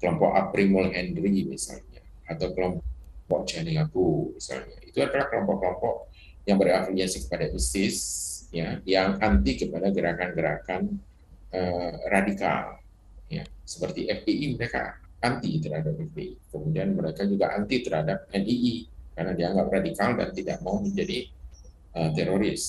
kelompok 0.00 0.36
Aprimul 0.36 0.92
Henry 0.92 1.48
misalnya 1.48 2.04
atau 2.28 2.52
kelompok 2.52 3.40
Janilaku 3.48 4.36
misalnya 4.36 4.76
itu 4.84 4.98
adalah 5.00 5.26
kelompok-kelompok 5.32 6.12
yang 6.44 6.60
berafiliasi 6.60 7.24
kepada 7.24 7.48
ISIS 7.52 7.98
ya 8.50 8.82
yang 8.84 9.16
anti 9.22 9.56
kepada 9.60 9.88
gerakan-gerakan 9.88 10.98
eh, 11.54 11.92
radikal 12.10 12.79
seperti 13.70 14.10
FPI 14.10 14.58
mereka 14.58 14.98
anti 15.22 15.62
terhadap 15.62 15.94
FPI. 15.94 16.50
Kemudian 16.50 16.98
mereka 16.98 17.22
juga 17.22 17.54
anti 17.54 17.78
terhadap 17.86 18.26
NII 18.34 18.74
karena 19.14 19.32
dianggap 19.38 19.66
radikal 19.70 20.10
dan 20.18 20.28
tidak 20.34 20.58
mau 20.66 20.82
menjadi 20.82 21.30
uh, 21.94 22.10
teroris. 22.10 22.64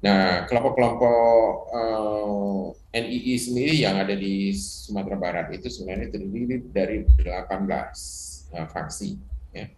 Nah, 0.00 0.48
kelompok-kelompok 0.48 1.52
uh, 1.76 2.72
eh, 2.96 3.04
NII 3.04 3.34
sendiri 3.36 3.74
yang 3.76 4.00
ada 4.00 4.16
di 4.16 4.56
Sumatera 4.56 5.20
Barat 5.20 5.52
itu 5.52 5.68
sebenarnya 5.68 6.08
terdiri 6.08 6.64
dari 6.72 7.04
18 7.04 8.56
uh, 8.56 8.68
faksi. 8.72 9.20
Ya. 9.52 9.68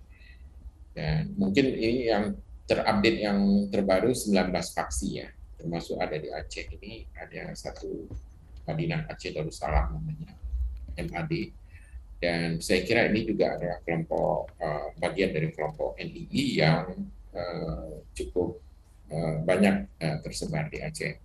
Dan 0.95 1.35
mungkin 1.35 1.75
ini 1.75 2.07
yang 2.07 2.39
terupdate 2.71 3.19
yang 3.19 3.67
terbaru 3.75 4.15
19 4.15 4.55
faksi 4.55 5.09
ya, 5.19 5.29
termasuk 5.59 5.99
ada 5.99 6.15
di 6.15 6.31
Aceh 6.31 6.71
ini 6.79 7.11
ada 7.19 7.51
satu 7.59 8.07
Madinah 8.69 9.11
Aceh 9.11 9.35
Darussalam 9.35 9.99
namanya 9.99 10.33
MAD 10.97 11.63
dan 12.23 12.63
saya 12.63 12.87
kira 12.87 13.11
ini 13.11 13.27
juga 13.27 13.59
adalah 13.59 13.83
kelompok 13.83 14.55
uh, 14.63 14.95
bagian 15.03 15.35
dari 15.35 15.51
kelompok 15.51 15.99
NII 15.99 16.45
yang 16.55 16.87
uh, 17.35 17.99
cukup 18.15 18.63
uh, 19.11 19.43
banyak 19.43 19.91
uh, 19.99 20.23
tersebar 20.23 20.71
di 20.71 20.79
Aceh. 20.79 21.19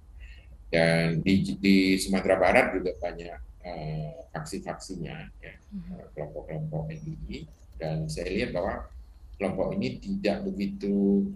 Dan 0.68 1.22
di, 1.22 1.54
di 1.62 2.02
Sumatera 2.02 2.42
Barat 2.42 2.74
juga 2.74 2.98
banyak 2.98 3.40
uh, 3.62 4.26
faksi-faksinya, 4.34 5.16
ya, 5.38 5.54
hmm. 5.54 6.18
kelompok-kelompok 6.18 6.90
NII. 6.90 7.46
Dan 7.78 8.10
saya 8.10 8.34
lihat 8.34 8.58
bahwa 8.58 8.90
kelompok 9.38 9.78
ini 9.78 10.02
tidak 10.02 10.50
begitu 10.50 11.30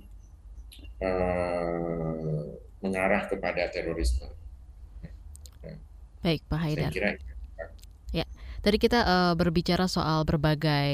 uh, 1.05 2.49
mengarah 2.81 3.29
kepada 3.29 3.69
terorisme. 3.69 4.25
Baik, 6.21 6.41
Pak 6.45 6.59
Haidar. 6.61 6.93
Saya 6.93 6.97
kira 6.97 7.11
Ya, 8.11 8.27
tadi 8.59 8.75
kita 8.75 9.07
uh, 9.07 9.33
berbicara 9.39 9.87
soal 9.87 10.27
berbagai 10.27 10.91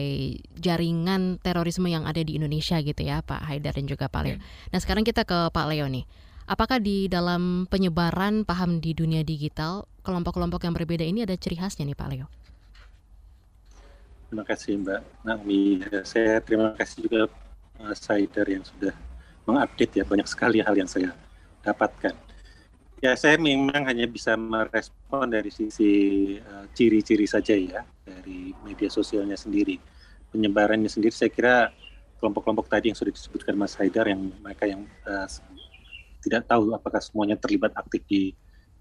jaringan 0.53 1.41
terorisme 1.41 1.89
yang 1.89 2.05
ada 2.05 2.21
di 2.21 2.37
Indonesia 2.37 2.77
gitu 2.77 3.01
ya, 3.01 3.25
Pak 3.25 3.41
Haidar 3.41 3.73
dan 3.73 3.89
juga 3.89 4.05
Pak 4.05 4.21
Leo. 4.21 4.37
Ya. 4.37 4.45
Nah, 4.69 4.79
sekarang 4.79 5.01
kita 5.01 5.25
ke 5.25 5.49
Pak 5.49 5.65
Leo 5.65 5.89
nih. 5.89 6.05
Apakah 6.47 6.77
di 6.77 7.09
dalam 7.09 7.65
penyebaran 7.67 8.45
paham 8.45 8.79
di 8.79 8.93
dunia 8.93 9.25
digital, 9.25 9.89
kelompok-kelompok 10.05 10.63
yang 10.63 10.77
berbeda 10.77 11.03
ini 11.03 11.25
ada 11.25 11.33
ciri 11.35 11.57
khasnya 11.57 11.89
nih, 11.89 11.97
Pak 11.97 12.07
Leo? 12.13 12.29
Terima 14.29 14.43
kasih 14.43 14.77
Mbak 14.83 15.01
Naomi. 15.23 15.81
Saya 16.03 16.43
terima 16.43 16.75
kasih 16.75 17.07
juga 17.07 17.31
Mas 17.79 18.03
Haidar 18.11 18.45
yang 18.45 18.61
sudah 18.61 18.91
mengupdate 19.47 20.03
ya 20.03 20.05
banyak 20.05 20.27
sekali 20.27 20.59
hal 20.59 20.75
yang 20.75 20.87
saya 20.87 21.15
dapatkan. 21.63 22.26
Ya, 22.97 23.13
saya 23.13 23.37
memang 23.37 23.85
hanya 23.85 24.09
bisa 24.09 24.33
merespon 24.33 25.29
dari 25.29 25.53
sisi 25.53 25.91
uh, 26.41 26.65
ciri-ciri 26.73 27.29
saja 27.29 27.53
ya 27.53 27.85
dari 28.01 28.57
media 28.65 28.89
sosialnya 28.89 29.37
sendiri. 29.37 29.77
Penyebarannya 30.33 30.89
sendiri 30.89 31.13
saya 31.13 31.29
kira 31.29 31.69
kelompok-kelompok 32.17 32.65
tadi 32.65 32.89
yang 32.89 32.97
sudah 32.97 33.13
disebutkan 33.13 33.53
Mas 33.53 33.77
Haidar 33.77 34.09
yang 34.09 34.33
mereka 34.41 34.65
yang 34.65 34.89
uh, 35.05 35.29
tidak 36.25 36.49
tahu 36.49 36.73
apakah 36.73 36.97
semuanya 36.97 37.37
terlibat 37.37 37.69
aktif 37.77 38.01
di 38.09 38.33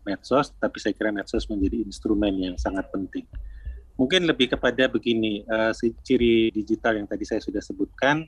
medsos, 0.08 0.48
tapi 0.56 0.80
saya 0.80 0.96
kira 0.96 1.12
medsos 1.12 1.44
menjadi 1.52 1.84
instrumen 1.84 2.40
yang 2.40 2.56
sangat 2.56 2.88
penting. 2.88 3.28
Mungkin 4.00 4.24
lebih 4.24 4.56
kepada 4.56 4.88
begini, 4.88 5.44
uh, 5.44 5.76
si 5.76 5.92
ciri 6.00 6.48
digital 6.56 6.96
yang 6.96 7.04
tadi 7.04 7.28
saya 7.28 7.44
sudah 7.44 7.60
sebutkan, 7.60 8.24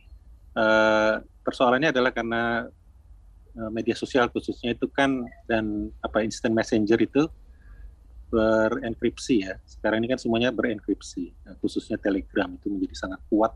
uh, 0.52 1.24
persoalannya 1.40 1.96
adalah 1.96 2.12
karena 2.12 2.68
Eh, 2.68 2.87
media 3.74 3.98
sosial 3.98 4.30
khususnya 4.30 4.78
itu 4.78 4.86
kan 4.86 5.26
dan 5.50 5.90
apa 5.98 6.22
instant 6.22 6.54
messenger 6.54 6.98
itu 7.02 7.26
berenkripsi 8.28 9.34
ya. 9.48 9.56
Sekarang 9.64 10.04
ini 10.04 10.08
kan 10.12 10.20
semuanya 10.20 10.52
berenkripsi, 10.52 11.32
nah, 11.48 11.56
khususnya 11.58 11.96
Telegram 11.96 12.52
itu 12.52 12.68
menjadi 12.68 12.94
sangat 12.94 13.20
kuat 13.32 13.52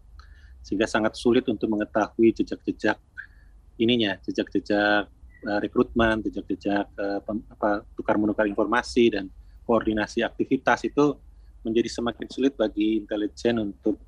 sehingga 0.65 0.89
sangat 0.89 1.19
sulit 1.19 1.45
untuk 1.51 1.69
mengetahui 1.69 2.33
jejak-jejak 2.33 2.97
ininya, 3.77 4.17
jejak-jejak 4.25 5.11
uh, 5.45 5.59
rekrutmen, 5.61 6.23
jejak-jejak 6.25 6.87
uh, 6.97 7.21
apa 7.53 7.85
tukar 7.99 8.17
menukar 8.17 8.47
informasi 8.49 9.13
dan 9.13 9.27
koordinasi 9.67 10.25
aktivitas 10.25 10.87
itu 10.87 11.19
menjadi 11.63 11.91
semakin 11.91 12.27
sulit 12.31 12.55
bagi 12.59 13.03
intelijen 13.03 13.59
untuk 13.59 13.99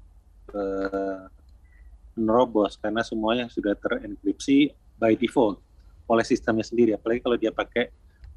uh, 0.54 1.26
menerobos 2.14 2.78
karena 2.78 3.02
semuanya 3.02 3.46
sudah 3.50 3.74
terenkripsi 3.74 4.70
by 4.98 5.18
default 5.18 5.58
oleh 6.08 6.24
sistemnya 6.26 6.66
sendiri 6.66 6.96
apalagi 6.96 7.20
kalau 7.24 7.36
dia 7.40 7.50
pakai 7.54 7.88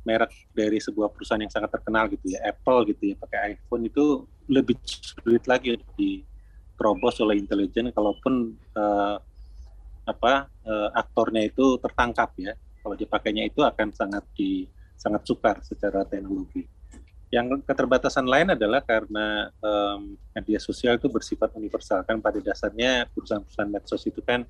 merek 0.08 0.32
dari 0.56 0.80
sebuah 0.80 1.12
perusahaan 1.12 1.44
yang 1.44 1.52
sangat 1.52 1.68
terkenal 1.68 2.08
gitu 2.08 2.32
ya 2.32 2.40
Apple 2.48 2.88
gitu 2.96 3.12
ya 3.12 3.16
pakai 3.20 3.60
iPhone 3.60 3.84
itu 3.92 4.24
lebih 4.48 4.80
sulit 4.88 5.44
lagi 5.44 5.76
untuk 5.76 5.92
diterobos 6.00 7.20
oleh 7.20 7.36
intelijen 7.36 7.92
kalaupun 7.92 8.56
uh, 8.80 9.20
apa 10.08 10.48
uh, 10.64 10.90
aktornya 10.96 11.52
itu 11.52 11.76
tertangkap 11.84 12.32
ya 12.40 12.56
kalau 12.80 12.96
dipakainya 12.96 13.52
itu 13.52 13.60
akan 13.68 13.92
sangat 13.92 14.24
di 14.32 14.64
sangat 14.96 15.28
sukar 15.28 15.60
secara 15.62 16.08
teknologi. 16.08 16.64
Yang 17.28 17.68
keterbatasan 17.68 18.24
lain 18.24 18.56
adalah 18.56 18.80
karena 18.80 19.52
um, 19.60 20.16
media 20.32 20.58
sosial 20.64 20.96
itu 20.96 21.12
bersifat 21.12 21.52
universal 21.60 22.02
kan 22.08 22.24
pada 22.24 22.40
dasarnya 22.40 23.12
perusahaan-perusahaan 23.12 23.68
medsos 23.68 24.08
itu 24.08 24.24
kan 24.24 24.48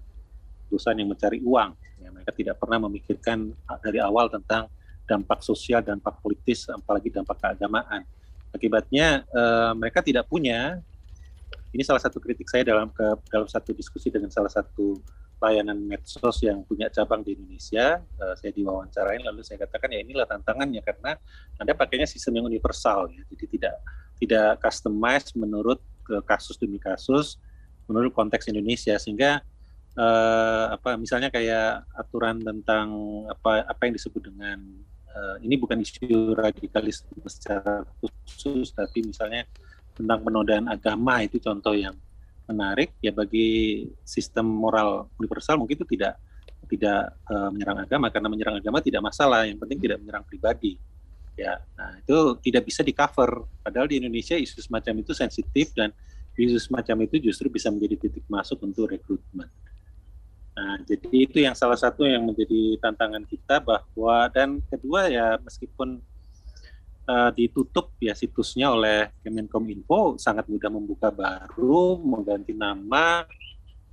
perusahaan 0.69 0.93
yang 0.93 1.09
mencari 1.09 1.41
uang. 1.41 1.73
Mereka 2.17 2.31
tidak 2.33 2.55
pernah 2.57 2.81
memikirkan 2.89 3.53
dari 3.85 4.01
awal 4.01 4.27
tentang 4.33 4.65
dampak 5.07 5.39
sosial, 5.39 5.79
dampak 5.79 6.19
politis, 6.19 6.67
apalagi 6.67 7.13
dampak 7.13 7.39
keagamaan. 7.39 8.03
Akibatnya 8.51 9.23
uh, 9.31 9.71
mereka 9.77 10.03
tidak 10.03 10.27
punya. 10.27 10.81
Ini 11.71 11.83
salah 11.85 12.01
satu 12.01 12.17
kritik 12.17 12.49
saya 12.49 12.65
dalam 12.65 12.89
ke 12.91 13.05
dalam 13.29 13.47
satu 13.47 13.71
diskusi 13.71 14.09
dengan 14.09 14.33
salah 14.33 14.49
satu 14.49 14.97
layanan 15.37 15.77
medsos 15.77 16.41
yang 16.41 16.65
punya 16.65 16.89
cabang 16.89 17.21
di 17.21 17.37
Indonesia. 17.37 18.01
Uh, 18.17 18.33
saya 18.35 18.51
diwawancarain 18.51 19.21
lalu 19.21 19.45
saya 19.45 19.63
katakan 19.63 19.93
ya 19.93 20.01
inilah 20.01 20.25
tantangannya 20.25 20.81
karena 20.81 21.15
anda 21.61 21.77
pakainya 21.77 22.09
sistem 22.09 22.41
yang 22.41 22.49
universal 22.49 23.07
ya. 23.13 23.21
Jadi 23.31 23.45
tidak 23.59 23.75
tidak 24.17 24.57
customized 24.59 25.37
menurut 25.37 25.79
ke 26.03 26.17
kasus 26.25 26.57
demi 26.57 26.81
kasus 26.81 27.37
menurut 27.87 28.11
konteks 28.11 28.49
Indonesia 28.51 28.95
sehingga 28.99 29.43
uh, 29.97 30.65
apa 30.77 30.95
misalnya 30.95 31.33
kayak 31.33 31.89
aturan 31.97 32.39
tentang 32.39 32.87
apa 33.27 33.65
apa 33.65 33.81
yang 33.89 33.97
disebut 33.97 34.29
dengan 34.29 34.61
uh, 35.11 35.35
ini 35.41 35.57
bukan 35.57 35.81
isu 35.81 36.37
radikalisme 36.37 37.25
secara 37.25 37.83
khusus 37.99 38.71
tapi 38.71 39.03
misalnya 39.03 39.43
tentang 39.97 40.21
penodaan 40.21 40.69
agama 40.69 41.25
itu 41.25 41.41
contoh 41.41 41.73
yang 41.73 41.97
menarik. 42.47 42.93
Ya 43.01 43.11
bagi 43.11 43.83
sistem 44.05 44.45
moral 44.47 45.09
universal 45.17 45.57
mungkin 45.57 45.81
itu 45.81 45.87
tidak 45.97 46.21
tidak 46.67 47.15
uh, 47.31 47.49
menyerang 47.49 47.83
agama 47.83 48.07
karena 48.13 48.29
menyerang 48.29 48.57
agama 48.61 48.77
tidak 48.79 49.01
masalah 49.01 49.49
yang 49.49 49.57
penting 49.57 49.81
tidak 49.81 49.97
menyerang 49.99 50.23
pribadi. 50.23 50.77
Ya 51.37 51.57
nah 51.73 51.97
itu 51.97 52.37
tidak 52.45 52.69
bisa 52.69 52.85
di 52.85 52.93
cover 52.93 53.45
padahal 53.65 53.89
di 53.89 53.97
Indonesia 53.97 54.37
isu 54.37 54.61
semacam 54.61 55.01
itu 55.01 55.11
sensitif 55.17 55.73
dan 55.73 55.89
isu 56.37 56.61
semacam 56.61 57.09
itu 57.09 57.17
justru 57.17 57.49
bisa 57.49 57.73
menjadi 57.73 57.97
titik 57.97 58.25
masuk 58.29 58.61
untuk 58.61 58.93
rekrutmen 58.93 59.49
Nah, 60.57 60.81
jadi 60.89 61.13
itu 61.13 61.37
yang 61.37 61.53
salah 61.53 61.77
satu 61.77 62.01
yang 62.01 62.25
menjadi 62.25 62.81
tantangan 62.81 63.21
kita 63.29 63.61
bahwa 63.61 64.25
dan 64.33 64.57
kedua 64.65 65.05
ya 65.05 65.37
meskipun 65.37 66.01
uh, 67.05 67.29
ditutup 67.29 67.93
ya 68.01 68.17
situsnya 68.17 68.73
oleh 68.73 69.13
Kemenkominfo 69.21 70.17
sangat 70.17 70.49
mudah 70.49 70.73
membuka 70.73 71.13
baru, 71.13 72.01
mengganti 72.01 72.57
nama. 72.57 73.21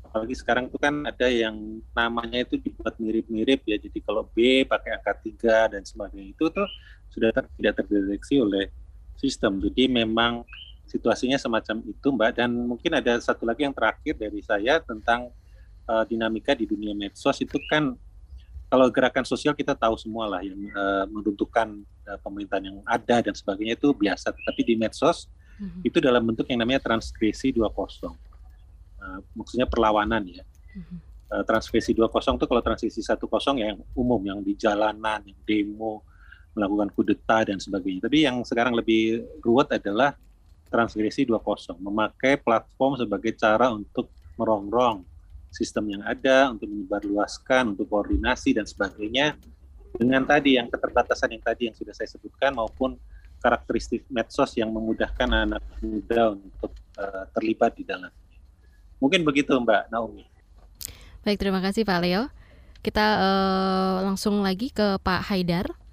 Apalagi 0.08 0.32
sekarang 0.40 0.72
itu 0.72 0.80
kan 0.80 1.04
ada 1.04 1.28
yang 1.28 1.84
namanya 1.92 2.40
itu 2.40 2.56
dibuat 2.56 2.96
mirip-mirip 2.96 3.60
ya. 3.68 3.76
Jadi 3.76 4.00
kalau 4.00 4.24
B 4.32 4.64
pakai 4.64 4.96
angka 4.96 5.20
3 5.20 5.76
dan 5.76 5.82
sebagainya 5.84 6.32
itu 6.32 6.48
tuh 6.48 6.64
sudah 7.12 7.28
ter, 7.28 7.44
tidak 7.60 7.84
terdeteksi 7.84 8.40
oleh 8.40 8.72
sistem. 9.20 9.60
Jadi 9.60 9.84
memang 9.84 10.48
situasinya 10.88 11.36
semacam 11.36 11.76
itu 11.84 12.08
Mbak 12.08 12.30
dan 12.40 12.50
mungkin 12.56 12.96
ada 12.96 13.20
satu 13.20 13.44
lagi 13.44 13.68
yang 13.68 13.76
terakhir 13.76 14.16
dari 14.16 14.40
saya 14.40 14.80
tentang 14.80 15.28
uh, 15.88 16.04
dinamika 16.08 16.52
di 16.56 16.64
dunia 16.68 16.92
medsos 16.96 17.40
itu 17.40 17.56
kan 17.68 17.96
kalau 18.74 18.90
gerakan 18.90 19.22
sosial 19.22 19.54
kita 19.54 19.76
tahu 19.76 19.94
semua 19.94 20.26
lah 20.26 20.42
yang 20.42 20.58
uh, 20.74 21.06
menentukan 21.06 21.84
uh, 22.10 22.18
pemerintahan 22.18 22.64
yang 22.74 22.78
ada 22.82 23.22
dan 23.22 23.30
sebagainya 23.30 23.78
itu 23.78 23.94
biasa. 23.94 24.34
Tapi 24.34 24.60
di 24.66 24.74
medsos 24.74 25.30
mm-hmm. 25.62 25.86
itu 25.86 25.98
dalam 26.02 26.26
bentuk 26.26 26.50
yang 26.50 26.58
namanya 26.58 26.82
transkripsi 26.82 27.54
2.0. 27.54 27.70
Uh, 27.70 28.14
maksudnya 29.38 29.70
perlawanan 29.70 30.26
ya. 30.26 30.42
Mm-hmm. 30.74 30.98
Uh, 31.30 31.44
transkripsi 31.46 31.94
2.0 31.94 32.34
itu 32.34 32.46
kalau 32.50 32.62
transkripsi 32.66 33.00
1.0 33.06 33.62
yang 33.62 33.78
umum 33.94 34.18
yang 34.26 34.42
di 34.42 34.58
jalanan, 34.58 35.22
yang 35.22 35.38
demo, 35.46 36.02
melakukan 36.58 36.90
kudeta 36.98 37.46
dan 37.46 37.62
sebagainya. 37.62 38.10
Tapi 38.10 38.26
yang 38.26 38.42
sekarang 38.42 38.74
lebih 38.74 39.22
ruwet 39.38 39.70
adalah 39.70 40.18
transkripsi 40.66 41.30
2.0, 41.30 41.78
memakai 41.78 42.42
platform 42.42 42.98
sebagai 42.98 43.38
cara 43.38 43.70
untuk 43.70 44.10
merongrong 44.34 45.13
sistem 45.54 45.94
yang 45.94 46.02
ada 46.02 46.50
untuk 46.50 46.66
menyebarluaskan, 46.66 47.78
untuk 47.78 47.86
koordinasi 47.86 48.58
dan 48.58 48.66
sebagainya 48.66 49.38
dengan 49.94 50.26
tadi 50.26 50.58
yang 50.58 50.66
keterbatasan 50.66 51.30
yang 51.30 51.44
tadi 51.46 51.70
yang 51.70 51.76
sudah 51.78 51.94
saya 51.94 52.10
sebutkan 52.10 52.50
maupun 52.58 52.98
karakteristik 53.38 54.02
medsos 54.10 54.58
yang 54.58 54.74
memudahkan 54.74 55.30
anak 55.30 55.62
muda 55.78 56.34
untuk 56.34 56.74
uh, 56.98 57.28
terlibat 57.30 57.78
di 57.78 57.86
dalam. 57.86 58.10
Mungkin 58.98 59.22
begitu 59.22 59.54
Mbak 59.54 59.94
Naomi. 59.94 60.26
Baik, 61.22 61.38
terima 61.38 61.62
kasih 61.62 61.86
Pak 61.86 62.00
Leo. 62.02 62.26
Kita 62.82 63.04
uh, 63.20 63.94
langsung 64.10 64.42
lagi 64.42 64.74
ke 64.74 64.98
Pak 65.00 65.30
Haidar. 65.30 65.83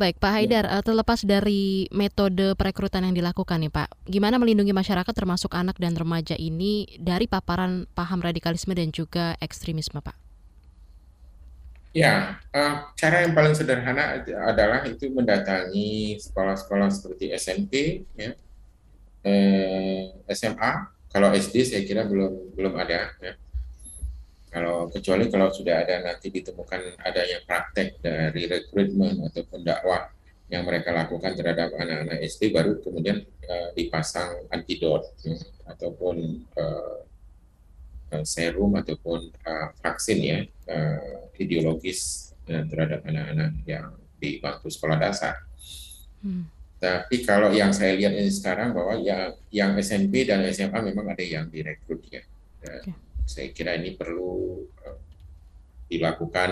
Baik, 0.00 0.16
Pak 0.16 0.32
Haidar, 0.32 0.64
ya. 0.64 0.80
terlepas 0.80 1.20
dari 1.28 1.84
metode 1.92 2.56
perekrutan 2.56 3.04
yang 3.04 3.12
dilakukan 3.12 3.60
nih 3.60 3.68
Pak, 3.68 4.08
gimana 4.08 4.40
melindungi 4.40 4.72
masyarakat 4.72 5.12
termasuk 5.12 5.52
anak 5.52 5.76
dan 5.76 5.92
remaja 5.92 6.32
ini 6.40 6.88
dari 6.96 7.28
paparan 7.28 7.84
paham 7.92 8.24
radikalisme 8.24 8.72
dan 8.72 8.88
juga 8.96 9.36
ekstremisme 9.44 10.00
Pak? 10.00 10.16
Ya, 11.92 12.40
uh, 12.56 12.88
cara 12.96 13.28
yang 13.28 13.36
paling 13.36 13.52
sederhana 13.52 14.24
adalah 14.24 14.88
itu 14.88 15.12
mendatangi 15.12 16.16
sekolah-sekolah 16.16 16.88
seperti 16.88 17.36
SMP, 17.36 18.08
ya, 18.16 18.32
eh, 19.20 20.16
SMA. 20.32 20.96
Kalau 21.12 21.28
SD 21.28 21.76
saya 21.76 21.84
kira 21.84 22.08
belum 22.08 22.56
belum 22.56 22.72
ada. 22.80 23.12
Ya 23.20 23.36
kalau 24.50 24.90
kecuali 24.90 25.30
kalau 25.30 25.54
sudah 25.54 25.86
ada 25.86 26.02
nanti 26.02 26.26
ditemukan 26.34 26.98
adanya 27.06 27.38
praktek 27.46 28.02
dari 28.02 28.50
rekrutmen 28.50 29.22
ataupun 29.30 29.62
dakwah 29.62 30.10
yang 30.50 30.66
mereka 30.66 30.90
lakukan 30.90 31.38
terhadap 31.38 31.70
anak-anak 31.78 32.18
SD 32.26 32.50
baru 32.50 32.82
kemudian 32.82 33.22
uh, 33.46 33.70
dipasang 33.78 34.50
antidot 34.50 35.06
ya, 35.22 35.38
ataupun 35.70 36.42
uh, 36.58 36.98
serum 38.26 38.74
ataupun 38.74 39.30
uh, 39.46 39.70
vaksin 39.78 40.18
ya 40.18 40.38
uh, 40.66 41.30
ideologis 41.38 42.34
ya, 42.50 42.66
terhadap 42.66 43.06
anak-anak 43.06 43.62
yang 43.62 43.94
di 44.18 44.42
bangku 44.42 44.66
sekolah 44.66 44.98
dasar. 44.98 45.38
Hmm. 46.26 46.50
Tapi 46.82 47.22
kalau 47.22 47.54
yang 47.54 47.70
saya 47.70 47.94
lihat 47.94 48.18
ini 48.18 48.32
sekarang 48.34 48.74
bahwa 48.74 48.98
yang 48.98 49.38
yang 49.54 49.78
SMP 49.78 50.26
dan 50.26 50.42
SMA 50.50 50.90
memang 50.90 51.14
ada 51.14 51.22
yang 51.22 51.46
direkrut 51.46 52.02
ya. 52.10 52.26
okay. 52.66 53.09
Saya 53.26 53.52
kira 53.52 53.76
ini 53.76 53.96
perlu 53.96 54.62
uh, 54.64 55.00
dilakukan 55.90 56.50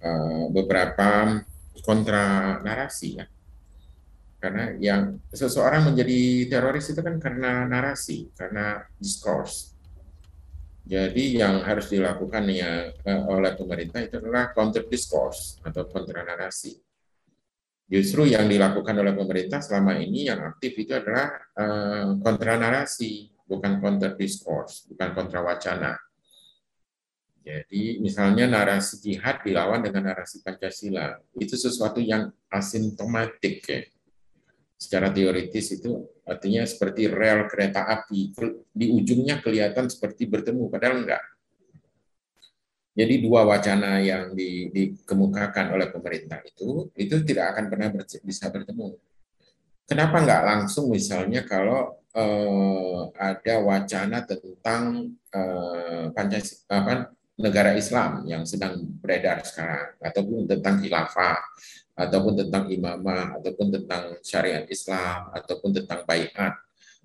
uh, 0.00 0.44
beberapa 0.52 1.40
kontra 1.82 2.58
narasi 2.62 3.08
ya. 3.18 3.26
Karena 4.38 4.76
yang 4.76 5.24
seseorang 5.32 5.88
menjadi 5.88 6.52
teroris 6.52 6.92
itu 6.92 7.00
kan 7.00 7.16
karena 7.16 7.64
narasi, 7.64 8.28
karena 8.36 8.84
discourse. 9.00 9.72
Jadi 10.84 11.40
yang 11.40 11.64
harus 11.64 11.88
dilakukan 11.88 12.44
ya 12.52 12.92
oleh 13.32 13.56
pemerintah 13.56 14.04
itu 14.04 14.20
adalah 14.20 14.52
counter 14.52 14.84
discourse 14.84 15.56
atau 15.64 15.88
kontra 15.88 16.20
narasi. 16.20 16.76
Justru 17.88 18.28
yang 18.28 18.44
dilakukan 18.44 18.92
oleh 19.00 19.16
pemerintah 19.16 19.64
selama 19.64 19.96
ini 19.96 20.28
yang 20.28 20.44
aktif 20.44 20.76
itu 20.76 20.92
adalah 20.92 21.40
kontra 22.20 22.60
narasi, 22.60 23.32
bukan 23.44 23.80
counter 23.80 24.16
discourse, 24.16 24.88
bukan 24.88 25.12
kontra 25.12 25.40
wacana. 25.44 25.96
Jadi 27.44 28.00
misalnya 28.00 28.48
narasi 28.48 29.04
jihad 29.04 29.44
dilawan 29.44 29.84
dengan 29.84 30.08
narasi 30.08 30.40
Pancasila, 30.40 31.20
itu 31.36 31.54
sesuatu 31.60 32.00
yang 32.00 32.32
asimptomatik 32.48 33.60
ya 33.68 33.84
secara 34.84 35.08
teoritis 35.08 35.80
itu 35.80 36.04
artinya 36.28 36.66
seperti 36.68 37.08
rel 37.08 37.48
kereta 37.48 37.88
api 37.88 38.36
di 38.68 38.86
ujungnya 38.92 39.40
kelihatan 39.40 39.88
seperti 39.88 40.28
bertemu 40.28 40.68
padahal 40.68 41.00
enggak. 41.00 41.24
Jadi 42.94 43.26
dua 43.26 43.42
wacana 43.42 43.98
yang 43.98 44.38
di, 44.38 44.70
dikemukakan 44.70 45.74
oleh 45.74 45.90
pemerintah 45.90 46.38
itu 46.46 46.94
itu 46.94 47.14
tidak 47.26 47.56
akan 47.56 47.64
pernah 47.66 47.88
bisa 48.22 48.52
bertemu. 48.52 48.94
Kenapa 49.88 50.16
enggak 50.22 50.42
langsung 50.46 50.92
misalnya 50.92 51.42
kalau 51.42 52.03
eh, 52.14 53.00
ada 53.18 53.54
wacana 53.60 54.18
tentang 54.22 55.12
eh, 55.34 56.04
Pancasila 56.14 56.74
apa 56.78 56.94
negara 57.34 57.74
Islam 57.74 58.22
yang 58.30 58.46
sedang 58.46 58.78
beredar 59.02 59.42
sekarang 59.42 59.98
ataupun 59.98 60.46
tentang 60.46 60.78
khilafah 60.78 61.42
ataupun 61.94 62.46
tentang 62.46 62.66
imamah, 62.66 63.38
ataupun 63.38 63.70
tentang 63.70 64.18
syariat 64.20 64.66
Islam, 64.66 65.30
ataupun 65.30 65.70
tentang 65.82 66.02
bayat, 66.02 66.58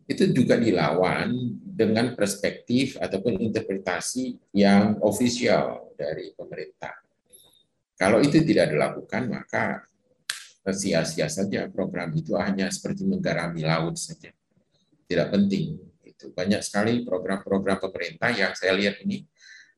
itu 0.10 0.34
juga 0.34 0.58
dilawan 0.58 1.30
dengan 1.62 2.18
perspektif 2.18 2.98
ataupun 2.98 3.38
interpretasi 3.38 4.34
yang 4.58 4.98
ofisial 5.06 5.94
dari 5.94 6.34
pemerintah. 6.34 6.98
Kalau 7.94 8.18
itu 8.18 8.42
tidak 8.42 8.74
dilakukan, 8.74 9.30
maka 9.30 9.86
sia-sia 10.70 11.30
saja 11.30 11.70
program 11.70 12.10
itu 12.14 12.34
hanya 12.38 12.70
seperti 12.74 13.06
menggarami 13.06 13.62
laut 13.62 13.98
saja. 14.02 14.34
Tidak 15.10 15.28
penting. 15.34 15.74
Itu 16.06 16.30
banyak 16.30 16.62
sekali 16.62 17.02
program-program 17.02 17.82
pemerintah 17.82 18.30
yang 18.30 18.54
saya 18.54 18.78
lihat 18.78 19.02
ini 19.02 19.26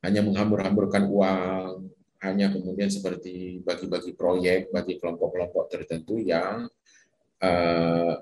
hanya 0.03 0.19
menghambur-hamburkan 0.27 1.07
uang, 1.07 1.87
hanya 2.19 2.51
kemudian 2.51 2.91
seperti 2.91 3.63
bagi-bagi 3.63 4.11
proyek 4.11 4.69
bagi 4.75 4.99
kelompok-kelompok 4.99 5.71
tertentu 5.71 6.19
yang 6.19 6.67
eh, 7.39 8.13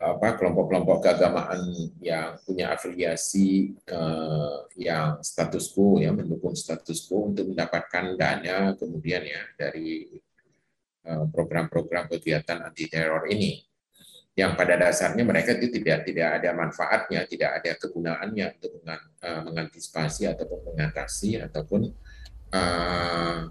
apa 0.00 0.28
kelompok-kelompok 0.40 1.04
keagamaan 1.04 1.60
yang 2.00 2.40
punya 2.40 2.72
afiliasi 2.72 3.76
eh, 3.84 4.58
yang 4.80 5.20
status 5.20 5.70
quo 5.70 6.00
ya 6.00 6.10
mendukung 6.10 6.56
status 6.56 7.04
quo 7.04 7.32
untuk 7.32 7.52
mendapatkan 7.52 8.16
dana 8.16 8.74
kemudian 8.74 9.22
ya 9.22 9.42
dari 9.54 10.08
eh, 11.04 11.24
program-program 11.30 12.10
kegiatan 12.10 12.64
anti 12.64 12.88
teror 12.88 13.28
ini 13.28 13.69
yang 14.38 14.54
pada 14.54 14.78
dasarnya 14.78 15.26
mereka 15.26 15.58
itu 15.58 15.68
tidak 15.80 16.06
tidak 16.06 16.40
ada 16.40 16.54
manfaatnya 16.54 17.26
tidak 17.26 17.60
ada 17.60 17.70
kegunaannya 17.76 18.46
untuk 18.56 18.72
eh, 18.86 19.40
mengantisipasi 19.42 20.30
ataupun 20.30 20.58
mengatasi 20.72 21.42
ataupun 21.44 21.90
uh, 22.54 23.46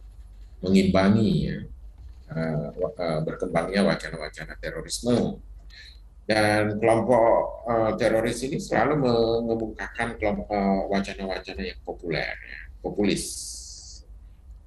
mengimbangi 0.59 1.31
ya, 1.51 1.57
uh, 2.35 3.19
berkembangnya 3.23 3.81
wacana-wacana 3.87 4.53
terorisme. 4.59 5.39
Dan 6.29 6.77
kelompok 6.77 7.65
uh, 7.65 7.91
teroris 7.97 8.45
ini 8.45 8.61
selalu 8.61 9.01
mengemukakan 9.01 10.13
wacana-wacana 10.85 11.61
yang 11.65 11.81
populer, 11.81 12.37
ya, 12.37 12.59
populis. 12.85 13.23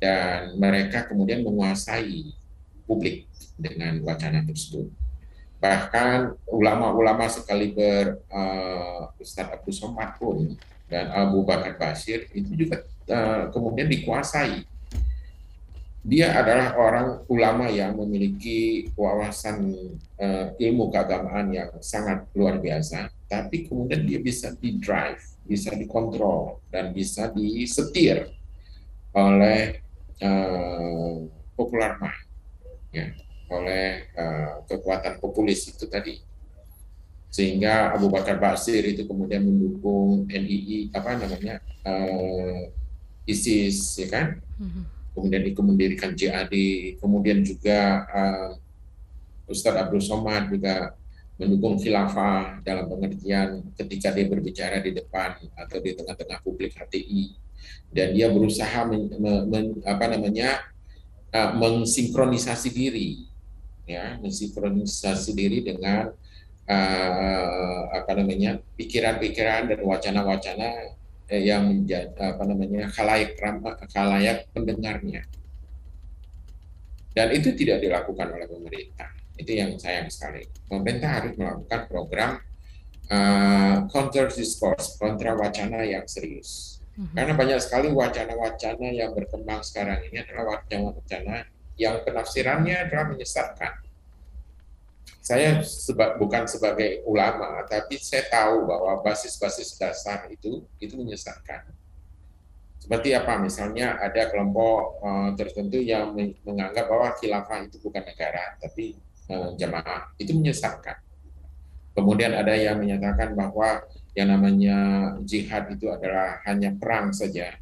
Dan 0.02 0.58
mereka 0.58 1.06
kemudian 1.06 1.46
menguasai 1.46 2.34
publik 2.82 3.30
dengan 3.54 4.02
wacana 4.02 4.42
tersebut. 4.42 4.90
Bahkan 5.62 6.42
ulama-ulama 6.50 7.30
sekaliber 7.30 8.18
uh, 8.26 9.14
Ustadz 9.22 9.62
Abdul 9.62 9.70
Somad 9.78 10.18
pun 10.18 10.58
dan 10.90 11.06
Abu 11.14 11.46
Bakar 11.46 11.78
Basir 11.78 12.26
itu 12.34 12.66
juga 12.66 12.82
Eh, 13.12 13.44
kemudian 13.50 13.90
dikuasai. 13.90 14.62
Dia 16.02 16.34
adalah 16.34 16.74
orang 16.74 17.08
ulama 17.30 17.70
yang 17.70 17.94
memiliki 17.94 18.90
wawasan 18.98 19.70
uh, 20.18 20.50
ilmu 20.58 20.90
keagamaan 20.90 21.54
yang 21.54 21.70
sangat 21.78 22.26
luar 22.34 22.58
biasa, 22.58 23.06
tapi 23.30 23.70
kemudian 23.70 24.02
dia 24.02 24.18
bisa 24.18 24.50
di 24.58 24.82
drive, 24.82 25.22
bisa 25.46 25.70
dikontrol 25.78 26.58
dan 26.74 26.90
bisa 26.90 27.30
disetir 27.30 28.34
oleh 29.14 29.78
uh, 30.26 31.22
popular 31.54 31.94
mind, 32.02 32.26
ya, 32.90 33.06
oleh 33.52 34.08
uh, 34.16 34.64
kekuatan 34.64 35.20
populis 35.20 35.68
itu 35.68 35.84
tadi. 35.84 36.24
Sehingga 37.32 37.96
Abu 37.96 38.12
Bakar 38.12 38.36
Basir 38.36 38.84
itu 38.84 39.08
kemudian 39.08 39.44
mendukung 39.44 40.28
NII 40.28 40.92
apa 40.92 41.16
namanya 41.16 41.60
uh, 41.84 42.68
ISIS 43.28 44.00
ya 44.00 44.08
kan? 44.08 44.26
Mm-hmm. 44.62 44.84
kemudian 45.12 45.42
mendirikan 45.58 46.12
JAD 46.16 46.54
kemudian 47.02 47.44
juga 47.44 48.06
uh, 48.08 48.50
Ustadz 49.50 49.84
Abdul 49.84 50.00
Somad 50.00 50.48
juga 50.48 50.96
mendukung 51.36 51.80
khilafah 51.80 52.62
dalam 52.62 52.86
pengertian 52.86 53.66
ketika 53.74 54.14
dia 54.14 54.30
berbicara 54.30 54.78
di 54.78 54.94
depan 54.94 55.36
atau 55.58 55.82
di 55.82 55.98
tengah-tengah 55.98 56.38
publik 56.46 56.78
HTI 56.78 57.34
dan 57.90 58.14
dia 58.14 58.30
berusaha 58.30 58.86
men, 58.86 59.10
men, 59.50 59.64
apa 59.82 60.14
namanya 60.14 60.62
uh, 61.34 61.52
mensinkronisasi 61.58 62.70
diri 62.70 63.26
ya 63.92 64.06
mensinkronisasi 64.18 65.36
diri 65.36 65.60
dengan 65.60 66.08
uh, 66.68 67.82
apa 67.92 68.12
namanya 68.16 68.58
pikiran-pikiran 68.78 69.68
dan 69.68 69.80
wacana-wacana 69.84 70.96
eh, 71.28 71.42
yang 71.42 71.68
menjadi 71.68 72.12
apa 72.16 72.42
namanya 72.48 72.88
khalayak 72.92 73.36
khalayak 73.92 74.48
pendengarnya. 74.56 75.22
Dan 77.12 77.28
itu 77.36 77.52
tidak 77.52 77.84
dilakukan 77.84 78.32
oleh 78.32 78.48
pemerintah. 78.48 79.12
Itu 79.36 79.52
yang 79.52 79.76
sayang 79.76 80.08
sekali. 80.08 80.48
Pemerintah 80.64 81.20
harus 81.20 81.36
melakukan 81.36 81.80
program 81.84 82.40
uh, 83.12 83.84
counter 83.92 84.32
discourse, 84.32 84.96
kontra 84.96 85.36
wacana 85.36 85.84
yang 85.84 86.08
serius. 86.08 86.80
Mm-hmm. 86.96 87.12
Karena 87.12 87.32
banyak 87.36 87.60
sekali 87.60 87.88
wacana-wacana 87.92 88.88
yang 88.96 89.12
berkembang 89.12 89.60
sekarang 89.60 90.00
ini 90.08 90.24
adalah 90.24 90.56
wacana-wacana 90.56 91.48
yang 91.76 92.00
penafsirannya 92.04 92.76
adalah 92.88 93.12
menyesatkan 93.12 93.81
saya 95.22 95.62
seba, 95.62 96.18
bukan 96.18 96.50
sebagai 96.50 97.06
ulama, 97.06 97.62
tapi 97.70 97.94
saya 98.02 98.26
tahu 98.26 98.66
bahwa 98.66 99.06
basis-basis 99.06 99.78
dasar 99.78 100.26
itu 100.26 100.66
itu 100.82 100.98
menyesatkan. 100.98 101.62
Seperti 102.82 103.14
apa? 103.14 103.38
Misalnya 103.38 104.02
ada 104.02 104.26
kelompok 104.26 104.98
uh, 104.98 105.30
tertentu 105.38 105.78
yang 105.78 106.10
menganggap 106.42 106.90
bahwa 106.90 107.14
khilafah 107.14 107.70
itu 107.70 107.78
bukan 107.78 108.02
negara, 108.02 108.58
tapi 108.58 108.98
uh, 109.30 109.54
jamaah. 109.54 110.10
Itu 110.18 110.34
menyesatkan. 110.34 110.98
Kemudian 111.94 112.34
ada 112.34 112.58
yang 112.58 112.82
menyatakan 112.82 113.38
bahwa 113.38 113.86
yang 114.18 114.26
namanya 114.34 114.76
jihad 115.22 115.70
itu 115.70 115.86
adalah 115.86 116.42
hanya 116.50 116.74
perang 116.74 117.14
saja, 117.14 117.54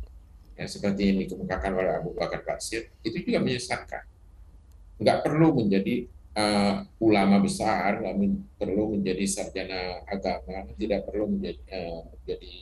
ya, 0.57 0.65
seperti 0.65 1.13
yang 1.13 1.19
dikemukakan 1.29 1.77
oleh 1.77 1.93
Abu 2.01 2.17
Bakar 2.17 2.41
Basir, 2.41 2.89
itu 3.05 3.21
juga 3.21 3.45
menyesatkan. 3.45 4.09
Nggak 4.97 5.29
perlu 5.29 5.61
menjadi 5.61 6.09
uh, 6.41 6.73
ulama 7.05 7.37
besar, 7.45 8.01
nggak 8.01 8.17
perlu 8.57 8.97
menjadi 8.97 9.25
sarjana 9.29 10.01
agama, 10.09 10.65
tidak 10.81 11.05
perlu 11.05 11.29
menjadi, 11.29 11.61
uh, 11.69 12.01
menjadi 12.17 12.55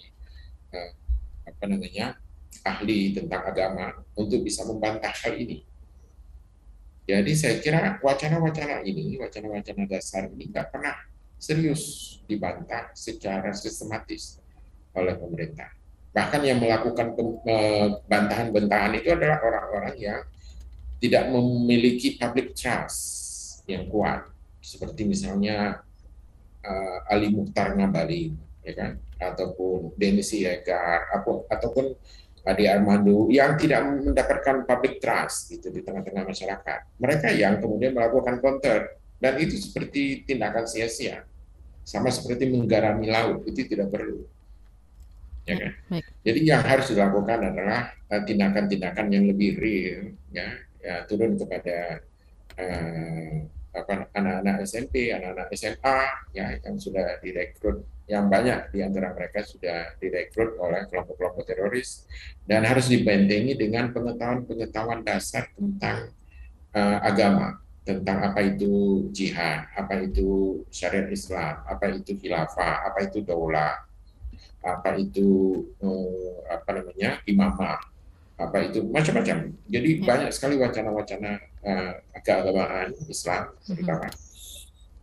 uh, 0.75 0.93
apa 1.49 1.65
namanya 1.71 2.07
ahli 2.67 3.15
tentang 3.15 3.43
agama 3.47 3.95
untuk 4.19 4.43
bisa 4.43 4.67
membantah 4.67 5.15
hal 5.15 5.39
ini. 5.39 5.63
Jadi 7.09 7.33
saya 7.33 7.57
kira 7.63 7.97
wacana-wacana 8.05 8.85
ini, 8.85 9.17
wacana-wacana 9.17 9.89
dasar 9.89 10.29
ini 10.29 10.53
nggak 10.53 10.69
pernah 10.69 10.93
serius 11.41 12.19
dibantah 12.29 12.93
secara 12.93 13.55
sistematis 13.57 14.37
oleh 14.93 15.17
pemerintah. 15.17 15.73
Bahkan 16.13 16.41
yang 16.45 16.61
melakukan 16.61 17.17
bantahan-bantahan 18.11 18.93
itu 19.01 19.09
adalah 19.15 19.41
orang-orang 19.41 19.97
yang 19.97 20.21
tidak 20.99 21.31
memiliki 21.31 22.19
public 22.19 22.53
trust 22.53 23.28
yang 23.69 23.87
kuat 23.93 24.25
seperti 24.65 25.05
misalnya 25.05 25.85
uh, 26.65 26.99
Ali 27.13 27.31
Mukhtar 27.31 27.77
Ngabalin 27.77 28.35
ya 28.65 28.73
kan 28.75 28.91
ataupun 29.19 29.95
Denis 29.95 30.33
Siregar 30.33 31.13
ataupun 31.51 31.95
Adi 32.49 32.65
Armando 32.65 33.29
yang 33.29 33.61
tidak 33.61 33.85
mendapatkan 33.85 34.65
public 34.65 35.05
trust 35.05 35.53
gitu 35.53 35.69
di 35.69 35.85
tengah-tengah 35.85 36.25
masyarakat. 36.25 36.81
Mereka 36.97 37.29
yang 37.37 37.61
kemudian 37.61 37.93
melakukan 37.93 38.41
counter 38.41 38.97
dan 39.21 39.37
itu 39.37 39.61
seperti 39.61 40.25
tindakan 40.25 40.65
sia-sia. 40.65 41.29
Sama 41.85 42.09
seperti 42.09 42.49
menggarami 42.49 43.13
laut 43.13 43.45
itu 43.45 43.69
tidak 43.69 43.93
perlu. 43.93 44.25
Ya 45.45 45.57
kan? 45.61 45.73
Jadi 46.25 46.41
yang 46.45 46.65
harus 46.65 46.89
dilakukan 46.93 47.53
adalah 47.53 47.93
eh, 48.13 48.23
tindakan-tindakan 48.25 49.07
yang 49.13 49.25
lebih 49.29 49.51
real 49.61 50.13
ya, 50.33 50.49
ya 50.81 50.95
turun 51.09 51.41
kepada 51.41 52.05
uh, 52.57 53.33
apa 53.45 53.58
anak-anak 53.87 54.65
SMP, 54.67 55.15
anak-anak 55.15 55.49
SMA 55.55 55.99
ya 56.35 56.57
yang 56.65 56.77
sudah 56.81 57.23
direkrut 57.23 57.85
yang 58.09 58.33
banyak 58.33 58.73
di 58.73 58.81
antara 58.81 59.13
mereka 59.13 59.45
sudah 59.45 59.93
direkrut 60.01 60.57
oleh 60.57 60.89
kelompok-kelompok 60.89 61.45
teroris 61.45 62.09
dan 62.49 62.65
harus 62.65 62.89
dibentengi 62.89 63.53
dengan 63.53 63.93
pengetahuan-pengetahuan 63.93 65.05
dasar 65.05 65.53
tentang 65.53 66.09
uh, 66.73 66.99
agama, 67.05 67.61
tentang 67.85 68.25
apa 68.25 68.41
itu 68.49 69.05
jihad, 69.13 69.69
apa 69.77 70.09
itu 70.09 70.61
syariat 70.73 71.13
Islam, 71.13 71.61
apa 71.69 71.85
itu 71.93 72.17
khilafah, 72.17 72.89
apa 72.89 72.99
itu 73.05 73.21
daulah, 73.21 73.77
apa 74.65 74.97
itu 74.97 75.29
uh, 75.85 76.49
apa 76.49 76.81
namanya 76.81 77.21
imamah, 77.29 77.77
apa 78.41 78.57
itu 78.73 78.89
macam-macam. 78.89 79.53
Jadi 79.69 79.91
ya. 80.01 80.05
banyak 80.09 80.31
sekali 80.33 80.57
wacana-wacana 80.57 81.45
uh, 81.69 81.93
keagamaan 82.25 82.97
Islam 83.13 83.53
terutama. 83.69 84.09
Mm 84.09 84.17
-hmm 84.17 84.27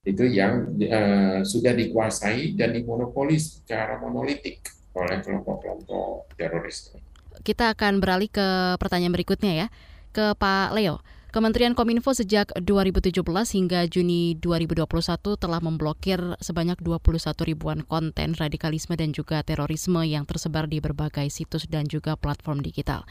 itu 0.05 0.23
yang 0.29 0.77
uh, 0.85 1.41
sudah 1.41 1.73
dikuasai 1.73 2.53
dan 2.53 2.77
dimonopoli 2.77 3.41
secara 3.41 3.97
monolitik 3.97 4.69
oleh 4.93 5.17
kelompok-kelompok 5.25 6.29
teroris. 6.37 6.93
Kita 7.41 7.73
akan 7.73 7.99
beralih 7.99 8.29
ke 8.29 8.77
pertanyaan 8.77 9.11
berikutnya 9.17 9.65
ya, 9.65 9.67
ke 10.13 10.37
Pak 10.37 10.77
Leo. 10.77 11.01
Kementerian 11.33 11.75
Kominfo 11.75 12.15
sejak 12.15 12.55
2017 12.63 13.19
hingga 13.59 13.83
Juni 13.91 14.39
2021 14.39 14.87
telah 15.35 15.59
memblokir 15.59 16.21
sebanyak 16.39 16.79
21 16.79 17.11
ribuan 17.43 17.83
konten 17.83 18.39
radikalisme 18.39 18.95
dan 18.95 19.11
juga 19.11 19.43
terorisme 19.43 19.99
yang 20.07 20.23
tersebar 20.23 20.71
di 20.71 20.79
berbagai 20.79 21.27
situs 21.27 21.67
dan 21.67 21.91
juga 21.91 22.15
platform 22.15 22.63
digital. 22.63 23.03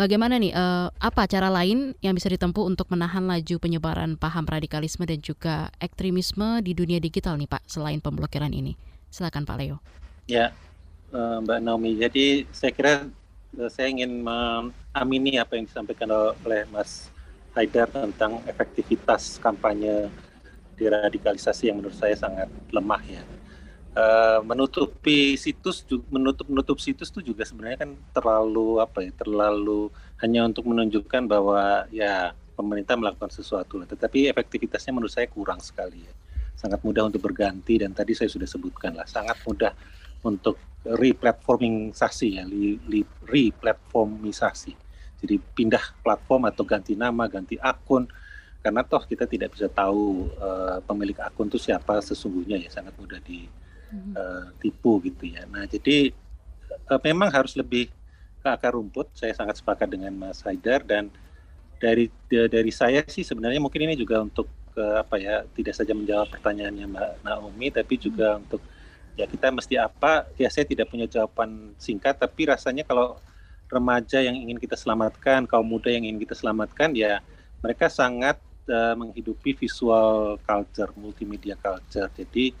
Bagaimana 0.00 0.40
nih, 0.40 0.56
uh, 0.56 0.88
apa 0.96 1.28
cara 1.28 1.52
lain 1.52 1.92
yang 2.00 2.16
bisa 2.16 2.32
ditempuh 2.32 2.64
untuk 2.64 2.88
menahan 2.88 3.20
laju 3.20 3.60
penyebaran 3.60 4.16
paham 4.16 4.48
radikalisme 4.48 5.04
dan 5.04 5.20
juga 5.20 5.68
ekstremisme 5.76 6.64
di 6.64 6.72
dunia 6.72 6.96
digital 6.96 7.36
nih 7.36 7.44
Pak, 7.44 7.68
selain 7.68 8.00
pemblokiran 8.00 8.48
ini? 8.48 8.80
Silakan 9.12 9.44
Pak 9.44 9.56
Leo. 9.60 9.76
Ya, 10.24 10.56
uh, 11.12 11.44
Mbak 11.44 11.60
Naomi. 11.60 12.00
Jadi 12.00 12.48
saya 12.48 12.72
kira 12.72 13.12
uh, 13.60 13.68
saya 13.68 13.92
ingin 13.92 14.24
mengamini 14.24 15.36
apa 15.36 15.60
yang 15.60 15.68
disampaikan 15.68 16.08
oleh 16.48 16.64
Mas 16.72 17.12
Haidar 17.52 17.92
tentang 17.92 18.40
efektivitas 18.48 19.36
kampanye 19.36 20.08
deradikalisasi 20.80 21.68
yang 21.68 21.84
menurut 21.84 22.00
saya 22.00 22.16
sangat 22.16 22.48
lemah 22.72 23.04
ya 23.04 23.20
uh, 23.96 24.38
menutupi 24.44 25.34
situs 25.34 25.82
menutup 26.10 26.46
menutup 26.46 26.78
situs 26.78 27.10
itu 27.10 27.32
juga 27.32 27.42
sebenarnya 27.42 27.86
kan 27.86 27.90
terlalu 28.14 28.78
apa 28.78 29.02
ya 29.02 29.12
terlalu 29.14 29.90
hanya 30.20 30.46
untuk 30.46 30.68
menunjukkan 30.68 31.22
bahwa 31.26 31.88
ya 31.90 32.36
pemerintah 32.54 32.94
melakukan 32.94 33.32
sesuatu 33.32 33.80
tetapi 33.80 34.28
efektivitasnya 34.28 34.92
menurut 34.92 35.12
saya 35.12 35.26
kurang 35.30 35.58
sekali 35.64 36.04
ya. 36.04 36.14
Sangat 36.60 36.84
mudah 36.84 37.08
untuk 37.08 37.24
berganti 37.24 37.80
dan 37.80 37.96
tadi 37.96 38.12
saya 38.12 38.28
sudah 38.28 38.44
sebutkan 38.44 38.92
lah 38.92 39.08
sangat 39.08 39.40
mudah 39.48 39.72
untuk 40.20 40.60
replatformisasi 40.84 42.28
ya 42.36 42.44
replatformisasi. 43.24 44.72
Jadi 45.20 45.36
pindah 45.56 46.00
platform 46.04 46.48
atau 46.48 46.64
ganti 46.64 46.92
nama 46.96 47.28
ganti 47.32 47.56
akun 47.56 48.08
karena 48.60 48.84
toh 48.84 49.00
kita 49.08 49.24
tidak 49.24 49.56
bisa 49.56 49.72
tahu 49.72 50.28
uh, 50.36 50.84
pemilik 50.84 51.16
akun 51.16 51.48
itu 51.48 51.56
siapa 51.56 51.96
sesungguhnya 52.04 52.60
ya 52.60 52.68
sangat 52.68 52.92
mudah 53.00 53.16
di 53.24 53.48
uh, 53.92 54.54
tipu 54.62 55.02
gitu 55.02 55.30
ya. 55.30 55.44
Nah 55.50 55.66
jadi 55.66 56.14
uh, 56.90 57.00
memang 57.02 57.30
harus 57.30 57.54
lebih 57.58 57.90
ke 58.40 58.48
akar 58.48 58.72
rumput. 58.74 59.12
Saya 59.12 59.36
sangat 59.36 59.60
sepakat 59.60 59.90
dengan 59.90 60.14
Mas 60.16 60.40
Haidar 60.42 60.82
dan 60.86 61.12
dari 61.80 62.12
dari 62.28 62.72
saya 62.72 63.00
sih 63.08 63.24
sebenarnya 63.24 63.58
mungkin 63.58 63.88
ini 63.88 63.96
juga 63.96 64.20
untuk 64.20 64.46
ke 64.70 64.84
apa 65.00 65.16
ya 65.18 65.42
tidak 65.56 65.74
saja 65.74 65.92
menjawab 65.96 66.28
pertanyaannya 66.30 66.86
Mbak 66.86 67.10
Naomi 67.26 67.68
tapi 67.72 67.94
juga 67.98 68.36
hmm. 68.36 68.42
untuk 68.46 68.62
ya 69.18 69.26
kita 69.26 69.50
mesti 69.50 69.74
apa 69.80 70.30
ya 70.38 70.46
saya 70.52 70.64
tidak 70.68 70.88
punya 70.92 71.10
jawaban 71.10 71.74
singkat 71.76 72.16
tapi 72.16 72.46
rasanya 72.46 72.86
kalau 72.86 73.18
remaja 73.70 74.22
yang 74.22 74.36
ingin 74.38 74.58
kita 74.58 74.78
selamatkan 74.78 75.46
kaum 75.46 75.66
muda 75.66 75.90
yang 75.90 76.06
ingin 76.06 76.22
kita 76.22 76.38
selamatkan 76.38 76.94
ya 76.94 77.18
mereka 77.60 77.90
sangat 77.90 78.38
uh, 78.70 78.94
menghidupi 78.94 79.54
visual 79.58 80.38
culture 80.46 80.90
multimedia 80.94 81.58
culture 81.58 82.08
jadi 82.14 82.54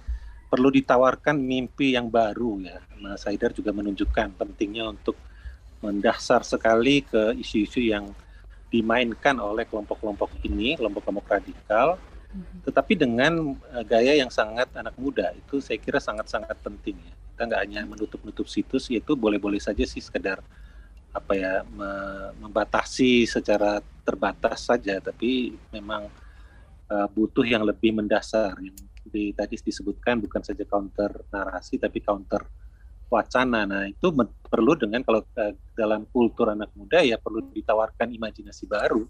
perlu 0.50 0.74
ditawarkan 0.74 1.38
mimpi 1.38 1.94
yang 1.94 2.10
baru 2.10 2.58
ya. 2.58 2.82
Mas 2.98 3.22
Haidar 3.22 3.54
juga 3.54 3.70
menunjukkan 3.70 4.34
pentingnya 4.34 4.90
untuk 4.90 5.14
mendasar 5.80 6.42
sekali 6.42 7.06
ke 7.06 7.38
isu-isu 7.38 7.80
yang 7.80 8.10
dimainkan 8.68 9.38
oleh 9.38 9.64
kelompok-kelompok 9.64 10.42
ini, 10.44 10.74
kelompok-kelompok 10.74 11.26
radikal, 11.30 11.96
mhm. 12.34 12.66
tetapi 12.66 12.92
dengan 12.98 13.54
uh, 13.54 13.84
gaya 13.86 14.18
yang 14.18 14.28
sangat 14.28 14.70
anak 14.74 14.94
muda 14.98 15.32
itu 15.34 15.62
saya 15.62 15.78
kira 15.78 16.02
sangat-sangat 16.02 16.54
penting 16.60 16.98
ya. 16.98 17.14
Kita 17.34 17.42
nggak 17.48 17.62
hanya 17.64 17.80
menutup-nutup 17.88 18.46
situs, 18.50 18.92
yaitu 18.92 19.16
boleh-boleh 19.16 19.58
saja 19.58 19.82
sih 19.86 20.02
sekedar 20.02 20.44
apa 21.10 21.32
ya 21.34 21.66
me 21.66 21.90
membatasi 22.38 23.26
secara 23.26 23.82
terbatas 24.06 24.70
saja, 24.70 25.02
tapi 25.02 25.58
memang 25.74 26.06
uh, 26.86 27.08
butuh 27.10 27.42
yang 27.42 27.66
lebih 27.66 27.90
mendasar, 27.96 28.54
yang 28.62 28.76
di, 29.06 29.32
tadi 29.32 29.56
disebutkan 29.56 30.20
bukan 30.20 30.42
saja 30.44 30.64
counter 30.68 31.24
narasi 31.32 31.80
tapi 31.80 32.00
counter 32.04 32.44
wacana. 33.10 33.66
Nah 33.66 33.84
itu 33.90 34.14
perlu 34.46 34.78
dengan 34.78 35.02
kalau 35.02 35.26
uh, 35.36 35.52
dalam 35.74 36.06
kultur 36.08 36.54
anak 36.54 36.70
muda 36.78 37.02
ya 37.02 37.18
perlu 37.18 37.50
ditawarkan 37.50 38.14
imajinasi 38.14 38.64
baru, 38.70 39.02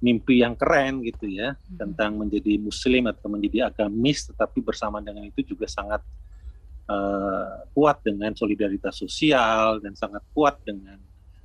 mimpi 0.00 0.40
yang 0.40 0.56
keren 0.56 1.04
gitu 1.04 1.28
ya 1.28 1.52
hmm. 1.52 1.76
tentang 1.76 2.16
menjadi 2.16 2.56
muslim 2.56 3.06
atau 3.12 3.28
menjadi 3.28 3.68
agamis, 3.68 4.26
tetapi 4.32 4.64
bersama 4.64 5.04
dengan 5.04 5.28
itu 5.28 5.44
juga 5.44 5.68
sangat 5.68 6.00
uh, 6.88 7.68
kuat 7.76 8.00
dengan 8.00 8.32
solidaritas 8.32 8.96
sosial 8.96 9.78
dan 9.84 9.92
sangat 9.92 10.24
kuat 10.32 10.56
dengan 10.64 10.96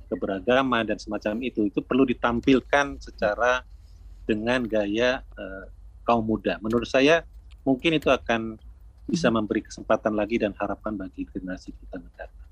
keberagaman 0.08 0.88
dan 0.88 0.96
semacam 0.96 1.44
itu. 1.44 1.68
Itu 1.68 1.84
perlu 1.84 2.08
ditampilkan 2.08 2.96
secara 3.04 3.60
dengan 4.26 4.64
gaya 4.64 5.20
uh, 5.36 5.68
kaum 6.06 6.22
muda. 6.22 6.62
Menurut 6.62 6.86
saya 6.86 7.26
mungkin 7.66 7.98
itu 7.98 8.08
akan 8.08 8.56
bisa 9.10 9.28
hmm. 9.28 9.34
memberi 9.42 9.66
kesempatan 9.66 10.14
lagi 10.14 10.38
dan 10.38 10.54
harapan 10.54 10.94
bagi 10.94 11.26
generasi 11.26 11.74
kita 11.74 11.98
mendatang. 11.98 12.46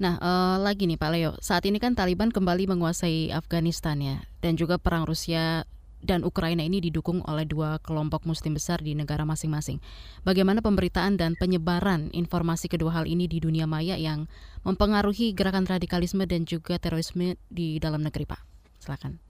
Nah, 0.00 0.16
uh, 0.16 0.56
lagi 0.56 0.88
nih 0.88 0.96
Pak 0.96 1.10
Leo, 1.12 1.36
saat 1.44 1.68
ini 1.68 1.76
kan 1.76 1.92
Taliban 1.92 2.32
kembali 2.32 2.72
menguasai 2.72 3.36
Afghanistan 3.36 4.00
ya, 4.00 4.24
dan 4.40 4.56
juga 4.56 4.80
perang 4.80 5.04
Rusia 5.04 5.68
dan 6.00 6.24
Ukraina 6.24 6.64
ini 6.64 6.80
didukung 6.80 7.20
oleh 7.28 7.44
dua 7.44 7.76
kelompok 7.84 8.24
muslim 8.24 8.56
besar 8.56 8.80
di 8.80 8.96
negara 8.96 9.28
masing-masing. 9.28 9.76
Bagaimana 10.24 10.64
pemberitaan 10.64 11.20
dan 11.20 11.36
penyebaran 11.36 12.08
informasi 12.16 12.72
kedua 12.72 12.96
hal 12.96 13.04
ini 13.04 13.28
di 13.28 13.44
dunia 13.44 13.68
maya 13.68 14.00
yang 14.00 14.24
mempengaruhi 14.64 15.36
gerakan 15.36 15.68
radikalisme 15.68 16.24
dan 16.24 16.48
juga 16.48 16.80
terorisme 16.80 17.36
di 17.52 17.76
dalam 17.76 18.00
negeri, 18.00 18.24
Pak? 18.24 18.40
Silakan. 18.80 19.29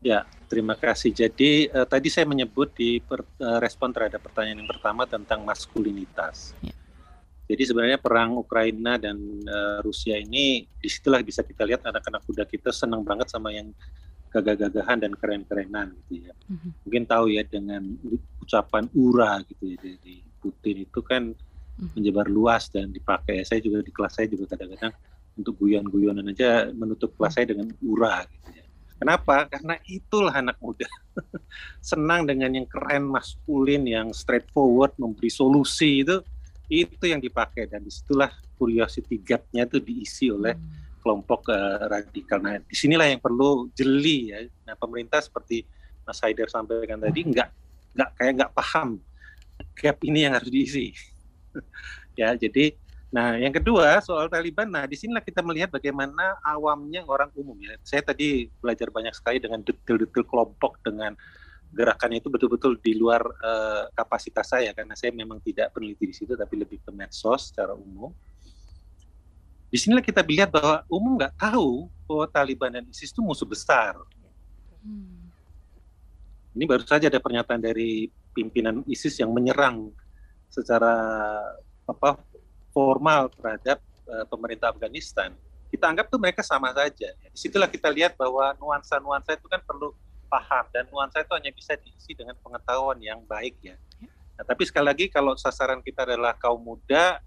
Ya, 0.00 0.24
terima 0.48 0.72
kasih. 0.80 1.12
Jadi 1.12 1.68
uh, 1.68 1.84
tadi 1.84 2.08
saya 2.08 2.24
menyebut 2.24 2.72
di 2.72 3.04
per, 3.04 3.20
uh, 3.20 3.60
respon 3.60 3.92
terhadap 3.92 4.24
pertanyaan 4.24 4.64
yang 4.64 4.70
pertama 4.72 5.04
tentang 5.04 5.44
maskulinitas. 5.44 6.56
Ya. 6.64 6.72
Jadi 7.52 7.62
sebenarnya 7.68 8.00
perang 8.00 8.32
Ukraina 8.40 8.96
dan 8.96 9.20
uh, 9.44 9.84
Rusia 9.84 10.16
ini 10.16 10.64
di 10.64 10.88
situlah 10.88 11.20
bisa 11.20 11.44
kita 11.44 11.68
lihat 11.68 11.84
anak-anak 11.84 12.24
muda 12.24 12.48
kita 12.48 12.72
senang 12.72 13.04
banget 13.04 13.28
sama 13.28 13.52
yang 13.52 13.76
gagah-gagahan 14.32 15.04
dan 15.04 15.12
keren-kerenan 15.12 15.92
gitu 16.06 16.24
ya. 16.24 16.34
Mm-hmm. 16.48 16.70
Mungkin 16.86 17.02
tahu 17.04 17.24
ya 17.36 17.42
dengan 17.44 17.82
ucapan 18.40 18.88
ura 18.96 19.42
gitu 19.44 19.68
ya 19.68 19.76
di 20.00 20.24
Putin 20.40 20.88
itu 20.88 21.00
kan 21.04 21.36
mm-hmm. 21.36 21.92
menyebar 21.92 22.24
luas 22.30 22.72
dan 22.72 22.88
dipakai. 22.88 23.44
Saya 23.44 23.60
juga 23.60 23.84
di 23.84 23.92
kelas 23.92 24.16
saya 24.16 24.32
juga 24.32 24.56
kadang-kadang 24.56 24.96
untuk 25.36 25.60
guyon-guyonan 25.60 26.24
aja 26.32 26.72
menutup 26.72 27.12
kelas 27.20 27.36
saya 27.36 27.52
dengan 27.52 27.68
ura 27.84 28.24
gitu 28.24 28.48
ya 28.56 28.69
Kenapa? 29.00 29.48
Karena 29.48 29.80
itulah 29.88 30.36
anak 30.36 30.60
muda. 30.60 30.84
Senang 31.80 32.28
dengan 32.28 32.52
yang 32.52 32.68
keren, 32.68 33.08
maskulin, 33.08 33.88
yang 33.88 34.12
straightforward, 34.12 34.92
memberi 35.00 35.32
solusi 35.32 36.04
itu 36.04 36.20
itu 36.70 37.02
yang 37.02 37.18
dipakai 37.18 37.66
dan 37.66 37.82
di 37.82 37.90
situlah 37.90 38.30
curiosity 38.54 39.18
gap-nya 39.18 39.66
itu 39.66 39.82
diisi 39.82 40.30
oleh 40.30 40.54
kelompok 41.02 41.50
uh, 41.50 41.90
radikal. 41.90 42.38
Nah, 42.38 42.62
di 42.62 42.76
sinilah 42.76 43.10
yang 43.10 43.18
perlu 43.18 43.72
jeli 43.74 44.30
ya. 44.30 44.46
Nah, 44.68 44.78
pemerintah 44.78 45.18
seperti 45.18 45.66
Mas 46.06 46.20
Haidar 46.22 46.46
sampaikan 46.46 47.00
tadi 47.00 47.26
nggak 47.26 47.48
nggak 47.96 48.10
kayak 48.14 48.32
nggak 48.38 48.52
paham 48.54 49.02
gap 49.74 49.98
ini 50.04 50.28
yang 50.28 50.36
harus 50.36 50.52
diisi. 50.52 50.92
ya, 52.20 52.36
jadi 52.36 52.76
Nah, 53.10 53.34
yang 53.34 53.50
kedua 53.50 53.98
soal 53.98 54.30
Taliban. 54.30 54.70
Nah, 54.70 54.86
di 54.86 54.94
sinilah 54.94 55.22
kita 55.22 55.42
melihat 55.42 55.74
bagaimana 55.74 56.38
awamnya 56.46 57.02
orang 57.02 57.30
umum 57.34 57.58
ya. 57.58 57.74
Saya 57.82 58.06
tadi 58.06 58.46
belajar 58.62 58.86
banyak 58.90 59.14
sekali 59.14 59.42
dengan 59.42 59.66
detail-detail 59.66 60.24
kelompok 60.30 60.78
dengan 60.86 61.18
gerakannya 61.74 62.22
itu 62.22 62.30
betul-betul 62.30 62.78
di 62.82 62.98
luar 62.98 63.22
uh, 63.22 63.90
kapasitas 63.94 64.50
saya 64.50 64.74
karena 64.74 64.94
saya 64.98 65.14
memang 65.14 65.38
tidak 65.38 65.70
peneliti 65.70 66.10
di 66.10 66.14
situ 66.14 66.34
tapi 66.34 66.58
lebih 66.58 66.82
ke 66.82 66.90
medsos 66.90 67.54
secara 67.54 67.78
umum 67.78 68.10
di 69.70 69.78
sinilah 69.78 70.02
kita 70.02 70.26
lihat 70.26 70.50
bahwa 70.50 70.82
umum 70.90 71.14
nggak 71.14 71.38
tahu 71.38 71.86
bahwa 72.10 72.26
Taliban 72.26 72.74
dan 72.74 72.84
ISIS 72.90 73.14
itu 73.14 73.22
musuh 73.22 73.46
besar. 73.46 73.94
Hmm. 74.82 75.30
Ini 76.58 76.66
baru 76.66 76.82
saja 76.82 77.06
ada 77.06 77.22
pernyataan 77.22 77.62
dari 77.62 78.10
pimpinan 78.34 78.82
ISIS 78.90 79.22
yang 79.22 79.30
menyerang 79.30 79.94
secara 80.50 80.90
apa 81.86 82.18
formal 82.70 83.30
terhadap 83.34 83.78
uh, 84.06 84.26
pemerintah 84.26 84.70
Afghanistan. 84.70 85.34
Kita 85.70 85.86
anggap 85.86 86.10
tuh 86.10 86.18
mereka 86.18 86.42
sama 86.42 86.74
saja. 86.74 87.14
Di 87.14 87.30
situlah 87.34 87.70
kita 87.70 87.86
lihat 87.90 88.18
bahwa 88.18 88.54
nuansa-nuansa 88.58 89.38
itu 89.38 89.46
kan 89.46 89.62
perlu 89.62 89.94
paham 90.26 90.66
dan 90.70 90.86
nuansa 90.90 91.22
itu 91.22 91.32
hanya 91.34 91.50
bisa 91.50 91.74
diisi 91.78 92.14
dengan 92.14 92.34
pengetahuan 92.38 92.98
yang 93.02 93.22
baik 93.26 93.58
ya. 93.62 93.76
Nah, 94.38 94.44
tapi 94.46 94.66
sekali 94.66 94.86
lagi 94.86 95.06
kalau 95.10 95.34
sasaran 95.38 95.82
kita 95.82 96.06
adalah 96.06 96.34
kaum 96.38 96.58
muda, 96.58 97.22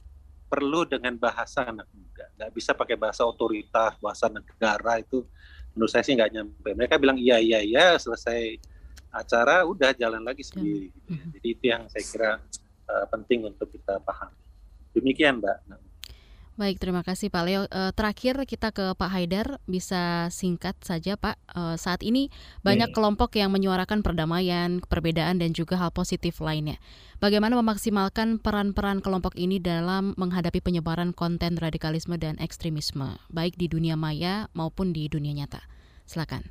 perlu 0.47 0.85
dengan 0.85 1.15
bahasa 1.19 1.65
anak 1.65 1.87
muda. 1.91 2.25
Nggak 2.39 2.51
bisa 2.53 2.71
pakai 2.77 2.95
bahasa 2.99 3.25
otoritas, 3.25 3.97
bahasa 3.97 4.29
negara 4.29 5.01
itu 5.01 5.25
menurut 5.73 5.89
saya 5.89 6.05
sih 6.05 6.13
nggak 6.13 6.31
nyampe. 6.31 6.69
Mereka 6.77 6.95
bilang 7.01 7.17
iya 7.17 7.41
iya 7.41 7.59
iya 7.63 7.97
selesai 7.97 8.61
acara 9.09 9.65
udah 9.65 9.93
jalan 9.97 10.21
lagi 10.21 10.45
sendiri. 10.45 10.93
Gitu 10.93 11.09
ya. 11.09 11.23
Jadi 11.37 11.47
itu 11.47 11.63
yang 11.69 11.81
saya 11.89 12.03
kira 12.05 12.31
uh, 12.89 13.05
penting 13.09 13.49
untuk 13.49 13.69
kita 13.73 13.97
paham. 14.01 14.29
Demikian 14.93 15.41
Mbak. 15.41 15.83
Baik, 16.53 16.77
terima 16.77 17.01
kasih 17.01 17.33
Pak 17.33 17.43
Leo. 17.49 17.65
Uh, 17.73 17.89
terakhir 17.97 18.37
kita 18.45 18.69
ke 18.69 18.93
Pak 18.93 19.09
Haidar, 19.09 19.57
bisa 19.65 20.29
singkat 20.29 20.77
saja 20.85 21.17
Pak. 21.17 21.41
Uh, 21.49 21.73
saat 21.81 22.05
ini 22.05 22.29
banyak 22.61 22.93
kelompok 22.93 23.33
yang 23.33 23.49
menyuarakan 23.49 24.05
perdamaian, 24.05 24.77
perbedaan 24.85 25.41
dan 25.41 25.57
juga 25.57 25.81
hal 25.81 25.89
positif 25.89 26.37
lainnya. 26.45 26.77
Bagaimana 27.17 27.57
memaksimalkan 27.57 28.37
peran-peran 28.37 29.01
kelompok 29.01 29.33
ini 29.33 29.57
dalam 29.57 30.13
menghadapi 30.13 30.61
penyebaran 30.61 31.09
konten 31.17 31.57
radikalisme 31.57 32.21
dan 32.21 32.37
ekstremisme, 32.37 33.17
baik 33.33 33.57
di 33.57 33.65
dunia 33.65 33.97
maya 33.97 34.45
maupun 34.53 34.93
di 34.93 35.09
dunia 35.09 35.33
nyata? 35.33 35.65
Silakan. 36.05 36.45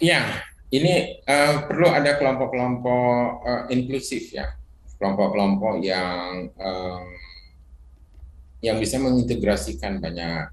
Ya, 0.00 0.40
ini 0.72 1.20
uh, 1.28 1.68
perlu 1.68 1.92
ada 1.92 2.16
kelompok-kelompok 2.16 3.24
uh, 3.44 3.62
inklusif 3.68 4.32
ya, 4.32 4.48
kelompok-kelompok 5.04 5.84
yang 5.84 6.48
uh, 6.56 7.04
yang 8.64 8.80
bisa 8.80 8.96
mengintegrasikan 8.96 10.00
banyak 10.00 10.48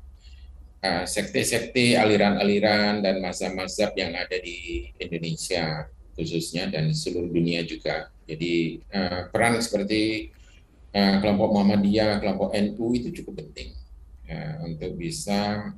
uh, 0.83 1.07
sekte-sekte, 1.07 1.95
aliran-aliran 1.95 2.99
dan 2.99 3.23
mazhab-mazhab 3.23 3.95
yang 3.95 4.11
ada 4.11 4.35
di 4.35 4.91
Indonesia 4.99 5.87
khususnya 6.19 6.67
dan 6.67 6.91
seluruh 6.91 7.31
dunia 7.31 7.63
juga. 7.63 8.11
Jadi 8.27 8.83
uh, 8.91 9.31
peran 9.31 9.63
seperti 9.63 10.35
uh, 10.91 11.23
kelompok 11.23 11.55
Muhammadiyah, 11.55 12.19
kelompok 12.19 12.51
NU 12.51 12.91
itu 12.91 13.23
cukup 13.23 13.47
penting 13.47 13.71
uh, 14.27 14.67
untuk 14.67 14.99
bisa 14.99 15.71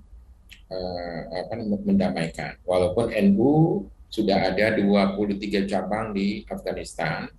uh, 0.73 1.21
apa 1.29 1.61
mendamaikan. 1.61 2.57
Walaupun 2.65 3.13
NU 3.29 3.85
sudah 4.09 4.49
ada 4.49 4.73
23 4.77 5.69
cabang 5.69 6.17
di 6.17 6.41
Afghanistan, 6.49 7.29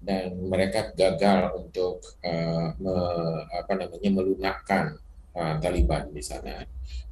dan 0.00 0.32
mereka 0.48 0.96
gagal 0.96 1.60
untuk 1.60 2.00
uh, 2.24 2.72
me, 2.80 2.94
apa 3.52 3.72
namanya 3.76 4.10
melunakkan 4.10 4.96
uh, 5.36 5.60
Taliban 5.60 6.08
di 6.08 6.24
sana. 6.24 6.64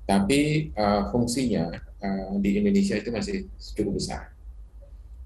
Tapi 0.08 0.72
uh, 0.72 1.12
fungsinya 1.12 1.68
uh, 2.00 2.32
di 2.40 2.56
Indonesia 2.56 2.96
itu 2.96 3.12
masih 3.12 3.44
cukup 3.76 4.00
besar. 4.00 4.32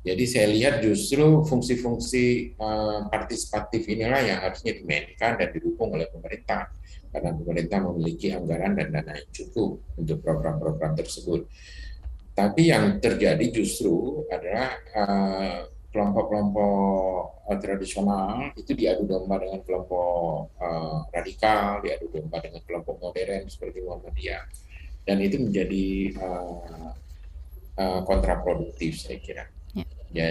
Jadi 0.03 0.25
saya 0.27 0.51
lihat 0.51 0.83
justru 0.83 1.47
fungsi-fungsi 1.47 2.59
uh, 2.59 3.07
partisipatif 3.07 3.87
inilah 3.87 4.19
yang 4.19 4.39
harusnya 4.43 4.75
dimainkan 4.75 5.39
dan 5.39 5.55
didukung 5.55 5.95
oleh 5.95 6.11
pemerintah 6.11 6.67
karena 7.15 7.31
pemerintah 7.31 7.79
memiliki 7.87 8.35
anggaran 8.35 8.75
dan 8.75 8.91
dana 8.91 9.15
yang 9.15 9.31
cukup 9.31 9.79
untuk 9.95 10.19
program-program 10.19 10.99
tersebut. 10.99 11.47
Tapi 12.35 12.75
yang 12.75 12.99
terjadi 12.99 13.47
justru 13.55 14.27
adalah 14.27 14.75
uh, 14.97 15.59
kelompok-kelompok 15.93 17.47
uh, 17.47 17.59
tradisional 17.61 18.51
itu 18.57 18.73
diadu 18.73 19.05
domba 19.05 19.37
dengan 19.39 19.61
kelompok 19.61 20.57
uh, 20.57 21.05
radikal, 21.13 21.85
diadu 21.85 22.09
domba 22.09 22.41
dengan 22.41 22.65
kelompok 22.65 22.97
modern 22.99 23.45
seperti 23.47 23.85
Muhammadiyah, 23.85 24.45
dan 25.05 25.21
itu 25.21 25.37
menjadi 25.37 26.17
uh, 26.17 26.93
uh, 27.77 28.01
kontraproduktif 28.09 28.97
saya 28.99 29.21
kira. 29.21 29.45
Ya. 29.77 29.85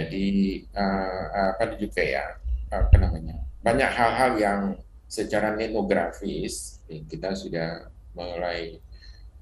Jadi 0.06 0.66
uh, 0.74 1.56
apa 1.58 1.78
juga 1.78 2.02
ya 2.02 2.26
apa 2.70 2.96
namanya 2.98 3.38
banyak 3.62 3.90
hal-hal 3.90 4.32
yang 4.38 4.62
secara 5.06 5.54
etnografis 5.58 6.82
kita 6.90 7.38
sudah 7.38 7.90
mulai 8.18 8.82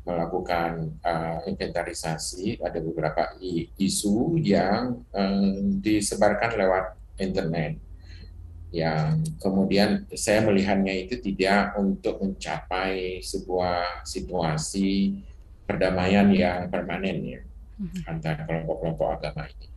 melakukan 0.08 0.96
uh, 1.04 1.44
inventarisasi 1.46 2.60
ada 2.64 2.80
beberapa 2.80 3.36
isu 3.78 4.40
yang 4.40 5.04
uh, 5.14 5.60
disebarkan 5.84 6.56
lewat 6.56 6.86
internet 7.20 7.78
yang 8.70 9.26
kemudian 9.42 10.06
saya 10.14 10.46
melihatnya 10.46 10.94
itu 10.94 11.18
tidak 11.18 11.74
untuk 11.74 12.22
mencapai 12.22 13.18
sebuah 13.26 14.06
situasi 14.06 15.18
perdamaian 15.66 16.30
yang 16.30 16.70
permanen 16.70 17.18
ya 17.26 17.42
mm-hmm. 17.82 18.02
antara 18.06 18.46
kelompok-kelompok 18.46 19.10
agama 19.10 19.50
ini. 19.50 19.68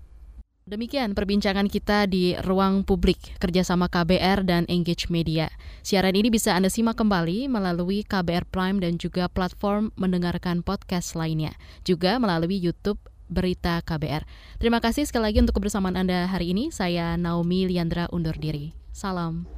Demikian 0.62 1.18
perbincangan 1.18 1.66
kita 1.66 2.06
di 2.06 2.38
ruang 2.38 2.86
publik 2.86 3.34
kerjasama 3.42 3.90
KBR 3.90 4.46
dan 4.46 4.62
Engage 4.70 5.10
Media. 5.10 5.50
Siaran 5.82 6.14
ini 6.14 6.30
bisa 6.30 6.54
Anda 6.54 6.70
simak 6.70 7.02
kembali 7.02 7.50
melalui 7.50 8.06
KBR 8.06 8.46
Prime 8.46 8.78
dan 8.78 8.94
juga 8.94 9.26
platform 9.26 9.90
mendengarkan 9.98 10.62
podcast 10.62 11.18
lainnya. 11.18 11.58
Juga 11.82 12.22
melalui 12.22 12.62
YouTube 12.62 13.02
Berita 13.26 13.82
KBR. 13.82 14.22
Terima 14.62 14.78
kasih 14.78 15.02
sekali 15.02 15.34
lagi 15.34 15.42
untuk 15.42 15.58
kebersamaan 15.58 15.98
Anda 15.98 16.30
hari 16.30 16.54
ini. 16.54 16.70
Saya 16.70 17.18
Naomi 17.18 17.66
Liandra 17.66 18.06
undur 18.14 18.38
diri. 18.38 18.70
Salam. 18.94 19.48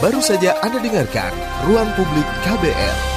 Baru 0.00 0.24
saja 0.24 0.56
Anda 0.64 0.80
dengarkan 0.80 1.36
Ruang 1.68 1.90
Publik 1.98 2.28
KBR. 2.48 3.13